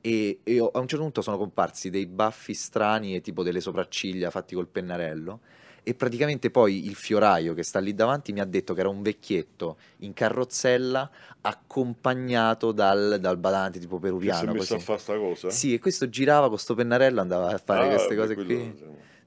e, 0.00 0.40
e 0.42 0.58
a 0.58 0.78
un 0.78 0.88
certo 0.88 1.04
punto 1.04 1.20
sono 1.22 1.36
comparsi 1.36 1.90
dei 1.90 2.06
baffi 2.06 2.54
strani 2.54 3.14
e 3.14 3.20
tipo 3.20 3.42
delle 3.42 3.60
sopracciglia 3.60 4.30
fatti 4.30 4.54
col 4.54 4.68
pennarello 4.68 5.40
e 5.82 5.94
praticamente 5.94 6.50
poi 6.50 6.86
il 6.86 6.94
fioraio 6.94 7.54
che 7.54 7.62
sta 7.62 7.78
lì 7.78 7.94
davanti 7.94 8.32
mi 8.32 8.40
ha 8.40 8.44
detto 8.44 8.74
che 8.74 8.80
era 8.80 8.88
un 8.90 9.00
vecchietto 9.02 9.76
in 9.98 10.12
carrozzella 10.12 11.10
accompagnato 11.40 12.72
dal, 12.72 13.18
dal 13.20 13.36
badante 13.38 13.78
tipo 13.78 13.98
Che 13.98 14.06
si 14.06 14.06
è 14.06 14.10
peruviano 14.10 14.52
messo 14.52 14.72
a 14.74 14.76
così. 14.76 14.86
fare 14.86 14.98
sta 14.98 15.16
cosa? 15.16 15.50
Sì, 15.50 15.74
e 15.74 15.78
questo 15.78 16.08
girava 16.08 16.48
con 16.48 16.58
sto 16.58 16.74
pennarello 16.74 17.20
andava 17.20 17.48
a 17.48 17.58
fare 17.58 17.86
Ah, 17.86 17.88
queste 17.88 18.16
cose 18.16 18.34
qui. 18.34 18.74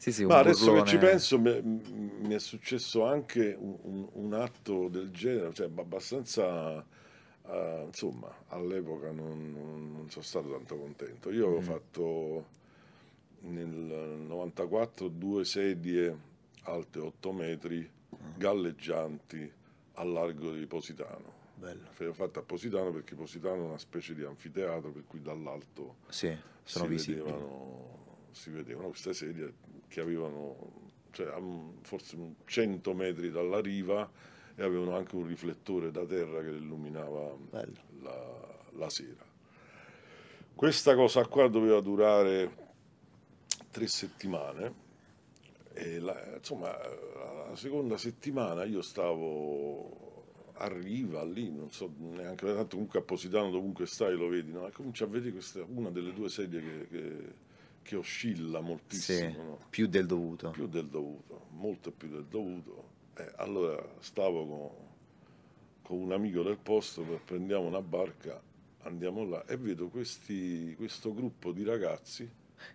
Sì, 0.02 0.12
sì, 0.12 0.26
Ma 0.26 0.39
adesso 0.39 0.74
che 0.74 0.84
ci 0.86 0.97
penso, 0.97 1.38
mi, 1.39 2.34
è 2.34 2.39
successo 2.39 3.06
anche 3.06 3.56
un, 3.56 4.08
un- 4.14 4.34
atto 4.34 4.88
del 4.88 5.12
genere, 5.12 5.54
cioè 5.54 5.68
abbastanza, 5.68 6.84
eh, 7.45 7.84
insomma, 7.86 8.36
all'epoca 8.47 9.12
non, 9.12 9.52
non- 9.52 9.91
non 9.91 10.10
sono 10.10 10.24
stato 10.26 10.49
tanto 10.49 10.76
contento. 10.76 11.30
Io 11.30 11.45
avevo 11.45 11.60
Mm. 11.62 11.64
fatto 11.64 12.45
nel 13.41 13.68
94 13.70 15.08
due 15.08 15.45
sedie 15.45 16.18
alte 16.64 16.97
8 16.97 17.32
metri, 17.32 17.88
galleggianti 18.36 19.52
al 19.93 20.12
largo 20.12 20.52
di 20.52 20.66
Positano. 20.66 21.32
Bello. 21.54 21.89
Fatto 22.14 22.39
a 22.39 22.41
Positano 22.41 22.91
perché 22.91 23.14
Positano 23.14 23.66
è 23.66 23.68
una 23.68 23.78
specie 23.78 24.16
di 24.16 24.24
anfiteatro 24.24 24.89
per 24.89 25.04
cui 25.06 25.22
dall'alto 25.22 25.97
Sì, 26.10 26.36
si 26.64 26.88
vedevano, 26.88 27.99
si 28.32 28.49
vedevano 28.49 28.88
queste 28.88 29.14
sedie 29.14 29.54
che 29.91 29.99
avevano 29.99 30.55
cioè, 31.11 31.27
forse 31.81 32.15
un 32.15 32.33
100 32.45 32.93
metri 32.93 33.29
dalla 33.29 33.59
riva 33.59 34.09
e 34.55 34.63
avevano 34.63 34.95
anche 34.95 35.15
un 35.15 35.27
riflettore 35.27 35.91
da 35.91 36.05
terra 36.05 36.41
che 36.41 36.49
illuminava 36.49 37.35
la, 38.01 38.47
la 38.71 38.89
sera. 38.89 39.25
Questa 40.55 40.95
cosa 40.95 41.25
qua 41.27 41.49
doveva 41.49 41.81
durare 41.81 42.69
tre 43.69 43.87
settimane 43.87 44.89
e 45.73 45.99
la, 45.99 46.35
insomma 46.37 46.69
la 47.49 47.55
seconda 47.55 47.97
settimana 47.97 48.63
io 48.63 48.81
stavo 48.81 50.19
a 50.53 50.67
riva 50.67 51.23
lì, 51.23 51.51
non 51.51 51.71
so 51.71 51.91
neanche 51.97 52.45
tanto 52.45 52.75
comunque 52.75 52.99
a 52.99 53.01
Positano 53.01 53.49
dovunque 53.49 53.85
stai 53.87 54.15
lo 54.15 54.27
vedi, 54.27 54.51
no? 54.51 54.69
Cominci 54.71 55.03
a 55.03 55.07
vedere 55.07 55.31
questa, 55.31 55.65
una 55.67 55.89
delle 55.89 56.13
due 56.13 56.29
sedie 56.29 56.61
che, 56.61 56.87
che- 56.87 57.49
che 57.82 57.95
oscilla 57.95 58.59
Sì, 58.59 58.65
moltissimo, 58.65 59.43
no? 59.43 59.57
più 59.69 59.88
del 59.88 60.05
dovuto. 60.05 60.51
più 60.51 60.67
del 60.67 60.88
dovuto, 60.88 61.47
molto 61.51 61.91
più 61.91 62.09
del 62.09 62.25
dovuto. 62.25 62.89
Eh, 63.17 63.32
allora 63.38 63.84
stavo 63.99 64.45
con, 64.47 64.69
con 65.82 65.97
un 65.99 66.11
amico 66.11 66.43
del 66.43 66.57
posto, 66.57 67.03
prendiamo 67.25 67.65
una 67.67 67.82
barca, 67.82 68.41
andiamo 68.84 69.25
là 69.25 69.45
e 69.45 69.57
vedo 69.57 69.88
questi, 69.89 70.73
questo 70.77 71.13
gruppo 71.13 71.51
di 71.51 71.63
ragazzi, 71.63 72.29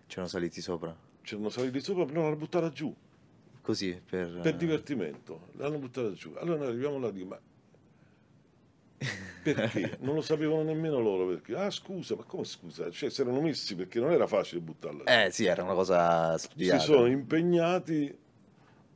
C'erano 0.05 0.27
saliti 0.27 0.61
sopra. 0.61 0.95
c'erano 1.21 1.49
saliti 1.49 1.79
sopra, 1.81 2.05
però 2.05 2.21
l'hanno 2.23 2.35
buttata 2.35 2.69
giù, 2.69 2.93
Così, 3.61 3.99
per... 4.07 4.39
per 4.41 4.55
divertimento, 4.55 5.47
l'hanno 5.53 5.77
buttata 5.79 6.11
giù. 6.13 6.33
Allora 6.37 6.59
noi 6.59 6.67
arriviamo 6.67 6.99
là 6.99 7.07
e 7.07 7.13
dico, 7.13 7.27
ma 7.27 7.39
perché? 9.53 9.97
Non 10.01 10.15
lo 10.15 10.21
sapevano 10.21 10.63
nemmeno 10.63 10.99
loro 10.99 11.27
perché. 11.27 11.55
Ah 11.55 11.69
scusa, 11.69 12.15
ma 12.15 12.23
come 12.23 12.43
scusa? 12.45 12.89
Cioè 12.89 13.09
si 13.09 13.21
erano 13.21 13.41
messi 13.41 13.75
perché 13.75 13.99
non 13.99 14.11
era 14.11 14.27
facile 14.27 14.61
buttarla. 14.61 15.03
Eh 15.25 15.31
sì, 15.31 15.45
era 15.45 15.63
una 15.63 15.73
cosa 15.73 16.37
si 16.37 16.45
studiata. 16.47 16.79
sono 16.79 17.05
impegnati, 17.07 18.05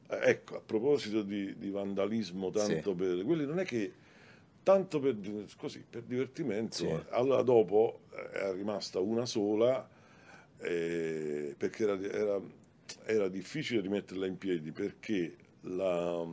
eh, 0.10 0.20
ecco, 0.24 0.58
a 0.58 0.62
proposito 0.66 1.22
di, 1.22 1.58
di 1.58 1.70
vandalismo, 1.70 2.50
tanto 2.52 2.92
Sì. 2.92 2.96
per 2.96 3.24
quelli 3.26 3.46
non 3.46 3.60
è 3.60 3.66
che 3.66 3.94
tanto 4.64 5.00
per 5.00 5.16
così, 5.58 5.84
per 5.90 6.04
divertimento. 6.04 6.76
Sì. 6.76 6.90
Allora 7.10 7.42
dopo 7.42 8.02
eh, 8.14 8.30
è 8.40 8.54
rimasta 8.54 9.00
una 9.00 9.26
sola 9.26 9.88
eh, 10.60 11.56
perché 11.58 11.84
era, 11.84 12.00
era- 12.00 12.42
era 13.06 13.28
difficile 13.30 13.82
rimetterla 13.82 14.26
in 14.26 14.38
piedi 14.38 14.72
perché 14.72 15.36
la, 15.62 16.26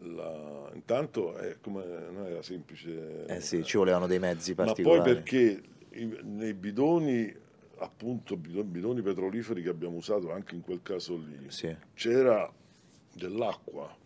la- 0.00 0.70
intanto 0.74 1.34
è 1.36 1.56
come 1.60 1.84
non 2.10 2.26
era 2.26 2.42
semplice 2.42 3.24
Eh 3.26 3.40
sì, 3.40 3.62
ci 3.64 3.76
volevano 3.76 4.06
dei 4.06 4.18
mezzi 4.18 4.54
ma 4.54 4.64
poi 4.64 4.74
particolari. 4.74 5.14
perché 5.14 5.62
nei 6.22 6.52
bidoni, 6.54 7.34
appunto, 7.78 8.36
bido- 8.36 8.62
bidoni 8.64 9.02
petroliferi 9.02 9.62
che 9.62 9.68
abbiamo 9.70 9.96
usato 9.96 10.30
anche 10.30 10.54
in 10.54 10.60
quel 10.60 10.80
caso 10.82 11.16
lì, 11.16 11.46
Sì. 11.50 11.74
c'era 11.94 12.52
dell'acqua 13.14 13.96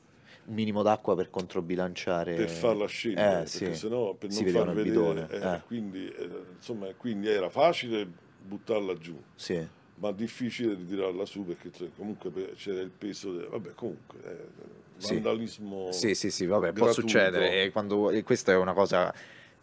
Un 0.47 0.55
minimo 0.55 0.83
d'acqua 0.83 1.15
per 1.17 1.31
controbilanciare... 1.31 2.35
per 2.35 2.49
farla 2.49 2.87
scendere, 2.87 3.43
Eh 3.43 3.47
sì, 3.47 3.59
perché 3.59 3.75
sennò 3.75 4.15
per 4.15 4.31
si 4.31 4.45
non 4.45 4.53
far 4.53 4.67
vedere, 4.73 4.83
bidone. 4.91 5.29
eh, 5.31 5.55
eh, 5.57 5.63
quindi, 5.67 6.09
eh, 6.09 6.29
insomma, 6.57 6.87
quindi 6.95 7.29
era 7.29 7.51
facile 7.51 8.09
buttarla 8.39 8.95
giù, 8.95 9.21
Sì. 9.35 9.67
Ma 10.01 10.13
difficile 10.13 10.75
ritirarla 10.75 11.27
su 11.27 11.45
perché 11.45 11.71
cioè, 11.71 11.89
comunque 11.95 12.31
c'era 12.57 12.81
il 12.81 12.91
peso, 12.91 13.33
de- 13.33 13.47
vabbè 13.47 13.75
comunque, 13.75 14.19
eh, 14.25 15.07
vandalismo. 15.07 15.93
Sì, 15.93 16.15
sì, 16.15 16.31
sì, 16.31 16.47
vabbè, 16.47 16.73
può 16.73 16.87
gratuito. 16.87 17.09
succedere. 17.09 17.63
E, 17.65 17.71
quando, 17.71 18.11
e 18.11 18.23
questa 18.23 18.53
è 18.53 18.57
una 18.57 18.73
cosa 18.73 19.13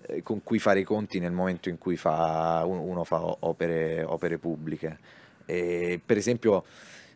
eh, 0.01 0.21
con 0.21 0.43
cui 0.43 0.59
fare 0.59 0.81
i 0.81 0.83
conti 0.83 1.19
nel 1.19 1.31
momento 1.31 1.69
in 1.69 1.79
cui 1.79 1.97
fa, 1.97 2.63
un- 2.65 2.77
uno 2.77 3.03
fa 3.03 3.35
opere, 3.39 4.03
opere 4.03 4.37
pubbliche. 4.37 4.99
E, 5.45 5.99
per 6.05 6.17
esempio, 6.17 6.65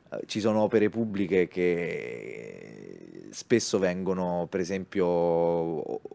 eh, 0.09 0.21
ci 0.25 0.39
sono 0.39 0.61
opere 0.61 0.89
pubbliche 0.89 1.47
che 1.47 3.27
spesso 3.29 3.77
vengono, 3.77 4.47
per 4.49 4.61
esempio, 4.61 5.05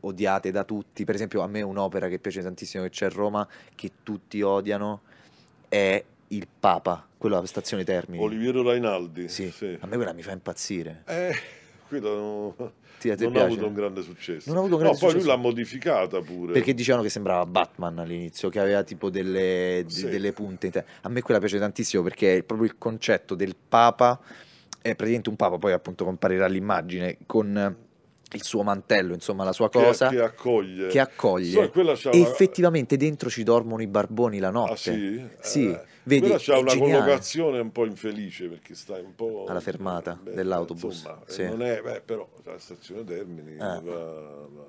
odiate 0.04 0.50
da 0.50 0.64
tutti. 0.64 1.04
Per 1.04 1.14
esempio, 1.14 1.40
a 1.42 1.46
me 1.46 1.62
un'opera 1.62 2.08
che 2.08 2.18
piace 2.18 2.42
tantissimo 2.42 2.82
che 2.82 2.90
c'è 2.90 3.06
a 3.06 3.10
Roma, 3.10 3.46
che 3.76 3.92
tutti 4.02 4.42
odiano, 4.42 5.02
è 5.68 6.02
il 6.28 6.46
Papa, 6.58 7.06
quello 7.16 7.36
alla 7.36 7.46
stazione 7.46 7.84
Termini. 7.84 8.22
Oliviero 8.22 8.62
Rainaldi, 8.62 9.28
Sì, 9.28 9.50
sì. 9.50 9.76
a 9.80 9.86
me 9.86 9.96
quella 9.96 10.12
mi 10.12 10.22
fa 10.22 10.32
impazzire. 10.32 11.02
Eh, 11.06 11.34
quello 11.88 12.14
non, 12.58 12.72
Ti- 12.98 13.14
te 13.14 13.16
non 13.24 13.28
ha 13.28 13.30
piace? 13.32 13.46
avuto 13.46 13.66
un 13.66 13.74
grande 13.74 14.02
successo. 14.02 14.48
Non 14.48 14.56
ha 14.56 14.60
avuto 14.60 14.76
un 14.76 14.82
no, 14.82 14.88
grande 14.88 14.98
poi 14.98 15.12
lui 15.12 15.20
successo. 15.20 15.36
l'ha 15.36 15.42
modificata 15.42 16.20
pure. 16.20 16.52
Perché 16.52 16.74
dicevano 16.74 17.02
che 17.02 17.10
sembrava 17.10 17.46
Batman 17.46 17.98
all'inizio, 17.98 18.48
che 18.48 18.58
aveva 18.60 18.82
tipo 18.82 19.10
delle, 19.10 19.84
Sì. 19.86 20.08
delle 20.08 20.32
punte. 20.32 20.84
A 21.02 21.08
me 21.08 21.22
quella 21.22 21.38
piace 21.40 21.58
tantissimo 21.58 22.02
perché 22.02 22.38
è 22.38 22.42
proprio 22.42 22.66
il 22.68 22.76
concetto 22.78 23.34
del 23.34 23.54
Papa, 23.56 24.18
è 24.82 24.94
praticamente 24.94 25.28
un 25.28 25.36
Papa, 25.36 25.58
poi 25.58 25.72
appunto 25.72 26.04
comparirà 26.04 26.46
l'immagine 26.46 27.18
con 27.26 27.76
il 28.32 28.42
suo 28.42 28.62
mantello, 28.64 29.14
insomma 29.14 29.44
la 29.44 29.52
sua 29.52 29.68
che, 29.70 29.78
cosa, 29.78 30.08
che 30.08 30.20
accoglie. 30.20 30.88
che 30.88 30.98
accoglie. 30.98 31.70
So, 31.94 32.10
E 32.10 32.20
effettivamente 32.20 32.96
dentro 32.96 33.30
ci 33.30 33.44
dormono 33.44 33.82
i 33.82 33.86
barboni 33.86 34.38
la 34.40 34.50
notte. 34.50 34.72
Ah, 34.72 34.76
sì? 34.76 35.26
Sì, 35.40 35.70
Eh, 35.70 35.80
vedi, 36.06 36.20
quella 36.20 36.38
c'ha 36.38 36.58
una 36.58 36.70
geniale. 36.72 36.92
collocazione 37.02 37.58
un 37.58 37.72
po' 37.72 37.84
infelice 37.84 38.48
perché 38.48 38.74
stai 38.74 39.02
un 39.02 39.14
po' 39.14 39.44
Alla 39.48 39.60
fermata 39.60 40.18
beh, 40.20 40.32
dell'autobus, 40.34 40.84
Insomma, 40.96 41.20
eh, 41.26 41.30
sì. 41.30 41.42
non 41.44 41.62
è, 41.62 41.82
beh, 41.82 42.00
però 42.00 42.28
la 42.44 42.58
stazione 42.58 43.04
Termini 43.04 43.52
Eh. 43.54 43.56
va- 43.58 43.80
va- 43.80 44.64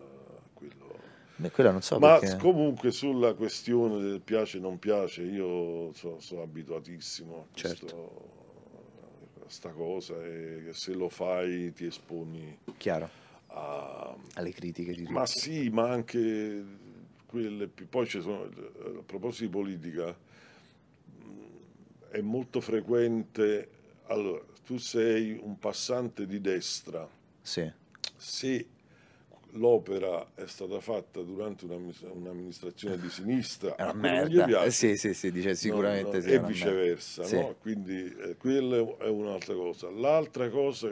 non 1.71 1.81
so 1.83 1.99
Ma 1.99 2.17
perché... 2.17 2.38
comunque 2.38 2.91
sulla 2.91 3.33
questione 3.35 3.99
del 4.01 4.21
piace 4.21 4.57
non 4.59 4.79
piace, 4.79 5.21
io 5.21 5.93
so- 5.93 6.19
sono 6.19 6.41
abituatissimo 6.41 7.47
a 7.51 7.55
Certo. 7.55 7.79
questo- 7.85 8.35
a 9.45 9.49
sta 9.49 9.69
cosa 9.69 10.15
e 10.25 10.69
se 10.71 10.93
lo 10.93 11.09
fai 11.09 11.71
ti 11.73 11.85
esponi 11.85 12.57
Chiaro, 12.77 13.07
a, 13.47 14.15
alle 14.33 14.51
critiche 14.51 14.93
di 14.93 15.05
ma 15.09 15.25
sì, 15.27 15.69
ma 15.69 15.89
anche 15.89 16.63
quelle 17.27 17.67
più... 17.67 17.88
Poi 17.88 18.07
ci 18.07 18.19
sono, 18.19 18.43
a 18.43 19.03
proposito 19.05 19.43
di 19.45 19.49
politica, 19.49 20.17
è 22.10 22.22
molto 22.22 22.62
frequente... 22.62 23.70
Allora, 24.10 24.41
tu 24.66 24.78
sei 24.78 25.38
un 25.41 25.60
passante 25.60 26.26
di 26.26 26.39
destra, 26.39 27.08
Sì, 27.41 27.72
se 28.18 28.68
l'opera 29.51 30.34
è 30.36 30.45
stata 30.47 30.80
fatta 30.80 31.22
durante 31.22 31.66
un'amministra- 31.66 32.12
un'amministrazione 32.12 32.97
di 32.99 33.10
sinistra, 33.10 33.76
è 33.76 33.84
una 33.84 33.93
merda. 33.93 34.45
piace. 34.45 34.72
Sì, 34.72 34.95
sì, 34.97 35.14
sì, 35.14 35.32
dice 35.32 35.55
sicuramente 35.55 36.10
No, 36.10 36.14
no, 36.18 36.22
sì, 36.22 36.30
e 36.30 36.39
viceversa, 36.39 37.24
Sì. 37.24 37.36
no? 37.36 37.55
quindi 37.60 38.16
eh, 38.16 38.36
quella 38.38 38.78
è 38.99 39.08
un'altra 39.08 39.53
cosa. 39.55 39.89
L'altra 39.89 40.49
cosa, 40.49 40.89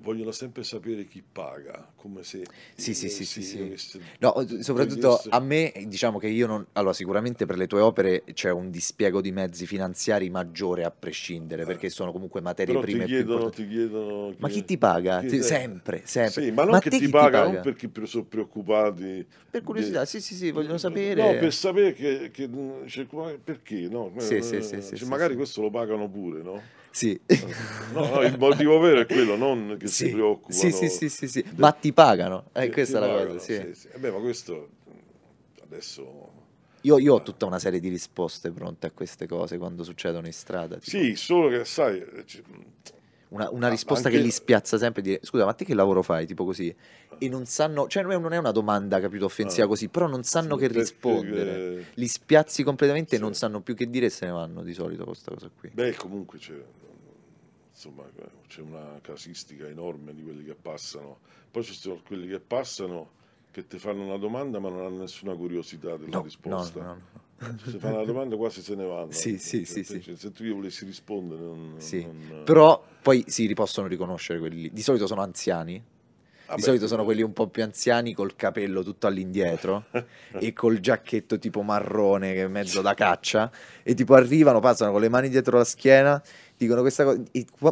vogliono 0.00 0.30
sempre 0.32 0.62
sapere 0.64 1.04
chi 1.06 1.22
paga, 1.22 1.92
come 1.96 2.22
se 2.22 2.44
Sì, 2.74 2.94
sì, 2.94 3.06
eh, 3.06 3.08
sì, 3.10 3.24
sì, 3.24 3.42
sì. 3.42 4.00
No, 4.20 4.34
soprattutto 4.60 5.00
togliesse- 5.08 5.28
a 5.30 5.40
me, 5.40 5.72
diciamo 5.86 6.18
che 6.18 6.28
io 6.28 6.46
non... 6.46 6.66
Allora, 6.72 6.92
sicuramente 6.92 7.46
per 7.46 7.56
le 7.56 7.66
tue 7.66 7.80
opere 7.80 8.24
c'è 8.32 8.50
un 8.50 8.70
dispiego 8.70 9.20
di 9.20 9.32
mezzi 9.32 9.66
finanziari 9.66 10.30
maggiore 10.30 10.84
a 10.84 10.90
prescindere, 10.90 11.64
perché 11.64 11.90
sono 11.90 12.12
comunque 12.12 12.40
materie 12.40 12.74
Eh. 12.74 12.78
Però 12.78 12.86
ti 12.86 12.92
prime 12.92 13.06
più 13.06 13.14
chiedono, 13.16 13.50
ti 13.50 13.68
chiedono 13.68 14.34
Ma 14.38 14.48
chi 14.48 14.64
ti 14.64 14.78
paga? 14.78 15.20
Ti- 15.20 15.38
eh, 15.38 15.42
sempre, 15.42 16.02
sempre. 16.04 16.42
Sì, 16.42 16.50
ma 16.50 16.62
non 16.62 16.72
Ma 16.74 16.80
che 16.80 16.90
ti 16.90 16.98
ti 16.98 17.08
paga, 17.08 17.44
non 17.44 17.60
perché 17.62 17.90
sono 18.04 18.24
preoccupati. 18.24 19.26
Per 19.50 19.62
curiosità, 19.62 20.04
sì, 20.04 20.20
sì, 20.20 20.34
sì, 20.34 20.50
vogliono 20.50 20.78
sapere. 20.78 21.20
No, 21.22 21.38
per 21.38 21.52
sapere 21.52 21.92
che, 21.92 22.30
che- 22.30 22.48
cioè, 22.86 23.06
come- 23.06 23.38
perché, 23.42 23.88
no? 23.88 24.12
Sì, 24.18 24.36
Eh, 24.36 24.42
sì, 24.42 24.62
sì, 24.62 24.80
sì, 24.80 24.96
cioè, 24.96 25.08
magari 25.08 25.34
questo 25.36 25.60
lo 25.60 25.70
pagano 25.70 26.08
pure, 26.08 26.42
no? 26.42 26.62
Sì. 26.90 27.18
No, 27.92 28.20
il 28.22 28.36
motivo 28.38 28.78
vero 28.78 29.00
è 29.00 29.06
quello, 29.06 29.36
non 29.42 29.76
che 29.78 29.86
si 29.88 30.06
Sì, 30.06 30.12
preoccupano. 30.12 30.58
sì, 30.58 30.70
sì, 30.72 30.88
sì, 30.88 31.08
sì, 31.08 31.28
sì. 31.28 31.42
de- 31.42 31.50
Ma 31.56 31.72
ti 31.72 31.92
pagano, 31.92 32.44
eh, 32.52 32.66
che- 32.66 32.70
questa 32.70 32.98
è 32.98 33.00
che 33.00 33.06
la 33.06 33.12
pagano, 33.12 33.32
cosa, 33.34 33.44
sì. 33.44 33.74
sì. 33.74 33.88
Eh 33.92 33.98
beh, 33.98 34.10
ma 34.10 34.18
questo 34.18 34.68
adesso... 35.62 36.40
Io, 36.84 36.98
io 36.98 37.14
ho 37.14 37.22
tutta 37.22 37.46
una 37.46 37.60
serie 37.60 37.78
di 37.78 37.88
risposte 37.88 38.50
pronte 38.50 38.88
a 38.88 38.90
queste 38.90 39.26
cose 39.28 39.56
quando 39.56 39.84
succedono 39.84 40.26
in 40.26 40.32
strada. 40.32 40.76
tipo. 40.78 40.96
Sì, 40.96 41.14
solo 41.14 41.48
che 41.48 41.64
sai, 41.64 41.98
eh, 42.00 42.24
Una, 43.28 43.48
una 43.50 43.66
Ma 43.66 43.68
risposta 43.68 44.08
anche- 44.08 44.18
che 44.18 44.24
li 44.24 44.30
spiazza 44.32 44.76
sempre 44.78 45.00
dire 45.00 45.20
scusa 45.22 45.44
ma 45.46 45.54
te 45.54 45.64
che 45.64 45.74
lavoro 45.74 46.02
fai 46.02 46.26
tipo 46.26 46.44
così 46.44 46.74
e 47.18 47.28
non 47.30 47.46
sanno 47.46 47.86
cioè 47.86 48.02
non 48.02 48.32
è, 48.32 48.36
una 48.36 48.50
domanda 48.50 49.00
capito 49.00 49.24
offensiva 49.24 49.64
Ah. 49.64 49.68
così 49.68 49.88
però 49.88 50.06
non 50.06 50.22
sanno 50.22 50.56
che 50.56 50.66
rispondere 50.66 51.86
li 51.94 52.08
spiazzi 52.08 52.62
completamente 52.62 53.14
e 53.14 53.18
Sì. 53.18 53.22
non 53.24 53.32
sanno 53.32 53.60
più 53.62 53.74
che 53.74 53.88
dire 53.88 54.06
e 54.06 54.10
se 54.10 54.26
ne 54.26 54.32
vanno 54.32 54.62
di 54.62 54.74
solito 54.74 55.04
questa 55.04 55.30
cosa 55.32 55.48
qui 55.58 55.70
Beh, 55.72 55.94
comunque 55.94 56.38
c'è, 56.38 56.52
insomma, 57.88 58.04
c'è 58.46 58.60
una 58.60 58.98
casistica 59.00 59.66
enorme 59.66 60.14
di 60.14 60.22
quelli 60.22 60.44
che 60.44 60.54
passano. 60.54 61.18
Poi 61.50 61.62
ci 61.64 61.74
sono 61.74 62.00
quelli 62.06 62.28
che 62.28 62.40
passano 62.40 63.20
che 63.50 63.66
ti 63.66 63.78
fanno 63.78 64.04
una 64.04 64.16
domanda 64.16 64.58
ma 64.58 64.70
non 64.70 64.80
hanno 64.80 65.00
nessuna 65.00 65.34
curiosità 65.34 65.96
della 65.96 66.16
no, 66.16 66.22
risposta. 66.22 66.82
no, 66.82 67.00
no. 67.12 67.58
Se 67.64 67.78
fanno 67.78 67.96
una 67.96 68.04
domanda 68.04 68.36
quasi 68.36 68.62
se 68.62 68.74
ne 68.74 68.84
vanno. 68.84 69.10
Sì, 69.10 69.36
sì, 69.36 69.66
Cioè, 69.66 69.82
sì, 69.82 70.00
cioè, 70.02 70.16
Se 70.16 70.32
tu 70.32 70.44
gli 70.44 70.52
volessi 70.52 70.84
rispondere 70.84 71.40
non... 71.42 71.74
Sì. 71.78 72.02
non- 72.02 72.42
però 72.44 72.82
poi 73.02 73.24
si 73.26 73.52
possono 73.52 73.88
riconoscere 73.88 74.38
quelli 74.38 74.70
di 74.72 74.82
solito 74.82 75.06
sono 75.06 75.22
anziani 75.22 75.82
Vabbè, 76.46 76.56
di 76.56 76.62
solito 76.62 76.84
sì, 76.84 76.90
sono 76.90 77.04
quelli 77.04 77.22
un 77.22 77.32
po' 77.32 77.48
più 77.48 77.62
anziani 77.62 78.14
col 78.14 78.36
capello 78.36 78.82
tutto 78.82 79.06
all'indietro 79.06 79.86
e 80.38 80.52
col 80.52 80.80
giacchetto 80.80 81.38
tipo 81.38 81.62
marrone 81.62 82.32
che 82.34 82.44
è 82.44 82.46
mezzo 82.46 82.80
da 82.80 82.94
caccia 82.94 83.50
e 83.82 83.94
tipo 83.94 84.14
arrivano, 84.14 84.60
passano 84.60 84.92
con 84.92 85.00
le 85.00 85.08
mani 85.08 85.28
dietro 85.28 85.58
la 85.58 85.64
schiena, 85.64 86.22
dicono 86.64 86.80
questa 86.80 87.04
cosa 87.04 87.22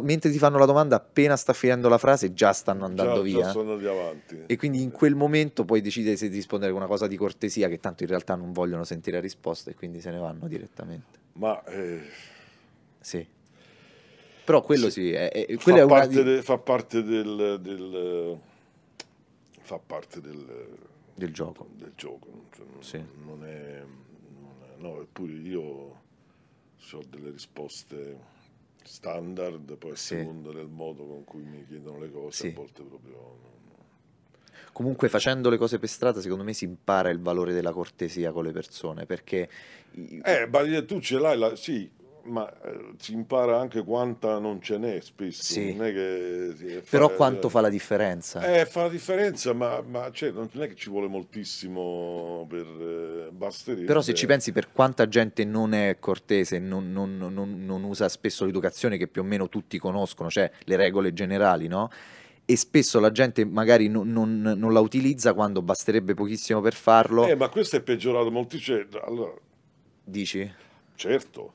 mentre 0.01 0.31
ti 0.31 0.37
fanno 0.37 0.57
la 0.57 0.65
domanda 0.65 0.95
appena 0.95 1.35
sta 1.35 1.53
finendo 1.53 1.89
la 1.89 1.97
frase 1.97 2.33
già 2.33 2.53
stanno 2.53 2.85
andando 2.85 3.23
già, 3.23 3.29
già 3.29 3.37
via. 3.37 3.49
sono 3.51 3.71
andati 3.73 3.87
avanti. 3.87 4.43
E 4.45 4.55
quindi 4.57 4.81
in 4.81 4.91
quel 4.91 5.15
momento 5.15 5.65
puoi 5.65 5.81
decidere 5.81 6.15
se 6.17 6.27
rispondere 6.27 6.71
con 6.71 6.81
una 6.81 6.89
cosa 6.89 7.07
di 7.07 7.17
cortesia 7.17 7.67
che 7.67 7.79
tanto 7.79 8.03
in 8.03 8.09
realtà 8.09 8.35
non 8.35 8.51
vogliono 8.51 8.83
sentire 8.83 9.17
la 9.17 9.21
risposta 9.21 9.69
e 9.71 9.75
quindi 9.75 10.01
se 10.01 10.11
ne 10.11 10.17
vanno 10.19 10.47
direttamente. 10.47 11.19
Ma 11.33 11.63
eh, 11.65 12.01
Sì. 12.99 13.25
Però 14.43 14.61
quello 14.61 14.89
Sì. 14.89 15.01
sì, 15.01 15.11
è, 15.13 15.31
è- 15.31 15.57
fa, 15.57 15.75
è 15.75 15.85
parte 15.85 16.07
di- 16.09 16.23
de- 16.23 16.41
fa 16.41 16.57
parte 16.57 17.03
del... 17.03 17.59
del- 17.61 18.37
fa 19.61 19.77
parte 19.79 20.19
del... 20.19 20.67
del 21.13 21.31
gioco. 21.31 21.67
del 21.75 21.93
gioco. 21.95 22.27
cioè, 22.53 22.65
non, 22.71 22.83
Sì. 22.83 23.03
non 23.25 23.45
è, 23.45 23.81
non 24.39 24.53
è- 24.63 24.81
No, 24.81 24.99
eppure 25.01 25.33
io 25.33 25.61
ho 25.61 25.99
delle 27.07 27.29
risposte 27.29 28.17
standard, 28.83 29.75
poi 29.77 29.91
a 29.91 29.95
Sì. 29.95 30.15
seconda 30.17 30.51
del 30.51 30.67
modo 30.67 31.05
con 31.05 31.23
cui 31.23 31.43
mi 31.43 31.65
chiedono 31.65 31.99
le 31.99 32.11
cose, 32.11 32.47
Sì. 32.47 32.47
a 32.47 32.53
volte 32.53 32.83
proprio... 32.83 33.49
Comunque 34.73 35.09
facendo 35.09 35.49
le 35.49 35.57
cose 35.57 35.79
per 35.79 35.89
strada, 35.89 36.21
secondo 36.21 36.43
me 36.45 36.53
si 36.53 36.63
impara 36.63 37.09
il 37.09 37.19
valore 37.19 37.51
della 37.51 37.73
cortesia 37.73 38.31
con 38.31 38.43
le 38.45 38.51
persone, 38.51 39.05
perché 39.05 39.49
Eh, 40.23 40.47
ma 40.49 40.85
tu 40.85 41.01
ce 41.01 41.19
l'hai, 41.19 41.37
la- 41.37 41.55
sì, 41.57 41.89
ma 42.23 42.49
eh, 42.63 42.93
si 42.97 43.13
impara 43.13 43.59
anche 43.59 43.83
quanta 43.83 44.39
non 44.39 44.61
ce 44.61 44.77
n'è 44.77 44.99
spesso. 45.01 45.43
Sì. 45.43 45.73
Non 45.75 45.87
è 45.87 45.91
che, 45.91 46.53
sì, 46.57 46.67
fa- 46.81 46.81
però 46.89 47.13
quanto 47.15 47.49
fa 47.49 47.61
la 47.61 47.69
differenza? 47.69 48.41
Eh, 48.41 48.65
fa 48.65 48.83
la 48.83 48.89
differenza, 48.89 49.53
ma, 49.53 49.81
ma, 49.81 50.09
cioè, 50.11 50.31
non 50.31 50.49
è 50.53 50.67
che 50.67 50.75
ci 50.75 50.89
vuole 50.89 51.07
moltissimo 51.07 52.45
per... 52.49 52.65
Eh, 52.65 53.31
basterebbe... 53.31 53.85
Però 53.85 54.01
se 54.01 54.13
ci 54.13 54.25
pensi 54.25 54.51
per 54.51 54.71
quanta 54.71 55.07
gente 55.07 55.43
non 55.45 55.73
è 55.73 55.97
cortese, 55.99 56.59
non, 56.59 56.91
non- 56.91 57.17
non- 57.17 57.65
non 57.65 57.83
usa 57.83 58.07
spesso 58.09 58.45
l'educazione 58.45 58.97
che 58.97 59.07
più 59.07 59.21
o 59.21 59.25
meno 59.25 59.49
tutti 59.49 59.77
conoscono, 59.77 60.29
cioè 60.29 60.49
le 60.63 60.75
regole 60.75 61.13
generali, 61.13 61.67
no? 61.67 61.89
E 62.43 62.55
spesso 62.57 62.99
la 62.99 63.11
gente 63.11 63.45
magari 63.45 63.87
non, 63.87 64.11
non- 64.11 64.41
non 64.57 64.73
la 64.73 64.79
utilizza 64.81 65.33
quando 65.33 65.61
basterebbe 65.61 66.13
pochissimo 66.13 66.59
per 66.59 66.73
farlo, 66.73 67.25
Eh, 67.27 67.35
ma 67.35 67.47
questo 67.49 67.77
è 67.77 67.81
peggiorato 67.81 68.29
molto. 68.31 68.57
Cioè, 68.57 68.85
allora, 69.05 69.33
dici? 70.03 70.51
certo, 70.95 71.53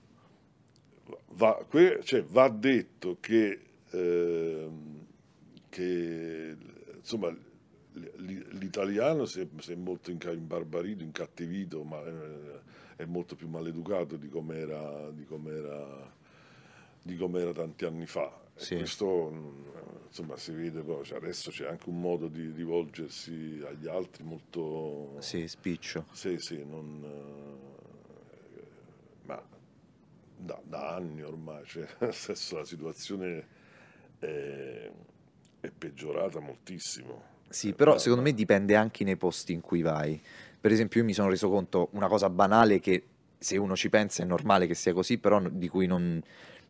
va, 1.31 1.65
que- 1.69 2.01
cioè, 2.03 2.23
va 2.23 2.49
detto 2.49 3.19
che, 3.21 3.61
ehm, 3.91 5.07
che 5.69 6.57
insomma, 6.97 7.35
l'italiano 8.17 9.25
si 9.25 9.41
è, 9.41 9.47
si 9.59 9.73
è 9.73 9.77
molto 9.77 10.11
imbarbarito, 10.11 11.03
incattivito, 11.03 11.83
ma 11.83 12.03
eh, 12.05 12.61
è 12.97 13.05
molto 13.05 13.35
più 13.37 13.49
maleducato 13.49 14.17
di 14.17 14.29
com'era, 14.29 15.11
di 15.11 15.25
com'era, 15.25 16.15
di 17.03 17.17
com'era 17.17 17.53
tanti 17.53 17.85
anni 17.85 18.07
fa. 18.07 18.45
E 18.55 18.61
Sì. 18.61 18.77
Questo 18.77 19.31
mm, 19.31 19.67
insomma, 20.07 20.37
si 20.37 20.53
vede 20.53 20.83
poi, 20.83 21.05
cioè, 21.05 21.19
adesso 21.19 21.51
c'è 21.51 21.67
anche 21.67 21.89
un 21.91 22.01
modo 22.01 22.29
di 22.29 22.51
rivolgersi 22.51 23.63
agli 23.67 23.87
altri 23.87 24.25
molto... 24.25 25.17
Sì, 25.21 25.47
spiccio. 25.47 26.07
Sì, 26.13 26.37
sì, 26.39 26.65
non, 26.65 27.03
eh, 27.05 27.96
da, 30.37 30.61
da 30.65 30.95
anni 30.95 31.23
ormai, 31.23 31.65
cioè, 31.67 31.87
nel 32.01 32.15
senso 32.15 32.59
la 32.59 32.65
situazione 32.65 33.47
è, 34.19 34.91
è 35.61 35.71
peggiorata 35.71 36.41
moltissimo. 36.41 37.35
Sì, 37.49 37.73
però 37.73 37.93
Ma- 37.93 37.99
secondo 37.99 38.23
me 38.23 38.33
dipende 38.35 38.75
anche 38.77 39.05
nei 39.05 39.17
posti 39.17 39.53
in 39.53 39.61
cui 39.61 39.83
vai. 39.83 40.21
Per 40.61 40.73
esempio, 40.73 41.01
io 41.01 41.07
mi 41.07 41.13
sono 41.15 41.29
reso 41.29 41.49
conto 41.49 41.89
una 41.93 42.09
cosa 42.09 42.29
banale 42.29 42.81
che 42.81 43.07
se 43.39 43.57
uno 43.57 43.77
ci 43.77 43.89
pensa 43.89 44.23
è 44.23 44.27
normale 44.27 44.67
che 44.67 44.75
sia 44.75 44.93
così, 44.93 45.19
però 45.19 45.41
di 45.41 45.69
cui 45.69 45.87
non, 45.87 46.21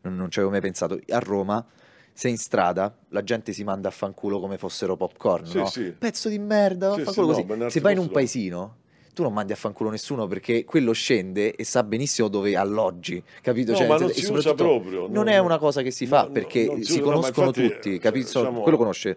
non, 0.03 0.17
non 0.17 0.31
ci 0.31 0.39
avevo 0.39 0.53
mai 0.53 0.61
pensato. 0.61 0.99
A 1.09 1.19
Roma, 1.19 1.65
sei 2.13 2.33
in 2.33 2.39
strada, 2.39 2.95
la 3.09 3.23
gente 3.23 3.53
si 3.53 3.65
manda 3.65 3.89
a 3.89 3.91
fanculo 3.91 4.39
come 4.39 4.59
fossero 4.59 4.97
popcorn, 4.97 5.47
Sì, 5.47 5.59
no? 5.59 5.67
sì. 5.67 5.95
Pezzo 5.99 6.29
di 6.29 6.39
merda, 6.39 6.93
Sì, 6.95 7.07
sì, 7.07 7.21
no, 7.21 7.71
Se 7.71 7.81
vai 7.81 7.93
in 7.93 7.99
un 7.99 8.11
paesino, 8.11 8.77
tu 9.17 9.23
non 9.23 9.33
mandi 9.33 9.53
a 9.53 9.57
fanculo 9.57 9.89
nessuno 9.89 10.27
perché 10.27 10.67
quello 10.67 10.93
scende 10.93 11.55
e 11.55 11.65
sa 11.65 11.83
benissimo 11.83 12.29
dove 12.29 12.55
alloggi, 12.55 13.23
capito? 13.41 13.71
No, 13.73 13.79
Cioè, 13.79 13.87
ma 13.89 13.97
non 13.97 14.11
si 14.13 14.31
usa 14.31 14.53
proprio, 14.53 15.01
non 15.07 15.13
non- 15.13 15.29
è 15.29 15.39
una 15.39 15.57
cosa 15.57 15.81
che 15.81 15.91
si 15.91 16.07
fa 16.07 16.25
no, 16.25 16.33
perché 16.33 16.83
si 16.85 16.93
usa, 16.93 17.01
conoscono 17.01 17.47
infatti, 17.47 17.67
tutti, 17.73 17.95
eh, 17.95 17.99
capito? 17.99 18.27
Diciamo- 18.27 18.61
quello 18.61 18.77
conosce 18.77 19.17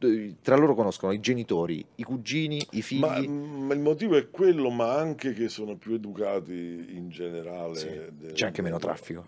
eh, 0.00 0.34
tra 0.40 0.56
loro 0.56 0.74
conoscono 0.74 1.12
i 1.12 1.20
genitori, 1.20 1.84
i 1.96 2.02
cugini, 2.04 2.66
i 2.70 2.80
figli. 2.80 3.00
Ma, 3.00 3.18
ma 3.20 3.74
il 3.74 3.80
motivo 3.80 4.16
è 4.16 4.30
quello, 4.30 4.70
ma 4.70 4.94
anche 4.94 5.34
che 5.34 5.50
sono 5.50 5.76
più 5.76 5.92
educati 5.92 6.86
in 6.88 7.10
generale. 7.10 7.76
Sì, 7.76 7.88
del- 8.16 8.32
c'è 8.32 8.46
anche 8.46 8.62
meno 8.62 8.78
traffico. 8.78 9.26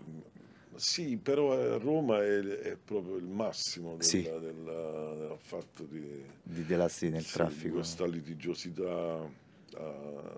Sì, 0.77 1.17
però 1.21 1.51
a 1.51 1.77
Roma 1.77 2.23
è, 2.23 2.39
è 2.39 2.75
proprio 2.83 3.17
il 3.17 3.25
massimo 3.25 3.91
del, 3.97 4.03
Sì. 4.03 4.23
del- 4.23 4.39
del 4.39 5.35
fatto 5.37 5.83
di, 5.83 6.23
di 6.41 6.65
delassi 6.65 7.09
nel 7.09 7.21
sì, 7.21 7.27
di 7.27 7.33
traffico 7.33 7.75
questa 7.75 8.07
litigiosità 8.07 9.49
a, 9.77 10.37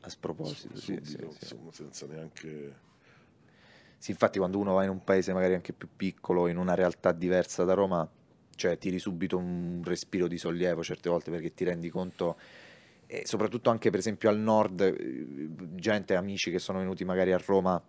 a 0.00 0.08
sproposito 0.08 0.76
sì, 0.76 0.98
sì, 1.02 1.10
subito, 1.10 1.32
sì. 1.32 1.38
insomma, 1.40 1.72
senza 1.72 2.06
neanche... 2.06 2.90
Sì, 3.98 4.10
infatti 4.10 4.38
quando 4.38 4.58
uno 4.58 4.74
va 4.74 4.84
in 4.84 4.90
un 4.90 5.04
paese 5.04 5.32
magari 5.32 5.54
anche 5.54 5.72
più 5.72 5.88
piccolo 5.94 6.48
in 6.48 6.56
una 6.56 6.74
realtà 6.74 7.12
diversa 7.12 7.62
da 7.64 7.74
Roma 7.74 8.08
cioè 8.54 8.76
tiri 8.76 8.98
subito 8.98 9.36
un 9.36 9.80
respiro 9.84 10.26
di 10.26 10.38
sollievo 10.38 10.82
certe 10.82 11.08
volte 11.08 11.30
perché 11.30 11.54
ti 11.54 11.64
rendi 11.64 11.88
conto 11.88 12.36
e 13.06 13.22
soprattutto 13.26 13.70
anche 13.70 13.90
per 13.90 14.00
esempio 14.00 14.28
al 14.28 14.38
nord 14.38 14.80
eh, 14.80 15.48
gente, 15.74 16.16
amici 16.16 16.50
che 16.50 16.58
sono 16.58 16.78
venuti 16.78 17.04
magari 17.04 17.32
a 17.32 17.40
Roma 17.44 17.82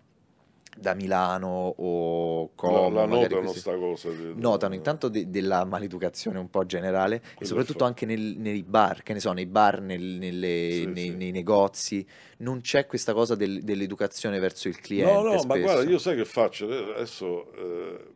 da 0.76 0.94
Milano 0.96 1.74
o 1.78 2.52
Como 2.56 2.90
la, 2.90 3.02
la 3.02 3.06
notano 3.06 3.42
così. 3.48 3.60
sta 3.60 3.76
cosa. 3.78 4.10
del- 4.10 4.34
notano 4.36 4.74
intanto 4.74 5.08
de- 5.08 5.30
della 5.30 5.64
maleducazione 5.66 6.40
un 6.40 6.50
po' 6.50 6.66
generale 6.66 7.16
e 7.18 7.20
Quello 7.36 7.46
soprattutto 7.46 7.80
fa- 7.80 7.86
anche 7.86 8.06
nel- 8.06 8.36
nei 8.38 8.64
bar, 8.64 9.04
che 9.04 9.14
ne 9.14 9.20
so, 9.20 9.32
nei 9.34 9.46
bar, 9.46 9.82
nel- 9.82 10.02
nelle- 10.02 10.70
Sì, 10.72 10.86
nei, 10.86 11.10
sì. 11.10 11.16
nei 11.16 11.32
negozi, 11.32 12.06
non 12.38 12.62
c'è 12.62 12.86
questa 12.88 13.14
cosa 13.14 13.36
del- 13.36 13.64
dell'educazione 13.64 14.40
verso 14.40 14.68
il 14.68 14.80
cliente. 14.80 15.12
No, 15.14 15.22
no, 15.22 15.32
ma 15.34 15.40
spesso. 15.40 15.60
guarda, 15.62 15.90
io 15.90 15.98
sai 16.00 16.16
che 16.16 16.26
faccio? 16.26 16.66
Adesso, 16.68 17.54
eh, 17.54 18.08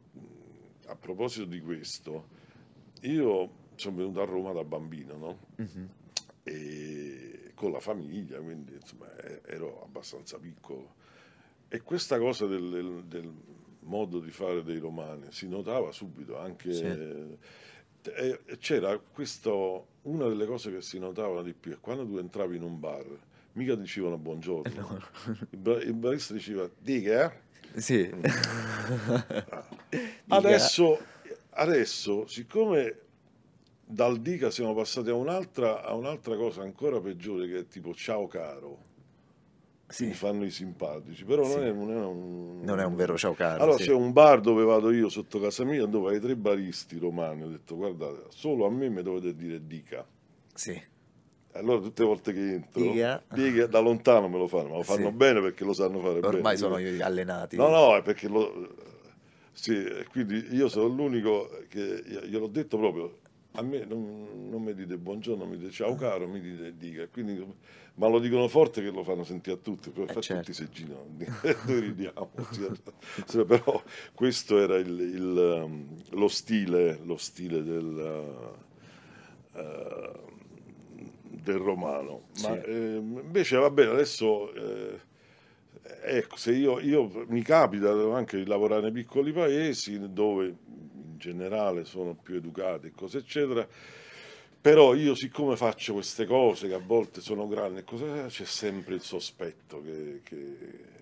a 0.88 0.96
proposito 0.96 1.46
di 1.46 1.62
questo, 1.62 2.28
io 3.02 3.50
sono 3.76 3.96
venuto 3.98 4.22
a 4.22 4.26
Roma 4.26 4.52
da 4.54 4.64
bambino, 4.64 5.16
no? 5.16 5.38
Mhm. 5.58 5.90
E 6.44 7.52
con 7.56 7.72
la 7.72 7.80
famiglia, 7.80 8.40
quindi 8.40 8.74
insomma 8.80 9.14
e- 9.18 9.42
ero 9.46 9.84
abbastanza 9.84 10.38
piccolo. 10.40 10.96
E 11.70 11.82
questa 11.82 12.18
cosa 12.18 12.46
del, 12.46 12.70
del- 12.70 13.04
del 13.06 13.34
modo 13.82 14.20
di 14.20 14.32
fare 14.32 14.64
dei 14.64 14.80
romani, 14.80 15.28
si 15.32 15.48
notava 15.48 15.92
subito 15.92 16.38
anche... 16.38 16.74
Sì. 16.74 16.84
e 18.04 18.40
c'era 18.60 18.98
questo, 19.00 19.88
una 20.04 20.28
delle 20.28 20.46
cose 20.46 20.72
che 20.72 20.82
si 20.82 20.98
notavano 20.98 21.42
di 21.44 21.54
più 21.54 21.74
è 21.74 21.78
quando 21.80 22.06
tu 22.06 22.18
entravi 22.18 22.56
in 22.56 22.64
un 22.64 22.80
bar, 22.80 23.06
mica 23.54 23.76
dicevano 23.76 24.18
buongiorno, 24.18 25.02
il, 25.52 25.58
bar- 25.58 25.84
il 25.84 25.94
barista 25.94 26.34
diceva 26.34 26.70
dica, 26.80 27.26
eh?" 27.34 27.46
Sì. 27.82 28.10
Adesso, 30.30 31.00
adesso, 31.52 32.28
siccome 32.28 33.00
dal 33.86 34.20
dica 34.20 34.50
siamo 34.52 34.74
passati 34.74 35.10
a 35.10 35.16
un'altra, 35.16 35.84
a 35.84 35.94
un'altra 35.94 36.36
cosa 36.36 36.62
ancora 36.62 37.00
peggiore 37.00 37.48
che 37.48 37.60
è 37.60 37.68
tipo 37.68 37.94
ciao 37.94 38.28
caro, 38.28 38.80
Sì. 39.88 40.08
mi 40.08 40.14
fanno 40.14 40.44
i 40.44 40.52
simpatici, 40.52 41.24
però 41.24 41.44
non, 41.44 41.52
Sì. 41.52 41.60
è, 41.60 41.72
non 41.72 41.92
è 41.92 41.96
un... 42.06 42.60
Non 42.62 42.80
è 42.80 42.84
un 42.86 42.96
vero 42.96 43.18
ciao 43.18 43.34
caro. 43.34 43.64
Allora 43.64 43.78
sì. 43.78 43.86
c'è 43.86 43.94
un 43.94 44.12
bar 44.12 44.42
dove 44.42 44.64
vado 44.64 44.92
io 44.92 45.08
sotto 45.10 45.40
casa 45.40 45.64
mia 45.64 45.86
dove 45.86 46.14
hai 46.14 46.20
tre 46.20 46.36
baristi 46.36 46.98
romani, 46.98 47.44
ho 47.44 47.48
detto 47.48 47.76
guardate, 47.76 48.26
solo 48.30 48.66
a 48.66 48.70
me 48.70 48.90
mi 48.90 49.02
dovete 49.02 49.34
dire 49.36 49.66
dica. 49.66 50.06
Sì. 50.54 50.82
Allora 51.54 51.80
tutte 51.82 52.02
le 52.04 52.08
volte 52.08 52.34
che 52.34 52.52
entro, 52.54 52.82
Dica. 52.82 53.24
dica, 53.34 53.66
da 53.66 53.80
lontano 53.80 54.28
me 54.28 54.38
lo 54.38 54.48
fanno, 54.48 54.70
ma 54.70 54.76
lo 54.76 54.84
fanno 54.84 55.12
bene 55.12 55.42
perché 55.42 55.64
lo 55.64 55.74
sanno 55.74 56.00
fare 56.00 56.20
bene. 56.20 56.36
Ormai 56.36 56.52
Io- 56.54 56.58
sono 56.60 56.76
allenati. 56.76 57.56
No, 57.56 57.70
no, 57.70 57.96
è 57.96 58.02
perché 58.04 58.28
lo... 58.28 58.76
Sì, 59.54 59.84
quindi 60.12 60.50
io 60.52 60.68
sono 60.68 60.86
l'unico 60.88 61.50
che 61.68 62.04
gliel'ho 62.28 62.46
detto 62.48 62.78
proprio. 62.78 63.18
A 63.58 63.64
me 63.64 63.86
non, 63.86 64.50
non 64.52 64.62
mi 64.62 64.74
dite 64.76 64.98
buongiorno, 65.00 65.46
mi 65.48 65.58
dite 65.58 65.72
ciao 65.72 65.96
caro, 65.96 66.28
mi 66.28 66.40
dite 66.40 66.78
dica. 66.78 67.08
Quindi, 67.08 67.44
ma 67.96 68.08
lo 68.08 68.20
dicono 68.20 68.48
forte 68.48 68.84
che 68.84 68.92
lo 68.92 69.04
fanno 69.04 69.24
sentire 69.24 69.56
a 69.56 69.60
tutti, 69.60 69.90
poi 69.90 70.08
fa 70.08 70.22
certo. 70.22 70.52
tutti 70.52 70.54
se 70.54 70.70
girano. 70.70 71.08
Noi 71.66 71.80
ridiamo. 71.80 72.30
sì, 73.26 73.44
però 73.46 73.82
questo 74.14 74.60
era 74.60 74.78
il, 74.78 75.00
il, 75.00 75.62
um, 75.66 75.88
lo 76.12 76.28
stile, 76.28 77.00
lo 77.04 77.18
stile 77.18 77.64
del, 77.64 78.56
eh, 79.54 80.12
del 81.30 81.58
romano. 81.58 82.28
Ma 82.42 82.60
Sì. 82.62 82.62
eh, 82.66 82.96
invece 82.98 83.58
va 83.58 83.70
bene, 83.72 83.92
adesso... 83.92 84.54
eh, 84.54 85.06
Ecco, 86.04 86.36
se 86.38 86.52
io, 86.52 86.80
io 86.80 87.26
mi 87.30 87.42
capita 87.42 87.92
anche 88.14 88.38
di 88.38 88.46
lavorare 88.46 88.82
nei 88.84 88.92
piccoli 88.92 89.32
paesi 89.32 89.98
dove 90.14 90.54
in 91.18 91.34
generale 91.36 91.84
sono 91.86 92.14
più 92.14 92.36
educati 92.36 92.88
e 92.88 92.92
cose 92.96 93.18
eccetera, 93.18 93.68
però 94.62 94.94
io 94.94 95.16
siccome 95.16 95.56
faccio 95.56 95.94
queste 95.94 96.26
cose 96.26 96.68
che 96.68 96.74
a 96.76 96.80
volte 96.84 97.22
sono 97.22 97.48
grandi 97.48 97.80
e 97.80 97.84
cose 97.84 98.26
c'è 98.28 98.46
sempre 98.46 98.96
il 98.96 99.02
sospetto 99.02 99.82
che, 99.82 100.22
che, 100.24 100.58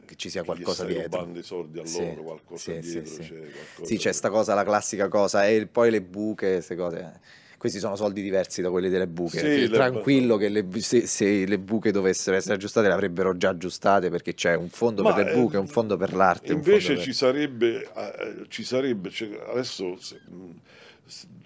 Che 0.05 0.15
ci 0.15 0.29
sia 0.29 0.43
qualcosa 0.43 0.85
dietro. 0.85 1.19
rubando 1.19 1.39
i 1.39 1.43
soldi 1.43 1.79
a 1.79 1.85
Sì, 1.85 1.99
loro, 1.99 2.21
qualcosa 2.23 2.71
sì, 2.71 2.81
sì, 2.81 2.91
dietro 2.91 3.13
sì. 3.15 3.19
c'è 3.21 3.39
qualcosa 3.51 3.85
Sì, 3.85 3.97
c'è 3.97 4.11
sta 4.13 4.29
cosa, 4.29 4.53
la 4.53 4.63
classica 4.63 5.07
cosa, 5.09 5.47
e 5.47 5.67
poi 5.67 5.91
le 5.91 6.01
buche, 6.01 6.53
queste 6.53 6.75
cose. 6.75 7.19
Questi 7.57 7.79
sono 7.79 7.95
soldi 7.95 8.21
diversi 8.21 8.61
da 8.61 8.69
quelli 8.69 8.89
delle 8.89 9.07
buche. 9.07 9.39
Sì, 9.39 9.45
Sì, 9.51 9.59
le- 9.61 9.69
Tranquillo 9.69 10.37
che 10.37 10.49
le 10.49 10.65
se, 10.81 11.07
se 11.07 11.45
le 11.45 11.59
buche 11.59 11.91
dovessero 11.91 12.35
essere 12.35 12.55
aggiustate, 12.55 12.87
le 12.87 12.93
avrebbero 12.93 13.35
già 13.37 13.49
aggiustate 13.49 14.09
perché 14.09 14.33
c'è 14.33 14.55
un 14.55 14.69
fondo 14.69 15.03
Ma, 15.03 15.13
per 15.13 15.25
le 15.25 15.31
eh, 15.31 15.33
buche, 15.33 15.57
un 15.57 15.67
fondo 15.67 15.97
per 15.97 16.13
l'arte. 16.13 16.51
Invece 16.53 16.97
ci 16.97 17.05
per- 17.05 17.13
sarebbe, 17.13 17.91
eh, 17.93 18.45
ci 18.49 18.63
sarebbe 18.63 19.09
cioè, 19.09 19.29
adesso 19.47 19.97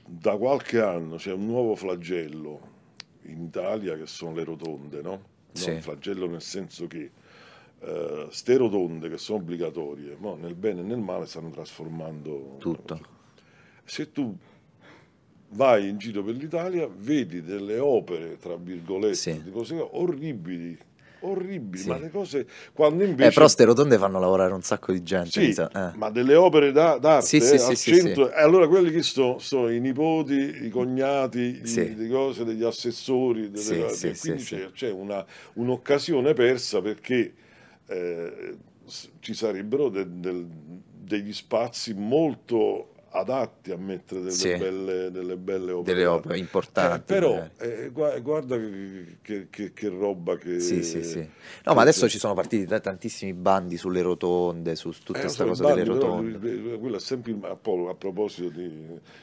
da 0.05 0.35
qualche 0.37 0.81
anno 0.81 1.15
c'è 1.17 1.31
un 1.33 1.45
nuovo 1.45 1.75
flagello 1.75 2.77
in 3.23 3.43
Italia 3.43 3.95
che 3.95 4.07
sono 4.07 4.33
le 4.33 4.43
rotonde, 4.43 5.01
no? 5.01 5.21
Sì. 5.51 5.79
Flagello 5.79 6.27
nel 6.27 6.41
senso 6.41 6.87
che 6.87 7.11
eh, 7.81 8.27
ste 8.29 8.57
rotonde 8.57 9.09
che 9.09 9.17
sono 9.17 9.39
obbligatorie, 9.39 10.15
mo 10.17 10.35
nel 10.35 10.55
bene 10.55 10.81
e 10.81 10.83
nel 10.83 10.99
male 10.99 11.25
stanno 11.25 11.49
trasformando 11.49 12.55
Tutto. 12.59 12.99
Se 13.83 14.11
tu 14.11 14.35
vai 15.51 15.89
in 15.89 15.97
giro 15.97 16.23
per 16.23 16.35
l'Italia, 16.35 16.87
vedi 16.93 17.41
delle 17.41 17.79
opere, 17.79 18.37
tra 18.37 18.55
virgolette, 18.55 19.15
Sì. 19.15 19.41
di 19.43 19.51
cose 19.51 19.75
orribili, 19.75 20.77
orribili, 21.21 21.81
Sì. 21.83 21.87
ma 21.89 21.97
le 21.97 22.09
cose 22.11 22.47
quando 22.71 23.03
invece 23.03 23.29
Eh, 23.29 23.33
però 23.33 23.47
ste 23.47 23.65
rotonde 23.65 23.97
fanno 23.97 24.19
lavorare 24.19 24.53
un 24.53 24.61
sacco 24.61 24.91
di 24.93 25.03
gente. 25.03 25.29
sì, 25.31 25.51
sa. 25.53 25.69
Eh. 25.91 25.97
ma 25.97 26.09
delle 26.09 26.35
opere 26.35 26.71
da- 26.71 26.97
d'arte 26.97 27.25
Sì, 27.25 27.41
sì, 27.41 27.55
eh, 27.55 27.75
sì, 27.75 27.93
centro. 27.93 28.31
E 28.31 28.39
allora 28.41 28.67
quelli 28.67 28.89
che 28.91 29.01
sono, 29.01 29.37
sono 29.39 29.69
i 29.69 29.79
nipoti, 29.81 30.59
i 30.65 30.69
cognati, 30.69 31.61
i- 31.63 31.95
di 31.95 32.07
cose, 32.09 32.45
degli 32.45 32.63
assessori, 32.63 33.49
delle 33.51 33.87
quindi 34.21 34.43
c'è, 34.43 34.71
c'è 34.71 34.91
una- 34.91 35.25
un'occasione 35.53 36.33
persa 36.33 36.81
perché 36.81 37.33
eh, 37.91 38.55
ci 39.19 39.33
sarebbero 39.33 39.89
de- 39.89 40.05
del- 40.19 40.47
degli 40.47 41.33
spazi 41.33 41.93
molto 41.95 42.88
adatti 43.11 43.71
a 43.71 43.77
mettere 43.77 44.21
delle, 44.21 44.31
Sì. 44.31 44.55
belle, 44.57 45.11
delle 45.11 45.35
belle 45.37 45.71
opere. 45.71 45.93
Delle 45.93 46.05
opere 46.05 46.37
importanti. 46.37 47.13
Eh, 47.13 47.15
però 47.15 47.47
eh, 47.57 47.89
gua- 47.89 48.17
guarda 48.19 48.57
che, 48.57 49.47
che- 49.49 49.71
che- 49.73 49.89
roba 49.89 50.37
che... 50.37 50.59
Sì, 50.59 50.83
sì, 50.83 51.03
sì. 51.03 51.27
No, 51.65 51.73
ma 51.73 51.81
adesso 51.81 52.07
ci 52.07 52.19
sono 52.19 52.33
partiti 52.33 52.65
da- 52.65 52.79
tantissimi 52.79 53.33
bandi 53.33 53.77
sulle 53.77 54.01
rotonde, 54.01 54.75
su 54.75 54.91
tutta 55.03 55.19
Eh, 55.19 55.21
questa 55.23 55.43
lo 55.43 55.49
cosa 55.49 55.63
delle 55.73 55.83
bandi, 55.83 55.99
però, 55.99 56.15
rotonde. 56.15 56.37
lui- 56.49 56.79
quello 56.79 56.95
è 56.97 56.99
sempre 56.99 57.31
il, 57.31 57.39
a, 57.43 57.55
po- 57.55 57.89
a 57.89 57.95
proposito 57.95 58.49
di, 58.49 58.71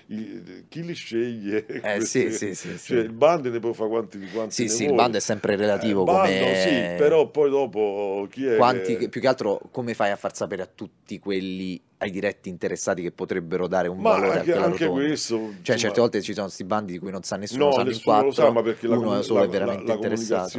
di- 0.07 0.65
chi 0.69 0.85
li 0.85 0.95
sceglie 0.95 1.65
Eh, 1.67 1.81
questi- 1.81 2.33
sì, 2.33 2.55
sì, 2.55 2.77
cioè 2.79 2.99
il 3.01 3.13
band 3.13 3.47
ne 3.47 3.59
può 3.61 3.73
fare 3.73 3.89
quanti, 3.91 4.19
quanti 4.33 4.55
Sì, 4.55 4.69
sì, 4.69 4.83
il 4.83 4.89
vuole. 4.89 5.03
bando 5.03 5.17
è 5.19 5.21
sempre 5.21 5.57
relativo 5.57 6.01
Eh, 6.01 6.03
il 6.03 6.07
bando, 6.17 6.45
come... 6.45 6.57
sì, 6.61 6.97
però 6.99 7.29
poi 7.31 7.51
dopo 7.51 8.27
chi 8.31 8.47
è 8.47 8.57
Quanti, 8.57 9.09
più 9.09 9.21
che 9.21 9.29
altro 9.29 9.61
come 9.71 9.95
fai 9.95 10.11
a 10.11 10.17
far 10.17 10.35
sapere 10.35 10.63
a 10.63 10.69
tutti 10.73 11.19
quelli, 11.19 11.81
ai 11.99 12.11
diretti 12.11 12.49
interessati 12.49 13.01
che 13.03 13.11
potrebbero 13.11 13.67
dare 13.67 13.89
un 13.89 13.99
ma 13.99 14.11
valore 14.11 14.39
anche, 14.39 14.51
a 14.51 14.53
quella 14.53 14.67
anche 14.67 14.87
questo 14.89 15.35
Cioè, 15.37 15.49
insomma, 15.57 15.77
certe 15.79 16.01
volte 16.01 16.21
ci 16.23 16.33
sono 16.33 16.45
questi 16.47 16.65
bandi 16.65 16.93
di 16.93 16.99
cui 16.99 17.11
non 17.11 17.23
sa 17.23 17.37
nessuno, 17.37 17.65
no, 17.67 17.71
sanno 17.73 17.83
in 17.85 17.89
nessuno 17.89 18.15
lo 18.17 18.23
quattro, 18.23 18.43
sa 18.45 18.51
ma 18.51 18.63
perché 18.63 18.87
la, 18.87 18.97
uno 18.99 19.23
solo 19.23 19.39
la- 19.41 19.45
è 19.45 19.49
veramente 19.49 19.83
la- 19.85 19.89
la 19.89 19.95
interessato. 19.95 20.59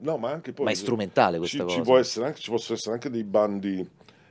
no 0.00 0.16
ma 0.18 0.30
anche 0.30 0.52
poi 0.52 0.64
Ma 0.64 0.70
è 0.70 0.74
strumentale 0.74 1.38
questa 1.38 1.58
ci, 1.58 1.62
cosa. 1.64 1.76
ci 1.76 1.82
può 1.82 1.98
essere 1.98 2.26
anche, 2.26 2.40
ci 2.40 2.50
possono 2.50 2.76
essere 2.78 2.94
anche 2.94 3.10
dei 3.10 3.24
bandi 3.24 3.88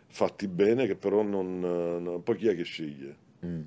fatti 0.07 0.47
bene 0.47 0.85
che 0.87 0.95
però 0.95 1.21
non, 1.21 1.59
non- 1.59 2.23
poi 2.23 2.37
chi 2.37 2.47
è 2.47 2.55
che 2.55 2.63
sceglie 2.63 3.15
Mm. 3.45 3.61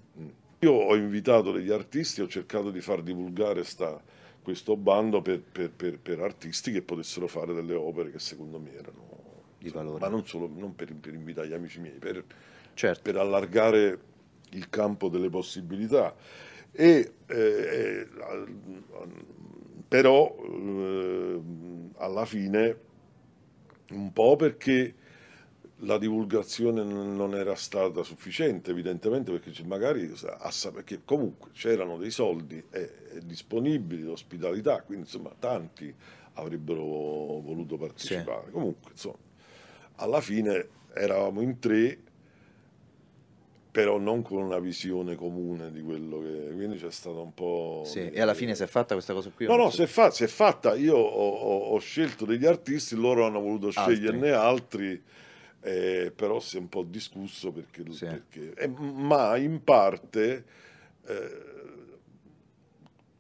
Io 0.61 0.73
ho 0.73 0.97
invitato 0.97 1.53
degli 1.53 1.71
artisti, 1.71 2.21
ho 2.21 2.27
cercato 2.27 2.71
di 2.73 2.81
far 2.81 3.03
divulgare 3.03 3.63
sta- 3.63 4.01
questo 4.43 4.77
bando 4.77 5.23
per, 5.23 5.41
per- 5.41 5.71
per- 5.71 5.99
per 6.01 6.19
artisti 6.21 6.73
che 6.73 6.83
potessero 6.83 7.29
fare 7.29 7.55
delle 7.55 7.75
opere 7.75 8.11
che 8.11 8.19
secondo 8.19 8.59
me 8.59 8.75
erano 8.75 9.05
Di 9.59 9.71
valore. 9.71 9.99
ma 10.01 10.09
non 10.09 10.27
solo 10.27 10.51
non 10.53 10.75
per, 10.75 10.95
per 10.95 11.15
invitare 11.15 11.49
gli 11.49 11.53
amici 11.53 11.81
miei, 11.81 11.99
per, 11.99 12.25
Certo. 12.75 13.03
per 13.03 13.17
allargare 13.17 13.99
il 14.51 14.69
campo 14.71 15.09
delle 15.09 15.29
possibilità. 15.29 16.15
E, 16.71 17.13
eh, 17.27 18.09
però 19.89 20.37
eh, 20.37 21.41
alla 21.97 22.25
fine 22.25 22.79
un 23.91 24.13
po' 24.13 24.37
perché 24.37 24.95
la 25.83 25.99
divulgazione 25.99 26.83
non 26.83 27.35
era 27.35 27.55
stata 27.55 28.03
sufficiente, 28.03 28.73
evidentemente, 28.73 29.31
perché 29.31 29.53
magari 29.65 30.13
perché 30.73 31.03
comunque 31.05 31.51
c'erano 31.53 31.97
dei 31.99 32.11
soldi 32.11 32.63
eh, 32.71 32.93
eh, 33.13 33.21
disponibili, 33.25 34.03
l'ospitalità, 34.03 34.83
quindi 34.83 35.05
insomma 35.05 35.33
tanti 35.39 35.95
avrebbero 36.35 36.83
voluto 36.83 37.77
partecipare. 37.77 38.51
Comunque, 38.51 38.91
insomma, 38.93 39.19
alla 40.01 40.21
fine 40.21 40.69
eravamo 40.95 41.41
in 41.41 41.59
tre, 41.59 41.99
però 43.71 43.99
non 43.99 44.23
con 44.23 44.43
una 44.43 44.59
visione 44.59 45.15
comune 45.15 45.71
di 45.71 45.83
quello 45.83 46.21
che... 46.21 46.51
Quindi 46.55 46.79
c'è 46.79 46.91
stato 46.91 47.21
un 47.23 47.33
po'... 47.35 47.83
Sì, 47.85 48.11
E 48.11 48.21
alla 48.21 48.35
fine 48.35 48.55
si 48.57 48.63
è 48.63 48.67
fatta 48.67 48.95
questa 48.95 49.13
cosa 49.13 49.31
qui? 49.31 49.47
No, 49.47 49.57
no, 49.57 49.71
si- 49.71 49.77
si 49.77 49.83
è, 49.83 49.87
fa- 49.87 50.11
si 50.11 50.25
è 50.25 50.27
fatta. 50.27 50.75
Io 50.75 50.97
ho, 50.97 51.29
ho- 51.31 51.59
ho 51.75 51.79
scelto 51.79 52.25
degli 52.25 52.47
artisti, 52.47 52.97
loro 52.97 53.25
hanno 53.27 53.41
voluto 53.41 53.69
Altri. 53.69 53.95
sceglierne 53.95 54.31
altri, 54.31 55.01
eh, 55.61 56.13
però 56.15 56.41
si 56.41 56.57
è 56.57 56.61
un 56.61 56.69
po' 56.69 56.83
discusso 56.83 57.53
perché... 57.53 57.85
Sì. 57.93 58.07
perché- 58.07 58.55
eh, 58.55 58.67
ma 58.69 59.37
in 59.37 59.63
parte 59.63 60.45
eh, 61.07 61.47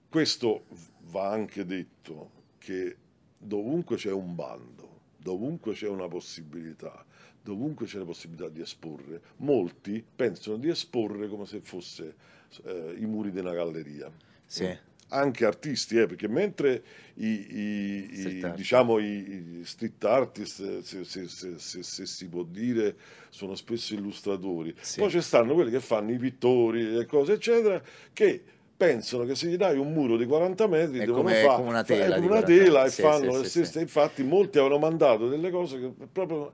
questo 0.08 0.64
va 1.10 1.28
anche 1.30 1.64
detto 1.64 2.30
che 2.58 2.96
dovunque 3.38 3.96
c'è 3.96 4.10
un 4.10 4.34
bando, 4.34 4.87
dovunque 5.32 5.74
c'è 5.74 5.88
una 5.88 6.08
possibilità, 6.08 7.04
dovunque 7.42 7.84
c'è 7.86 7.98
la 7.98 8.04
possibilità 8.06 8.48
di 8.48 8.60
esporre, 8.62 9.20
molti 9.38 10.02
pensano 10.16 10.56
di 10.56 10.68
esporre 10.70 11.28
come 11.28 11.44
se 11.44 11.60
fosse 11.60 12.14
eh, 12.64 12.94
i 12.98 13.04
muri 13.04 13.30
di 13.30 13.38
una 13.40 13.52
galleria 13.52 14.10
Sì. 14.46 14.74
anche 15.10 15.44
artisti, 15.44 15.98
eh, 15.98 16.06
perché 16.06 16.28
mentre 16.28 16.82
i, 17.16 17.26
i- 17.26 18.08
i- 18.10 18.16
Street 18.20 18.44
art. 18.44 18.56
diciamo, 18.56 18.98
i, 18.98 19.58
i 19.60 19.64
street 19.64 20.02
artist, 20.04 20.60
eh, 20.60 20.82
se, 20.82 21.04
se- 21.04 21.28
se- 21.28 21.58
se- 21.58 21.82
se 21.82 22.06
si 22.06 22.26
può 22.28 22.42
dire, 22.42 22.96
sono 23.28 23.54
spesso 23.54 23.92
illustratori, 23.92 24.74
Sì. 24.80 24.98
poi 25.00 25.10
ci 25.10 25.20
stanno 25.20 25.52
quelli 25.52 25.70
che 25.70 25.80
fanno 25.80 26.10
i 26.12 26.18
pittori 26.18 26.96
e 26.96 27.04
cose, 27.04 27.34
eccetera, 27.34 27.82
che 28.14 28.42
pensano 28.78 29.24
che 29.24 29.34
se 29.34 29.48
gli 29.48 29.56
dai 29.56 29.76
un 29.76 29.92
muro 29.92 30.16
di 30.16 30.24
40 30.24 30.66
metri 30.68 30.98
È 30.98 31.04
devono 31.04 31.22
come- 31.24 31.42
fa- 31.42 31.56
come 31.56 31.68
una 31.68 31.82
tela 31.84 32.14
come 32.14 32.26
una 32.28 32.40
40 32.42 32.46
tela 32.64 32.84
e 32.84 32.90
sì, 32.90 33.02
fanno 33.02 33.32
sì, 33.32 33.38
le 33.42 33.48
stesse. 33.48 33.72
sì. 33.72 33.78
Infatti 33.80 34.22
molti 34.22 34.58
avevano 34.58 34.80
mandato 34.80 35.28
delle 35.28 35.50
cose 35.50 35.78
che 35.80 35.92
proprio 36.10 36.52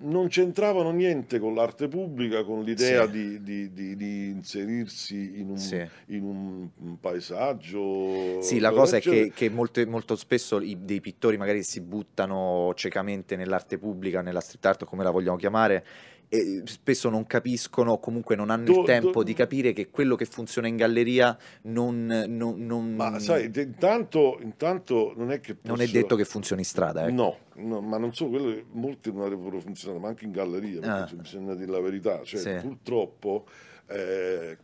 non 0.00 0.28
c'entravano 0.28 0.90
niente 0.92 1.38
con 1.38 1.54
l'arte 1.54 1.88
pubblica, 1.88 2.42
con 2.42 2.62
l'idea 2.64 3.04
di, 3.06 3.42
di- 3.42 3.70
di- 3.72 3.96
di 3.96 4.28
inserirsi 4.30 5.38
in 5.40 5.50
un, 5.50 5.88
in 6.06 6.24
un- 6.24 6.98
paesaggio. 6.98 8.40
Sì, 8.40 8.58
la 8.60 8.70
cosa 8.70 8.96
è 8.96 8.98
eccetera. 8.98 9.24
che, 9.26 9.32
che 9.32 9.50
molte- 9.50 9.86
molto 9.86 10.16
spesso 10.16 10.60
i- 10.60 10.78
dei 10.84 11.00
pittori 11.00 11.36
magari 11.36 11.62
si 11.62 11.80
buttano 11.82 12.72
ciecamente 12.76 13.36
nell'arte 13.36 13.78
pubblica, 13.78 14.22
nella 14.22 14.40
street 14.40 14.64
art, 14.66 14.84
come 14.84 15.04
la 15.04 15.10
vogliamo 15.10 15.36
chiamare, 15.36 15.84
e 16.30 16.62
spesso 16.66 17.08
non 17.08 17.26
capiscono, 17.26 17.92
o 17.92 17.98
comunque 18.00 18.36
non 18.36 18.50
hanno 18.50 18.64
Do- 18.64 18.80
il 18.80 18.84
tempo 18.86 19.10
do- 19.12 19.22
di 19.22 19.32
capire 19.34 19.72
che 19.72 19.88
quello 19.90 20.14
che 20.14 20.26
funziona 20.26 20.68
in 20.68 20.76
galleria 20.76 21.36
non, 21.62 22.04
non- 22.28 22.66
non- 22.66 22.94
Ma 22.94 23.18
sai, 23.18 23.50
intanto, 23.54 24.38
intanto 24.42 25.14
non 25.16 25.30
è 25.32 25.40
che 25.40 25.56
non 25.62 25.76
è 25.80 25.84
posso- 25.84 25.92
detto 25.92 26.16
che 26.16 26.24
funzioni 26.24 26.60
in 26.60 26.66
strada. 26.66 27.06
ecco. 27.06 27.12
No, 27.12 27.36
no, 27.64 27.80
ma 27.80 27.96
non 27.98 28.12
solo 28.14 28.30
quello, 28.30 28.54
che 28.54 28.64
molti 28.72 29.10
non 29.12 29.22
avrebbero 29.22 29.58
funzionato, 29.60 30.00
ma 30.00 30.08
anche 30.08 30.24
in 30.26 30.32
galleria, 30.32 30.80
Ah. 30.82 31.08
bisogna 31.14 31.54
dire 31.54 31.70
la 31.70 31.80
verità. 31.80 32.22
Cioè, 32.22 32.40
Sì. 32.40 32.66
Purtroppo, 32.66 33.46
eh, 33.86 34.58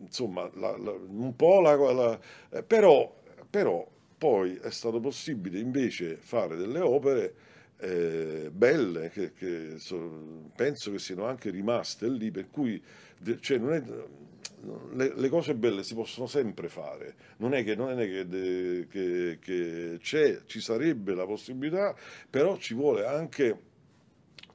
insomma, 0.00 0.50
la- 0.54 0.76
la- 0.76 0.92
un 1.08 1.34
po' 1.36 1.60
la... 1.60 1.74
la- 1.76 2.18
eh, 2.50 2.62
però, 2.62 3.14
però 3.48 3.86
poi 4.18 4.56
è 4.62 4.70
stato 4.70 5.00
possibile 5.00 5.58
invece 5.58 6.16
fare 6.20 6.56
delle 6.56 6.80
opere 6.80 7.34
eh, 7.78 8.50
belle 8.52 9.10
che, 9.10 9.32
che 9.32 9.74
so- 9.78 10.50
penso 10.54 10.90
che 10.90 10.98
siano 10.98 11.24
anche 11.26 11.50
rimaste 11.50 12.08
lì, 12.08 12.30
per 12.30 12.48
cui 12.50 12.82
cioè, 13.40 13.58
non 13.58 13.72
è- 13.72 13.82
le, 14.94 15.12
le 15.14 15.28
cose 15.28 15.54
belle 15.54 15.82
si 15.82 15.94
possono 15.94 16.26
sempre 16.26 16.68
fare, 16.68 17.14
non 17.38 17.52
è 17.52 17.62
che, 17.64 17.74
non 17.74 17.98
è 18.00 18.06
che, 18.06 18.86
che- 18.88 19.38
che 19.40 19.98
c'è, 20.00 20.40
ci 20.46 20.60
sarebbe 20.60 21.14
la 21.14 21.26
possibilità, 21.26 21.94
però 22.30 22.56
ci 22.56 22.74
vuole 22.74 23.04
anche 23.06 23.72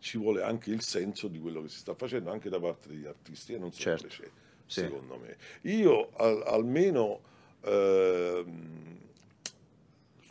ci 0.01 0.17
vuole 0.17 0.41
anche 0.41 0.71
il 0.71 0.81
senso 0.81 1.27
di 1.27 1.39
quello 1.41 1.61
che 1.61 1.67
si 1.67 1.79
sta 1.79 1.93
facendo 1.93 2.31
anche 2.31 2.49
da 2.49 2.57
parte 2.57 2.87
degli 2.87 3.05
artisti 3.05 3.53
e 3.53 3.57
non 3.57 3.73
sempre 3.73 4.07
Certo, 4.09 4.23
c'è, 4.23 4.29
sì. 4.65 4.79
secondo 4.81 5.17
me. 5.17 5.35
Io 5.69 6.09
al- 6.15 6.41
almeno 6.45 7.19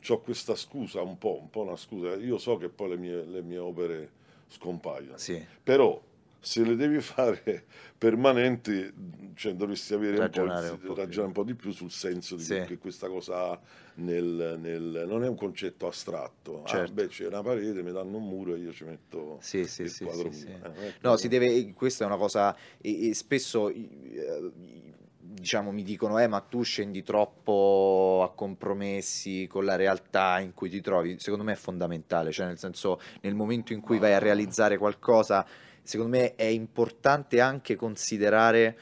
ho 0.09 0.20
questa 0.20 0.55
scusa, 0.55 1.01
un 1.03 1.18
po', 1.18 1.38
un 1.40 1.51
po' 1.51 1.62
una 1.62 1.76
scusa, 1.76 2.14
io 2.14 2.38
so 2.38 2.57
che 2.57 2.68
poi 2.68 2.90
le 2.90 2.96
mie, 2.96 3.24
le 3.24 3.42
mie 3.42 3.59
opere 3.59 4.11
scompaiono, 4.46 5.16
Sì, 5.18 5.44
però 5.62 6.01
se 6.40 6.62
le 6.64 6.76
devi 6.76 7.01
fare 7.01 7.66
permanenti, 7.99 8.90
cioè 9.34 9.55
dovresti 9.55 9.92
avere 9.94 10.18
un 10.18 10.30
po', 10.30 10.38
Ragionare 10.38 10.68
un 10.70 10.78
po' 10.78 10.94
ragionare 10.94 11.26
un 11.26 11.32
po' 11.32 11.42
di 11.42 11.55
più 11.55 11.72
sul 11.72 11.90
senso 11.90 12.36
di 12.36 12.44
Sì. 12.44 12.64
che, 12.64 12.78
questa 12.78 13.09
cosa 13.09 13.51
ha 13.51 13.61
nel, 13.96 14.57
nel- 14.61 15.05
non 15.07 15.24
è 15.24 15.28
un 15.28 15.36
concetto 15.36 15.86
astratto. 15.88 16.62
Ah, 16.62 16.66
Certo. 16.68 16.92
beh, 16.92 17.09
c'è 17.09 17.26
una 17.26 17.42
parete, 17.42 17.82
mi 17.82 17.92
danno 17.92 18.16
un 18.18 18.28
muro 18.28 18.55
e 18.55 18.59
io 18.59 18.72
ci 18.72 18.84
metto 18.84 19.38
sì, 19.40 19.66
sì, 19.66 19.82
il 19.84 19.90
sì, 19.90 20.05
quadro 20.05 20.30
sì, 20.30 20.40
sì. 20.40 20.46
Eh, 20.49 20.72
è 20.88 20.94
No, 21.03 21.16
si 21.16 21.28
deve, 21.28 21.72
questa 21.72 22.05
è 22.05 22.07
una 22.07 22.16
cosa, 22.16 22.57
e, 22.80 23.09
e 23.09 23.14
spesso 23.14 23.68
i- 23.68 24.94
diciamo 25.39 25.70
mi 25.70 25.82
dicono, 25.82 26.18
eh, 26.18 26.26
ma 26.26 26.41
tu 26.41 26.62
scendi 26.62 27.03
troppo 27.03 28.20
a 28.24 28.34
compromessi 28.34 29.47
con 29.49 29.64
la 29.64 29.76
realtà 29.76 30.39
in 30.41 30.55
cui 30.55 30.68
ti 30.68 30.80
trovi. 30.80 31.18
Secondo 31.18 31.45
me 31.45 31.53
è 31.53 31.57
fondamentale, 31.57 32.30
cioè 32.32 32.47
nel 32.47 32.59
senso, 32.59 33.01
nel 33.22 33.34
momento 33.34 33.72
in 33.72 33.80
cui 33.80 33.99
vai 33.99 34.12
a 34.12 34.18
realizzare 34.18 34.78
qualcosa, 34.78 35.47
secondo 35.82 36.16
me 36.16 36.34
è 36.34 36.45
importante 36.45 37.41
anche 37.41 37.76
considerare, 37.76 38.78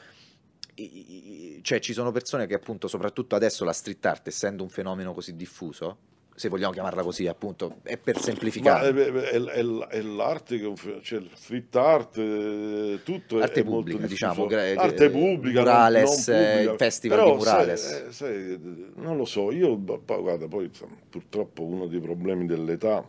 cioè 1.61 1.79
ci 1.79 1.93
sono 1.93 2.11
persone 2.11 2.45
che 2.47 2.53
appunto, 2.53 2.87
soprattutto 2.87 3.35
adesso 3.35 3.63
la 3.63 3.73
street 3.73 4.05
art, 4.05 4.27
essendo 4.27 4.63
un 4.63 4.69
fenomeno 4.69 5.13
così 5.13 5.35
diffuso, 5.35 5.97
se 6.37 6.49
vogliamo 6.49 6.71
chiamarla 6.71 7.01
così, 7.01 7.25
appunto, 7.25 7.77
è 7.81 7.97
per 7.97 8.13
Ma 8.15 8.21
semplificare. 8.21 8.89
è, 8.89 8.93
è- 8.93 9.41
è- 9.43 9.87
è 9.87 10.01
l'arte 10.01 10.59
che 10.59 10.71
è 10.71 10.75
fe- 10.75 10.99
cioè 11.01 11.17
il 11.19 11.31
street 11.33 11.75
art, 11.75 12.17
eh, 12.19 12.99
tutto 13.03 13.39
è- 13.39 13.41
Arte 13.41 13.61
è 13.61 13.63
pubblica, 13.63 14.05
diciamo, 14.05 14.45
arte 14.45 15.05
eh, 15.05 15.09
pubblica, 15.09 15.63
non- 15.63 15.69
murales, 15.71 16.27
non 16.27 16.37
eh, 16.37 16.47
pubblica. 16.51 16.71
il 16.73 16.77
festival 16.77 17.17
Però, 17.17 17.31
di 17.31 17.37
murales. 17.37 18.09
sai, 18.09 18.13
sai, 18.13 18.59
non 18.97 19.17
lo 19.17 19.25
so, 19.25 19.51
io 19.51 19.81
guarda, 19.83 20.47
poi 20.47 20.69
purtroppo 21.09 21.63
uno 21.63 21.87
dei 21.87 21.99
problemi 21.99 22.45
dell'età, 22.45 23.03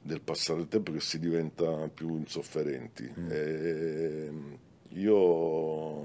del 0.00 0.20
passare 0.20 0.60
del 0.60 0.68
tempo, 0.68 0.92
è 0.92 0.94
che 0.94 1.00
si 1.00 1.18
diventa 1.18 1.90
più 1.92 2.16
insofferenti. 2.16 3.12
Mm. 3.18 3.28
E, 3.28 4.30
io 4.90 6.04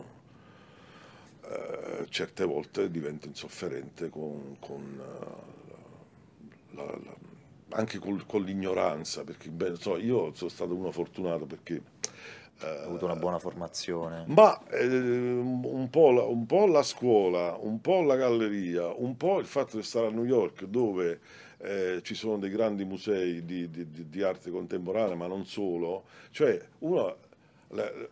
eh, 1.43 2.05
certe 2.09 2.45
volte 2.45 2.89
divento 2.89 3.27
insofferente 3.27 4.09
con, 4.09 4.55
con, 4.59 4.99
la- 6.76 6.84
la- 6.86 7.30
anche 7.78 7.99
col- 7.99 8.26
con 8.26 8.43
l'ignoranza, 8.43 9.24
perché 9.24 9.49
beh, 9.49 9.76
so, 9.78 9.97
io 9.97 10.34
sono 10.34 10.49
stato 10.49 10.76
uno 10.76 10.91
fortunato 10.91 11.45
perché 11.45 11.82
eh, 12.63 12.65
Ho 12.82 12.84
avuto 12.89 13.05
una 13.05 13.15
buona 13.15 13.39
formazione. 13.39 14.26
ma 14.28 14.61
eh, 14.67 14.86
un, 14.86 15.88
po 15.89 16.11
la, 16.11 16.24
un 16.24 16.45
po' 16.45 16.65
la 16.67 16.84
scuola, 16.84 17.57
un 17.59 17.80
po' 17.82 18.01
la 18.01 18.15
galleria, 18.17 18.88
un 18.93 19.15
po' 19.17 19.39
il 19.39 19.45
fatto 19.45 19.78
di 19.78 19.84
stare 19.84 20.07
a 20.07 20.09
New 20.11 20.26
York 20.26 20.65
dove 20.65 21.19
eh, 21.59 22.01
ci 22.03 22.13
sono 22.13 22.38
dei 22.38 22.49
grandi 22.49 22.84
musei 22.86 23.45
di, 23.45 23.69
di- 23.69 23.89
di- 23.89 24.09
di 24.09 24.22
arte 24.24 24.51
contemporanea, 24.51 25.15
ma 25.15 25.28
non 25.28 25.45
solo, 25.45 26.03
cioè 26.32 26.59
uno... 26.80 27.15
le- 27.69 28.09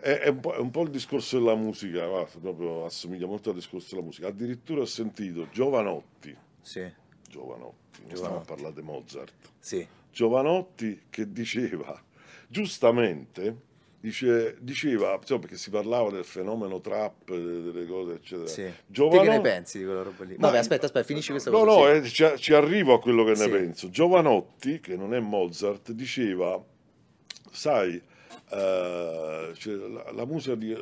è 0.00 0.28
un 0.28 0.40
po', 0.40 0.52
è 0.54 0.58
un 0.58 0.70
po' 0.70 0.82
il 0.82 0.90
discorso 0.90 1.38
della 1.38 1.54
musica, 1.54 2.06
guarda, 2.06 2.38
proprio 2.38 2.84
assomiglia 2.84 3.26
molto 3.26 3.48
al 3.48 3.54
discorso 3.56 3.94
della 3.94 4.06
musica. 4.06 4.28
Addirittura 4.28 4.82
ho 4.82 4.86
sentito 4.86 5.48
Giovanotti, 5.50 6.36
Sì, 6.62 6.90
Giovanotti, 7.28 8.00
non 8.02 8.16
stiamo 8.16 8.38
a 8.38 8.42
Giovanotti. 8.42 8.46
parlare 8.46 8.74
di 8.74 8.82
Mozart, 8.82 9.32
sì, 9.58 9.86
Giovanotti 10.12 11.02
che 11.10 11.32
diceva, 11.32 12.00
giustamente, 12.48 13.56
dice- 14.00 14.56
diceva, 14.60 15.14
insomma, 15.20 15.40
perché 15.40 15.56
si 15.56 15.70
parlava 15.70 16.10
del 16.10 16.24
fenomeno 16.24 16.80
trap, 16.80 17.28
delle 17.34 17.86
cose, 17.86 18.14
eccetera. 18.14 18.46
sì. 18.48 18.62
Te 18.62 18.74
Giovano- 18.86 19.22
che 19.22 19.28
ne 19.28 19.40
pensi 19.40 19.78
di 19.78 19.84
quella 19.84 20.02
roba 20.02 20.24
lì? 20.24 20.36
Ma- 20.36 20.46
Vabbè, 20.48 20.58
aspetta, 20.58 20.86
aspetta, 20.86 21.06
finisci 21.06 21.30
questa 21.30 21.50
No, 21.50 21.64
cosa. 21.64 21.78
no, 21.78 22.04
sì. 22.04 22.06
eh, 22.06 22.08
ci, 22.08 22.42
ci 22.42 22.52
arrivo 22.54 22.94
a 22.94 23.00
quello 23.00 23.24
che 23.24 23.30
ne 23.30 23.36
Sì. 23.36 23.48
penso. 23.50 23.88
Giovanotti, 23.90 24.80
che 24.80 24.96
non 24.96 25.14
è 25.14 25.20
Mozart, 25.20 25.92
diceva, 25.92 26.62
sai, 27.50 28.00
eh, 28.50 29.52
cioè, 29.54 29.74
la, 29.74 30.12
la 30.12 30.24
musica 30.26 30.54
di- 30.54 30.76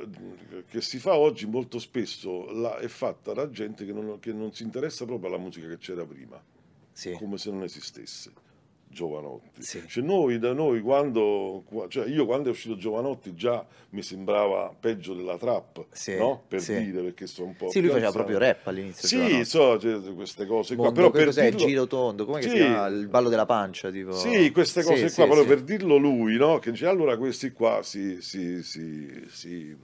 che 0.69 0.81
si 0.81 0.99
fa 0.99 1.17
oggi 1.17 1.47
molto 1.47 1.79
spesso 1.79 2.51
la- 2.53 2.79
è 2.79 2.89
fatta 2.89 3.33
da 3.33 3.51
gente 3.51 3.85
che 3.85 3.93
non, 3.93 4.19
che 4.21 4.33
non 4.33 4.53
si 4.53 4.63
interessa 4.63 5.05
proprio 5.05 5.29
alla 5.29 5.39
musica 5.39 5.69
che 5.69 5.79
c'era 5.79 6.05
prima 6.05 6.43
Sì, 6.93 7.13
come 7.13 7.39
se 7.39 7.51
non 7.51 7.63
esistesse. 7.63 8.33
Giovanotti. 8.99 9.63
Sì. 9.63 9.85
Cioè, 9.87 10.03
noi, 10.03 10.41
da 10.41 10.53
noi, 10.53 10.81
quando, 10.81 11.63
qua- 11.65 11.87
cioè 11.87 12.09
io 12.09 12.27
quando 12.27 12.49
è 12.49 12.51
uscito 12.51 12.77
Giovanotti 12.77 13.33
già 13.37 13.65
mi 13.91 14.03
sembrava 14.03 14.75
peggio 14.79 15.15
della 15.15 15.39
trap, 15.39 15.87
Sì, 15.93 16.17
no? 16.17 16.43
Per 16.49 16.61
sì. 16.61 16.85
dire, 16.85 17.03
perché 17.03 17.29
sono 17.29 17.49
un 17.49 17.57
po' 17.57 17.71
Sì, 17.71 17.81
lui 17.81 17.91
faceva 17.91 18.11
proprio 18.11 18.39
rap 18.39 18.67
all'inizio. 18.67 19.07
Sì, 19.07 19.45
so, 19.45 19.79
cioè, 19.79 20.01
queste 20.15 20.47
cose 20.47 20.75
qua, 20.75 20.87
Mondo, 20.87 21.01
però 21.01 21.11
che 21.13 21.19
per 21.19 21.27
cos'è? 21.27 21.51
dirlo... 21.51 21.67
Giro 21.67 21.87
tondo, 21.87 22.25
come 22.25 22.43
si 22.43 22.49
chiama? 22.49 22.89
Il 22.89 23.07
ballo 23.07 23.29
della 23.29 23.47
pancia, 23.47 23.91
tipo. 23.91 24.13
Sì, 24.13 24.51
queste 24.51 24.83
cose 24.83 25.09
sì, 25.09 25.25
qua, 25.25 25.37
sì. 25.37 25.47
per 25.47 25.61
dirlo 25.61 25.97
lui, 25.97 26.37
no? 26.37 26.59
Che 26.59 26.73
dice, 26.73 26.87
allora 26.87 27.17
questi 27.17 27.53
qua 27.53 27.85
si... 27.85 28.21
si, 28.21 28.65
si, 28.65 29.25
si 29.29 29.77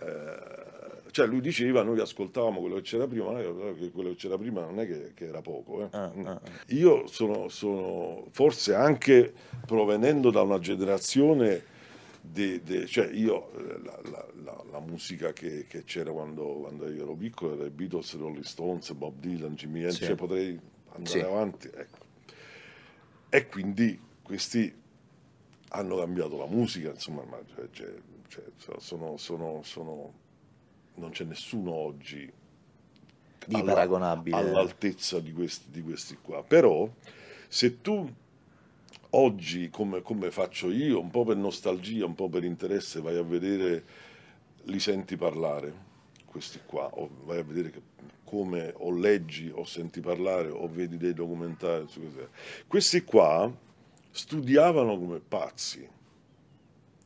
eh, 0.00 0.77
cioè 1.10 1.26
lui 1.26 1.40
diceva, 1.40 1.82
noi 1.82 2.00
ascoltavamo 2.00 2.60
quello 2.60 2.76
che 2.76 2.82
c'era 2.82 3.06
prima, 3.06 3.38
è 3.40 3.74
che 3.78 3.90
quello 3.90 4.10
che 4.10 4.16
c'era 4.16 4.36
prima 4.38 4.60
non 4.64 4.78
è 4.80 4.86
che, 4.86 5.12
che 5.14 5.26
era 5.26 5.40
poco. 5.40 5.82
eh. 5.84 5.88
Ah, 5.92 6.12
Mm. 6.14 6.26
ah, 6.26 6.30
ah. 6.32 6.40
Io 6.68 7.06
sono, 7.06 7.48
sono 7.48 8.26
forse 8.30 8.74
anche 8.74 9.32
provenendo 9.66 10.30
da 10.30 10.42
una 10.42 10.58
generazione, 10.58 11.62
de- 12.20 12.62
de- 12.62 12.86
cioè 12.86 13.08
io 13.12 13.50
eh, 13.58 13.80
la, 13.82 14.00
la- 14.10 14.26
la- 14.44 14.64
la 14.70 14.80
musica 14.80 15.32
che, 15.32 15.66
che 15.68 15.84
c'era 15.84 16.10
quando, 16.12 16.44
quando 16.44 16.88
io 16.90 17.02
ero 17.04 17.14
piccolo 17.14 17.54
era 17.54 17.64
i 17.66 17.70
Beatles, 17.70 18.16
Rolling 18.16 18.44
Stones, 18.44 18.92
Bob 18.92 19.18
Dylan, 19.18 19.54
Jimmy 19.54 19.80
Hendrix, 19.80 19.98
Sì. 20.00 20.04
cioè 20.06 20.14
potrei 20.14 20.58
andare 20.94 21.18
Sì. 21.18 21.24
avanti. 21.24 21.70
Ecco. 21.74 21.98
E 23.30 23.46
quindi 23.46 23.98
questi 24.22 24.74
hanno 25.70 25.96
cambiato 25.96 26.36
la 26.38 26.46
musica, 26.46 26.90
insomma, 26.90 27.22
ma 27.24 27.38
cioè- 27.54 27.68
cioè- 27.70 27.94
cioè, 28.28 28.44
sono, 28.78 29.16
sono- 29.16 29.60
sono- 29.62 30.12
non 30.98 31.10
c'è 31.10 31.24
nessuno 31.24 31.72
oggi 31.72 32.30
Di 33.46 33.54
alla- 33.54 33.72
paragonabile. 33.72 34.36
all'altezza 34.36 35.20
di 35.20 35.32
questi, 35.32 35.70
di 35.70 35.82
questi 35.82 36.18
qua. 36.20 36.42
Però 36.42 36.88
se 37.48 37.80
tu 37.80 38.10
oggi, 39.10 39.70
come, 39.70 40.02
come 40.02 40.30
faccio 40.30 40.70
io, 40.70 41.00
un 41.00 41.10
po' 41.10 41.24
per 41.24 41.36
nostalgia, 41.36 42.04
un 42.04 42.14
po' 42.14 42.28
per 42.28 42.44
interesse, 42.44 43.00
vai 43.00 43.16
a 43.16 43.22
vedere, 43.22 43.84
li 44.64 44.78
senti 44.80 45.16
parlare, 45.16 45.86
questi 46.26 46.60
qua, 46.66 46.88
o 46.94 47.08
vai 47.24 47.38
a 47.38 47.42
vedere 47.44 47.70
che- 47.70 47.82
come 48.24 48.74
o 48.76 48.92
leggi 48.92 49.50
o 49.54 49.64
senti 49.64 50.00
parlare 50.00 50.50
o 50.50 50.68
vedi 50.68 50.98
dei 50.98 51.14
documentari 51.14 51.86
Questi 52.66 53.02
qua 53.02 53.50
studiavano 54.10 54.98
come 54.98 55.20
pazzi. 55.20 55.88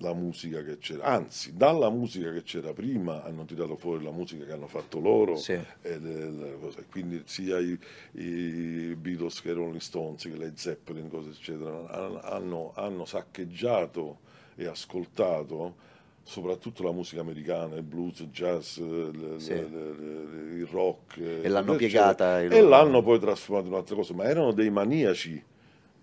La 0.03 0.13
musica 0.13 0.63
che 0.65 0.79
c'era, 0.79 1.05
anzi, 1.05 1.55
dalla 1.57 1.89
musica 1.89 2.33
che 2.33 2.43
c'era 2.43 2.73
prima 2.73 3.23
hanno 3.23 3.45
tirato 3.45 3.77
fuori 3.77 4.03
la 4.03 4.11
musica 4.11 4.45
che 4.45 4.53
hanno 4.53 4.67
fatto 4.67 4.99
loro, 4.99 5.37
Sì. 5.37 5.53
e 5.53 6.57
cose. 6.61 6.85
quindi 6.91 7.23
sia 7.25 7.59
i, 7.61 7.79
i 8.15 8.97
Beatles 8.97 9.41
che 9.41 9.51
i 9.51 9.55
Rolling 9.55 9.81
Stones, 9.81 10.23
che 10.25 10.37
le 10.37 10.53
Zeppelin, 10.57 11.09
cose 11.09 11.31
eccetera, 11.31 11.87
han- 11.89 12.19
hanno, 12.23 12.73
hanno 12.75 13.05
saccheggiato 13.05 14.19
e 14.57 14.67
ascoltato 14.67 15.91
soprattutto 16.25 16.83
la 16.85 16.93
musica 16.93 17.21
americana, 17.21 17.77
il 17.77 17.83
blues, 17.83 18.21
il 18.21 18.29
jazz, 18.31 18.79
le- 18.79 19.39
Sì. 19.41 19.53
il 19.53 20.69
rock. 20.71 21.19
E 21.19 21.49
l'hanno 21.49 21.75
piegata 21.77 22.41
E 22.41 22.49
loro- 22.49 22.69
l'hanno 22.69 23.03
poi 23.03 23.19
trasformato 23.19 23.67
in 23.69 23.73
un'altra 23.73 23.95
cosa, 23.97 24.15
ma 24.15 24.25
erano 24.25 24.53
dei 24.53 24.71
maniaci 24.71 25.43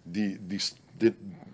di, 0.02 0.38
di- 0.45 0.60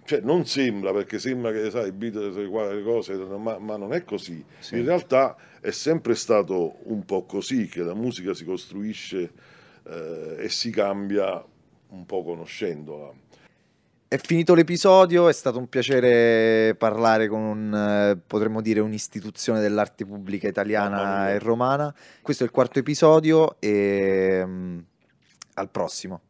cioè 0.05 0.19
non 0.21 0.45
sembra 0.45 0.93
perché 0.93 1.17
sembra 1.19 1.51
che 1.51 1.69
sai 1.71 1.87
i 1.87 1.91
Beatles 1.91 2.37
e 2.37 2.47
quelle 2.47 2.83
cose 2.83 3.15
ma, 3.15 3.57
ma 3.57 3.75
non 3.75 3.93
è 3.93 4.03
così 4.03 4.43
Sì. 4.59 4.77
in 4.77 4.85
realtà 4.85 5.35
è 5.59 5.71
sempre 5.71 6.13
stato 6.15 6.77
un 6.83 7.03
po' 7.05 7.25
così 7.25 7.67
che 7.67 7.81
la 7.81 7.95
musica 7.95 8.33
si 8.33 8.45
costruisce 8.45 9.31
eh, 9.87 10.35
e 10.39 10.49
si 10.49 10.69
cambia 10.69 11.43
un 11.89 12.05
po' 12.05 12.23
conoscendola 12.23 13.11
È 14.07 14.17
finito 14.17 14.53
l'episodio, 14.53 15.27
è 15.27 15.33
stato 15.33 15.57
un 15.57 15.67
piacere 15.67 16.75
parlare 16.77 17.27
con, 17.27 17.41
un, 17.41 17.73
eh, 17.73 18.17
potremmo 18.25 18.61
dire, 18.61 18.79
un'istituzione 18.79 19.59
dell'arte 19.59 20.05
pubblica 20.05 20.47
italiana 20.47 21.31
e 21.31 21.39
romana. 21.39 21.93
Questo 22.21 22.43
è 22.43 22.45
il 22.45 22.51
quarto 22.51 22.77
episodio 22.79 23.55
e 23.59 24.43
mm, 24.45 24.79
al 25.55 25.69
prossimo. 25.69 26.21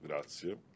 grazie 0.00 0.68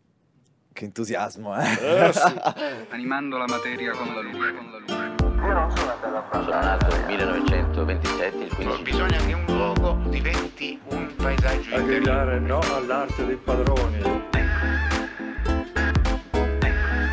Che 0.75 0.85
entusiasmo, 0.87 1.57
eh? 1.57 2.07
Eh, 2.09 2.13
sì. 2.13 2.35
Animando 2.91 3.39
la 3.39 3.47
materia 3.47 3.93
con 3.93 4.13
la 4.13 4.21
luce. 4.21 4.55
Con 4.55 4.71
la 4.73 4.79
luce. 4.79 5.93
Sono 6.33 6.61
nato 6.61 6.87
nel 6.97 7.05
1927, 7.07 8.37
il 8.45 8.55
15 8.55 8.65
No, 8.65 8.83
bisogna 8.83 9.17
che 9.25 9.33
un 9.35 9.45
luogo 9.47 10.09
diventi 10.09 10.81
un 10.89 11.15
paesaggio 11.15 11.75
A 11.75 11.79
interiore. 11.79 11.85
gridare 12.01 12.39
no 12.41 12.59
all'arte 12.75 13.25
dei 13.25 13.37
padroni. 13.37 13.99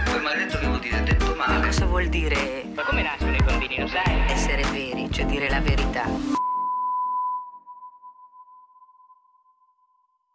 Quel 0.10 0.22
maledetto 0.24 0.58
che 0.58 0.66
vuol 0.66 0.80
dire 0.80 1.04
detto 1.04 1.36
male. 1.36 1.66
Cosa 1.68 1.86
vuol 1.86 2.08
dire 2.08 2.64
Ma 2.74 2.82
come 2.84 3.04
nascono 3.04 3.36
i 3.36 3.44
bambini, 3.44 3.80
lo 3.80 3.88
sai? 3.88 4.24
essere 4.32 4.64
veri, 4.72 5.08
cioè 5.12 5.26
dire 5.26 5.48
la 5.50 5.60
verità? 5.62 6.41